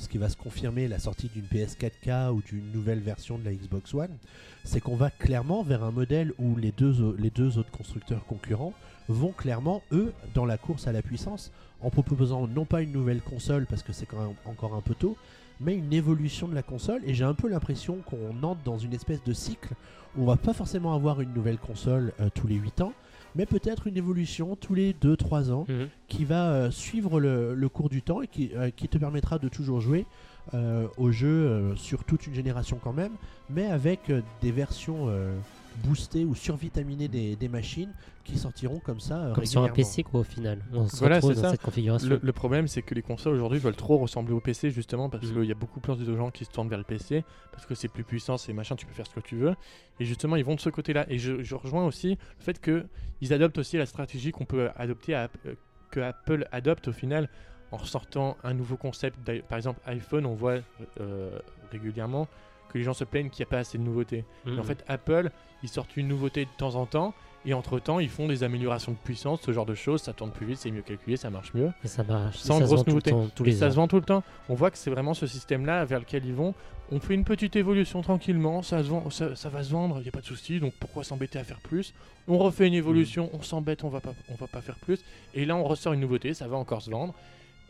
[0.00, 3.52] ce qui va se confirmer, la sortie d'une PS4K ou d'une nouvelle version de la
[3.52, 4.16] Xbox One,
[4.64, 8.72] c'est qu'on va clairement vers un modèle où les deux, autres constructeurs concurrents
[9.08, 11.52] vont clairement, eux, dans la course à la puissance,
[11.82, 14.94] en proposant non pas une nouvelle console, parce que c'est quand même encore un peu
[14.94, 15.16] tôt,
[15.60, 17.02] mais une évolution de la console.
[17.04, 19.74] Et j'ai un peu l'impression qu'on entre dans une espèce de cycle
[20.16, 22.92] où on va pas forcément avoir une nouvelle console euh, tous les 8 ans,
[23.36, 25.88] mais peut-être une évolution tous les 2-3 ans Mhm.
[26.08, 29.38] qui va euh, suivre le, le cours du temps et qui, euh, qui te permettra
[29.38, 30.06] de toujours jouer
[30.54, 33.12] euh, au jeu sur toute une génération quand même,
[33.50, 34.10] mais avec
[34.40, 35.08] des versions
[35.76, 37.92] boostées ou survitaminées des, des machines
[38.24, 39.68] qui sortiront comme ça euh, Comme sur un.
[39.68, 40.64] PC, quoi, au final.
[40.72, 41.50] On se Voilà, retrouve dans ça.
[41.50, 42.08] cette configuration.
[42.08, 45.24] Le, le problème c'est que les consoles aujourd'hui veulent trop ressembler au PC justement parce
[45.26, 45.34] Mhm.
[45.34, 47.74] qu'il y a beaucoup plus de gens qui se tournent vers le PC parce que
[47.74, 49.54] c'est plus puissant, c'est machin, tu peux faire ce que tu veux.
[50.00, 51.06] Et justement ils vont de ce côté-là.
[51.08, 52.86] Et je, je rejoins aussi le fait que
[53.20, 55.54] ils adoptent aussi la stratégie qu'on peut adopter à, euh,
[55.90, 57.28] que Apple adopte au final
[57.72, 59.16] en ressortant un nouveau concept.
[59.48, 60.58] Par exemple iPhone, on voit
[61.00, 61.38] euh,
[61.70, 62.26] régulièrement
[62.72, 64.24] que les gens se plaignent qu'il n'y a pas assez de nouveautés.
[64.46, 64.58] Mhm.
[64.58, 65.30] En fait, Apple,
[65.62, 67.14] ils sortent une nouveauté de temps en temps,
[67.46, 70.46] et entre-temps, ils font des améliorations de puissance, ce genre de choses, ça tourne plus
[70.46, 71.72] vite, c'est mieux calculé, ça marche mieux.
[71.82, 72.36] Et ça marche.
[72.36, 73.10] Sans ça grosse vend tout le nouveauté.
[73.12, 74.22] temps, tous Et les ça se vend tout le temps.
[74.50, 76.54] On voit que c'est vraiment ce système-là vers lequel ils vont.
[76.92, 80.02] On fait une petite évolution tranquillement, ça, se vend, ça, ça va se vendre, il
[80.02, 81.94] n'y a pas de souci, donc pourquoi s'embêter à faire plus?
[82.28, 85.00] On refait une évolution, on s'embête, on va pas, on va pas faire plus.
[85.32, 87.14] Et là, on ressort une nouveauté, ça va encore se vendre.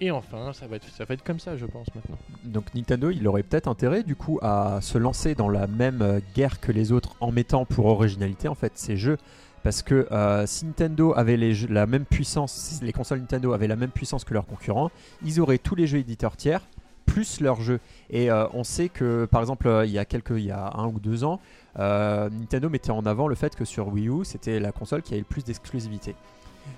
[0.03, 2.17] Et enfin, ça va être, ça comme ça, je pense, maintenant.
[2.45, 6.21] Donc Nintendo, il aurait peut-être intérêt du coup à se lancer dans la même euh,
[6.35, 9.19] guerre que les autres en mettant pour originalité en fait ces jeux.
[9.63, 13.77] Parce que euh, si Nintendo avait la même puissance, si les consoles Nintendo avaient la
[13.77, 14.91] même puissance que leurs concurrents,
[15.23, 16.63] ils auraient tous les jeux éditeurs tiers
[17.05, 17.81] plus leurs jeux.
[18.09, 20.87] Et euh, on sait que par exemple il y a quelques, il y a un
[20.87, 21.41] ou deux ans,
[21.77, 25.21] Nintendo mettait en avant le fait que sur Wii U c'était la console qui avait
[25.21, 26.15] le plus d'exclusivité.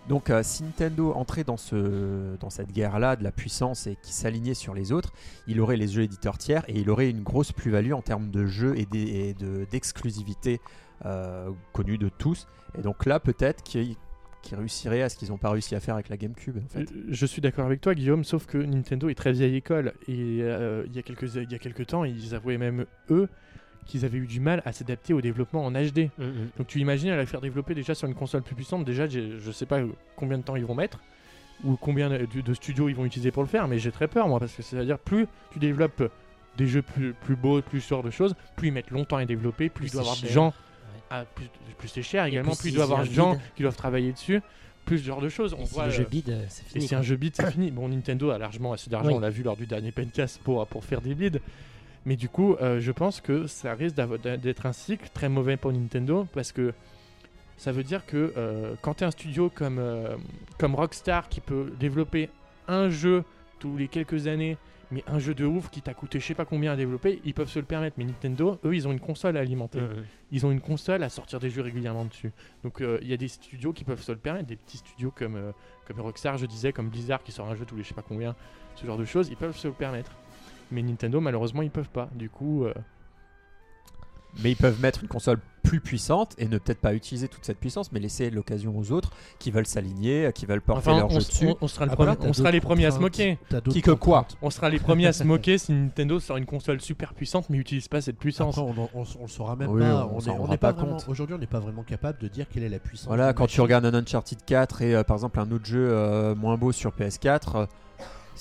[0.08, 4.12] Donc euh, si Nintendo entrait dans, ce, dans cette guerre-là de la puissance et qui
[4.12, 5.12] s'alignait sur les autres,
[5.46, 8.46] il aurait les jeux éditeurs tiers et il aurait une grosse plus-value en termes de
[8.46, 10.60] jeux et d'e- et de- d'exclusivité
[11.06, 12.46] euh, connue de tous.
[12.78, 13.96] Et donc là, peut-être qu'ils
[14.42, 16.56] qu'ils réussiraient à ce qu'ils n'ont pas réussi à faire avec la GameCube.
[16.64, 16.88] En fait.
[17.08, 19.92] Je suis d'accord avec toi, Guillaume, sauf que Nintendo est très vieille école.
[20.08, 23.28] Et euh, il y, a quelques, il y a quelques temps, ils avouaient même, eux,
[23.86, 26.10] qu'ils avaient eu du mal à s'adapter au développement en HD.
[26.18, 26.48] Mm, mm.
[26.58, 29.50] Donc tu imagines à la faire développer déjà sur une console plus puissante, déjà je
[29.52, 29.80] sais pas
[30.16, 31.00] combien de temps ils vont mettre,
[31.64, 34.28] ou combien de, de studios ils vont utiliser pour le faire, mais j'ai très peur
[34.28, 36.10] moi, parce que c'est-à-dire plus tu développes
[36.56, 39.68] des jeux plus, plus beaux, plus genre de choses, plus ils mettent longtemps à développer,
[39.68, 40.52] plus, Plus il doit avoir des gens,
[41.10, 41.46] à- plus,
[41.78, 44.12] plus c'est cher également, plus plus il si doit avoir des gens qui doivent travailler
[44.12, 44.40] dessus,
[44.84, 45.54] plus ce genre de choses.
[45.58, 46.82] On Et si voit, le jeu euh, bide, euh, c'est et fini.
[46.82, 46.98] si quoi.
[46.98, 47.70] un jeu bid, c'est fini.
[47.70, 49.14] Bon, Nintendo a largement assez d'argent, Oui.
[49.14, 51.38] on l'a vu lors du dernier Pencast pour, pour faire des bids.
[52.04, 55.72] Mais du coup, euh, je pense que ça risque d'être un cycle très mauvais pour
[55.72, 56.72] Nintendo parce que
[57.56, 60.16] ça veut dire que euh, quand tu es un studio comme, euh,
[60.58, 62.28] comme Rockstar qui peut développer
[62.66, 63.24] un jeu
[63.60, 64.56] tous les quelques années,
[64.90, 67.34] mais un jeu de ouf qui t'a coûté je sais pas combien à développer, ils
[67.34, 67.94] peuvent se le permettre.
[67.98, 69.80] Mais Nintendo, eux, ils ont une console à alimenter
[70.32, 72.32] ils ont une console à sortir des jeux régulièrement dessus.
[72.64, 75.12] Donc euh, il y a des studios qui peuvent se le permettre, des petits studios
[75.14, 75.52] comme,
[75.86, 78.02] comme Rockstar, je disais, comme Blizzard qui sort un jeu tous les je sais pas
[78.02, 78.34] combien,
[78.74, 80.10] ce genre de choses, ils peuvent se le permettre.
[80.72, 82.08] Mais Nintendo, malheureusement, ils peuvent pas.
[82.14, 82.74] Du coup, euh,
[84.42, 87.58] Mais ils peuvent mettre une console plus puissante et ne peut-être pas utiliser toute cette
[87.58, 91.10] puissance, mais laisser l'occasion aux autres qui veulent s'aligner, qui veulent porter enfin, leur on,
[91.10, 91.46] jeu dessus.
[91.48, 93.38] on- on sera, le Après, premier- là, t'as on sera les premiers à se moquer.
[93.50, 94.26] T'as d'autres Qui que quoi.
[94.40, 97.58] On sera les premiers à se moquer si Nintendo sort une console super puissante mais
[97.58, 98.56] utilise pas cette puissance.
[98.58, 100.06] Après, on, en- on, on le saura même Oui, pas.
[100.10, 101.08] on n'est pas, pas vraiment- compte.
[101.08, 103.06] Aujourd'hui, on n'est pas vraiment capable de dire quelle est la puissance.
[103.08, 106.34] Voilà, quand tu regardes un Uncharted 4 et euh, par exemple un autre jeu euh,
[106.34, 107.66] moins beau sur PS4, euh,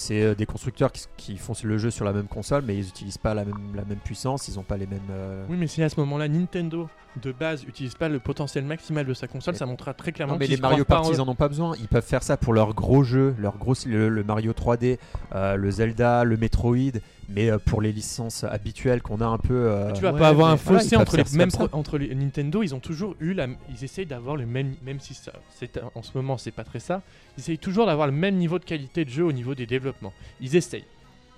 [0.02, 2.86] c'est euh, des constructeurs qui, qui font le jeu sur la même console, mais ils
[2.86, 5.00] n'utilisent pas la même, la même puissance, ils n'ont pas les mêmes.
[5.12, 6.90] euh, Oui, mais si à ce moment-là, Nintendo
[7.22, 10.34] de base utilise pas le potentiel maximal de sa console, Mais- ça montrera très clairement
[10.34, 11.76] Non, mais les Mario Party, en- ils en ont pas besoin.
[11.80, 14.98] Ils peuvent faire ça pour leurs gros jeux, leur gros, le, le Mario 3D,
[15.36, 17.00] euh, le Zelda, le Metroid,
[17.34, 19.54] mais euh, pour les licences habituelles qu'on a un peu.
[19.54, 22.74] euh, Tu vas Ouais, pas avoir un fossé entre les pro- entre les Nintendo, ils
[22.76, 26.12] ont toujours eu la ils essayent d'avoir le même même si ça c'est en ce
[26.16, 27.02] moment c'est pas très ça,
[27.38, 30.14] ils essayent toujours d'avoir le même niveau de qualité de jeu au niveau des développements.
[30.40, 30.86] Ils essayent.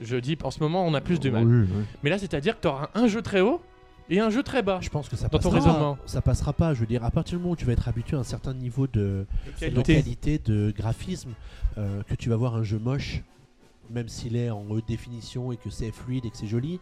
[0.02, 1.46] Je dis en ce moment, on a plus de mal.
[1.46, 1.84] oui, oui.
[2.04, 3.62] Mais là, c'est-à-dire que tu auras un jeu très haut
[4.10, 4.80] et un jeu très bas.
[4.82, 5.68] Je pense que ça Dans ton passera.
[5.70, 5.98] raisonnement.
[6.08, 6.74] Ça passera pas.
[6.74, 8.54] Je veux dire, à partir du moment où tu vas être habitué à un certain
[8.54, 9.94] niveau de, de Qualité.
[9.96, 11.30] qualité, de graphisme,
[11.78, 13.22] euh, que tu vas voir un jeu moche,
[13.92, 16.80] même s'il est en haute définition et que c'est fluide et que c'est joli,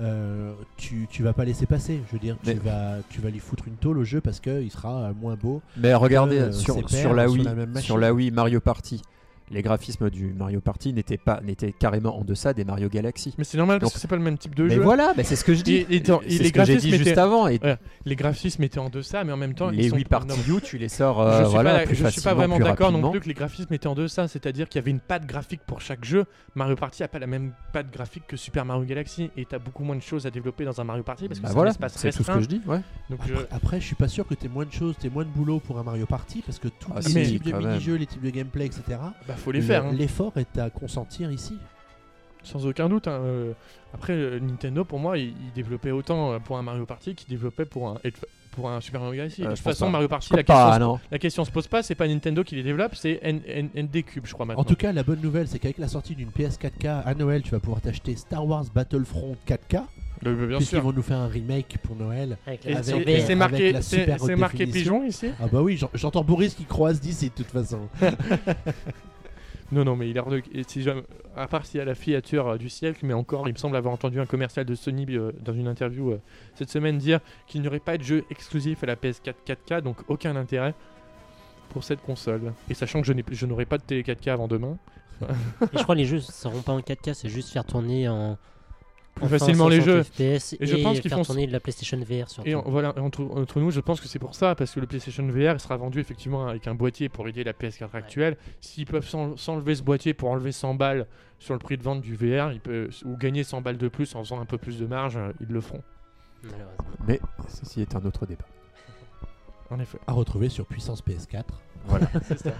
[0.00, 2.00] euh, tu, tu vas pas laisser passer.
[2.08, 4.40] Je veux dire, tu, Mais- vas, tu vas lui foutre une tôle au jeu parce
[4.40, 5.60] qu'il sera moins beau.
[5.76, 7.46] Mais regardez Euh, sur, sur la Wii,
[7.80, 9.02] sur la Wii Mario Party,
[9.52, 13.34] les graphismes du Mario Party n'étaient pas n'étaient carrément en deçà des Mario Galaxy.
[13.38, 14.80] Mais c'est normal parce Donc- que c'est pas le même type de mais jeu.
[14.80, 15.74] voilà, mais c'est ce que je dis.
[15.76, 17.48] Et- et dans- et c'est les ce que j'ai dit graphismes juste étaient- avant.
[17.48, 17.76] Et Ouais.
[18.04, 20.56] Les graphismes étaient en deçà, mais en même temps, les ils sont Wii Party non,
[20.56, 22.90] U, tu les sors euh, je suis voilà, pas, plus je suis pas vraiment d'accord
[22.92, 25.60] non plus que les graphismes étaient en deçà, c'est-à-dire qu'il y avait une patte graphique
[25.66, 26.24] pour chaque jeu.
[26.54, 29.84] Mario Party a pas la même patte graphique que Super Mario Galaxy et t'as beaucoup
[29.84, 32.10] moins de choses à développer dans un Mario Party parce que Bah c'est voilà, c'est
[32.12, 32.60] tout ce que je dis.
[32.66, 32.80] Ouais.
[33.10, 35.24] Donc je- Après, après, je suis pas sûr que tu moins de choses, tu moins
[35.24, 38.06] de boulot pour un Mario Party parce que tous Ah, les types de mini-jeux, les
[38.06, 38.82] types de gameplay, etc.
[39.26, 39.92] bah, faut les le- faire, hein.
[39.92, 41.56] L'effort est à consentir ici.
[42.44, 43.06] sans aucun doute.
[43.08, 43.20] hein.
[43.22, 43.52] Euh,
[43.94, 47.28] Après, euh, Nintendo, pour moi, il, il développait autant euh, pour un Mario Party qu'il
[47.28, 47.98] développait pour un,
[48.52, 49.42] pour un Super Mario Galaxy.
[49.42, 49.90] Euh, de je toute pense façon, pas.
[49.92, 51.00] Mario Party, la question, pas, se- non.
[51.10, 54.02] la question se pose pas, c'est pas Nintendo qui les développe, c'est N- N- ND
[54.04, 54.62] Cube, je crois maintenant.
[54.62, 57.42] En tout cas, la bonne nouvelle, c'est qu'avec la sortie d'une PS 4K à Noël,
[57.42, 59.82] tu vas pouvoir t'acheter Star Wars Battlefront 4K.
[60.24, 60.82] Euh, bien Puisqu'ils sûr.
[60.84, 62.38] vont nous faire un remake pour Noël.
[62.46, 63.20] Avec Et la avec- c'est- version et VR.
[63.20, 65.00] c'est avec marqué, la c'est super haute c'est marqué définition.
[65.00, 67.88] pigeon ici Ah bah oui, j'en- j'entends Boris qui croise d'ici de toute façon.
[69.72, 70.86] Non, non, mais il et si
[71.34, 73.74] À part s'il y a la filature euh, du siècle, mais encore, il me semble
[73.74, 76.20] avoir entendu un commercial de Sony euh, dans une interview euh,
[76.54, 79.96] cette semaine dire qu'il n'y aurait pas de jeu exclusif à la PS4 4K, donc
[80.08, 80.74] aucun intérêt
[81.70, 82.52] pour cette console.
[82.68, 84.76] Et sachant que je n'aurai pas de télé 4K avant demain,
[85.22, 88.36] Et je crois que les jeux seront pas en 4K, c'est juste faire tourner en.
[89.14, 90.02] Plus enfin, facilement les 60 jeux.
[90.02, 92.48] FPS Et je pense qu'ils font- tourner de la PlayStation VR surtout.
[92.48, 94.86] Et en- voilà, entre, entre nous, je pense que c'est pour ça, parce que le
[94.86, 98.36] PlayStation VR il sera vendu effectivement avec un boîtier pour aider la PS4 actuelle.
[98.60, 101.06] S'ils peuvent s'en- s'enlever ce boîtier pour enlever 100 balles
[101.38, 104.14] sur le prix de vente du VR, ils peuvent, ou gagner 100 balles de plus
[104.14, 105.82] en faisant un peu plus de marge, ils le feront.
[106.44, 106.84] Malheureusement.
[107.06, 108.44] Mais ceci est un autre débat.
[109.70, 109.98] En effet.
[110.06, 111.44] À retrouver sur Puissance PS4.
[111.86, 112.06] Voilà.
[112.24, 112.50] c'est ça.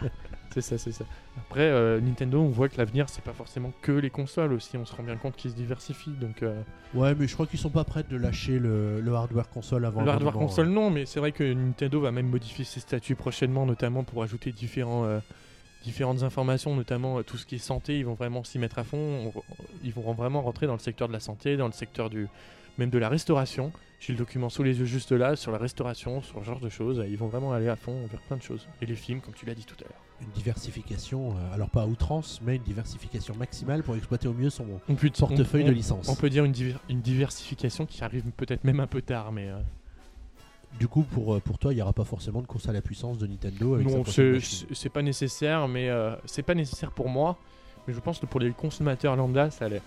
[0.51, 1.05] C'est ça, c'est ça.
[1.39, 4.77] Après, euh, Nintendo, on voit que l'avenir, c'est pas forcément que les consoles aussi.
[4.77, 6.15] On se rend bien compte qu'ils se diversifient.
[6.21, 6.61] Donc, euh,
[6.95, 10.03] Ouais, mais je crois qu'ils sont pas prêts de lâcher le, le hardware console avant
[10.03, 13.15] le hardware moment, console, non, mais c'est vrai que Nintendo va même modifier ses statuts
[13.15, 15.21] prochainement, notamment pour ajouter différents, euh,
[15.85, 17.99] différentes informations, notamment tout ce qui est santé.
[17.99, 19.33] Ils vont vraiment s'y mettre à fond.
[19.35, 19.43] On-
[19.83, 22.29] ils vont vraiment rentrer dans le secteur de la santé, dans le secteur du
[22.77, 23.73] même de la restauration.
[24.05, 26.69] J'ai le document sous les yeux juste là, sur la restauration, sur ce genre de
[26.69, 27.05] choses.
[27.09, 28.67] Ils vont vraiment aller à fond vers plein de choses.
[28.81, 30.01] Et les films, comme tu l'as dit tout à l'heure.
[30.21, 34.51] Une diversification, euh, alors pas à outrance, mais une diversification maximale pour exploiter au mieux
[34.51, 36.09] son On peut, portefeuille on- de on- licence.
[36.09, 39.49] On peut dire une, diver- une diversification qui arrive peut-être même un peu tard, mais
[39.49, 39.59] euh,
[40.81, 42.81] Du coup, pour, euh, pour toi, il n'y aura pas forcément de course à la
[42.81, 47.37] puissance de Nintendo avec non, c'est pas nécessaire, mais euh, c'est pas nécessaire pour moi.
[47.87, 49.83] Mais je pense que pour les consommateurs lambda, ça l'est.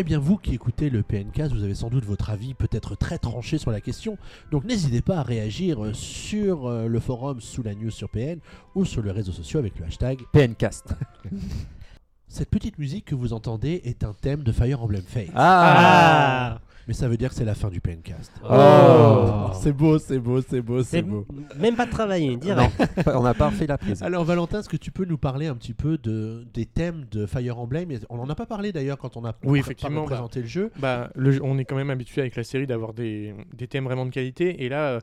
[0.00, 3.18] Eh bien, vous qui écoutez le PNcast, vous avez sans doute votre avis peut-être très
[3.18, 4.16] tranché sur la question.
[4.50, 8.38] Donc, n'hésitez pas à réagir euh, sur euh, le forum sous la news sur PN
[8.74, 10.20] ou sur les réseaux sociaux avec le hashtag.
[10.32, 10.94] PNcast.
[12.28, 15.28] Cette petite musique que vous entendez est un thème de Fire Emblem Fates.
[15.34, 18.32] Ah, Mais ça veut dire que c'est la fin du PNcast.
[18.48, 19.50] Oh.
[19.62, 21.26] C'est beau, c'est beau, c'est beau, c'est beau.
[21.58, 22.72] même pas travailler, direct.
[23.14, 24.02] On n'a pas fait la prise.
[24.02, 27.26] Alors Valentin, est-ce que tu peux nous parler un petit peu de, des thèmes de
[27.26, 27.90] Fire Emblem?
[27.90, 30.70] Et On n'en a pas parlé d'ailleurs quand on a Oui, effectivement, présenté le jeu.
[30.78, 33.84] Bah, le jeu- on est quand même habitué avec la série d'avoir des, des thèmes
[33.84, 34.64] vraiment de qualité.
[34.64, 35.00] Et là, euh,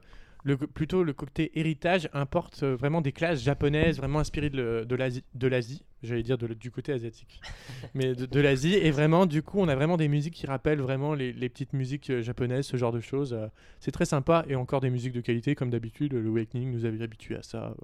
[0.47, 5.47] le, plutôt le côté héritage importe euh, vraiment des classes japonaises, vraiment inspirées de, de
[5.47, 5.83] l'Asie.
[6.03, 7.41] J'allais dire de du côté asiatique.
[7.93, 8.75] Mais de, de l'Asie.
[8.75, 11.73] Et vraiment, du coup, on a vraiment des musiques qui rappellent vraiment les, les petites
[11.73, 13.33] musiques euh, japonaises, ce genre de choses.
[13.33, 13.47] euh,
[13.81, 14.45] c'est très sympa.
[14.47, 16.13] Et encore des musiques de qualité, comme d'habitude.
[16.13, 17.75] Le Awakening nous avait habitués à ça.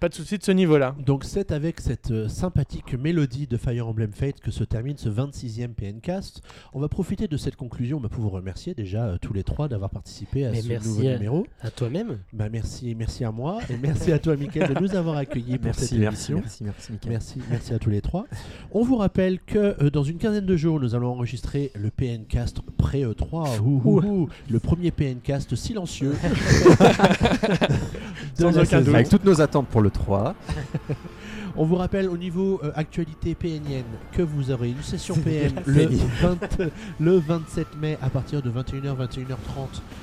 [0.00, 0.94] Pas de souci de ce niveau-là.
[1.04, 5.08] Donc c'est avec cette euh, sympathique mélodie de Fire Emblem Fate que se termine ce
[5.08, 6.40] 26e PNcast.
[6.72, 9.66] On va profiter de cette conclusion bah, pour vous remercier déjà euh, tous les trois
[9.66, 11.46] d'avoir participé à Mais ce merci nouveau à- numéro.
[11.62, 12.18] À toi-même.
[12.32, 15.74] Bah, merci, merci à moi et merci à toi Mickaël de nous avoir accueillis pour
[15.74, 16.36] cette Merci, merci, émission.
[16.44, 17.10] merci, merci, Mickaël.
[17.12, 18.26] Merci, merci à tous les trois.
[18.70, 22.60] On vous rappelle que euh, dans une quinzaine de jours, nous allons enregistrer le PNcast
[22.76, 23.58] pré-E3.
[23.62, 24.28] Ouh, ouh, ouh.
[24.48, 26.14] le premier PNcast silencieux.
[28.38, 28.84] de Sans la aucun saison.
[28.86, 28.94] doute.
[28.94, 30.34] Avec toutes nos attentes pour le 3.
[31.60, 33.82] On vous rappelle au niveau euh, actualité PNienne
[34.12, 35.86] que vous aurez une session PM le,
[36.20, 36.38] 20
[37.00, 38.96] le 27 mai à partir de 21h, 21h30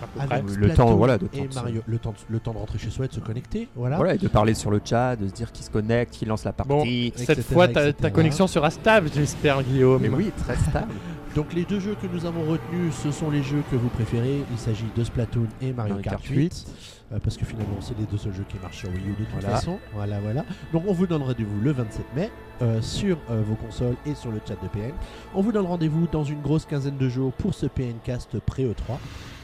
[0.02, 0.44] à peu avec.
[0.44, 1.82] Le Splatoon temps, voilà, de temps et de- Mario.
[1.86, 3.70] Le temps, de- le temps de rentrer chez soi et de se connecter.
[3.76, 3.96] Voilà.
[3.96, 6.44] Voilà, et de parler sur le chat, de se dire qui se connecte, qui lance
[6.44, 7.08] la Bon, partie.
[7.08, 10.02] etc., cette fois, ta, connexion sera stable, j'espère, Guillaume.
[10.02, 10.92] Mais oui, très stable.
[11.36, 14.44] Donc les deux jeux que nous avons retenus, ce sont les jeux que vous préférez.
[14.52, 16.66] Il s'agit de Splatoon et Mario Mario Kart Kart 8.
[17.14, 19.16] Euh, parce que finalement, c'est les deux seuls jeux qui marchent sur Wii U de
[19.26, 19.50] toute Voilà.
[19.50, 19.80] façon.
[19.94, 20.44] Voilà, voilà.
[20.74, 22.32] Donc on vous donne rendez-vous le 27 mai
[22.62, 24.94] euh, sur euh, vos consoles et sur le chat de PN.
[25.36, 28.98] On vous donne rendez-vous dans une grosse quinzaine de jours pour ce PNcast pré-E3.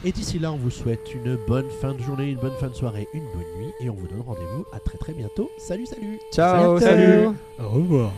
[0.04, 2.74] Et d'ici là, on vous souhaite une bonne fin de journée, une bonne fin de
[2.74, 3.72] soirée, une bonne nuit.
[3.80, 5.48] Et on vous donne rendez-vous à très très bientôt.
[5.58, 7.02] Salut, salut Ciao, Salut.
[7.24, 7.28] salut.
[7.60, 8.10] Au revoir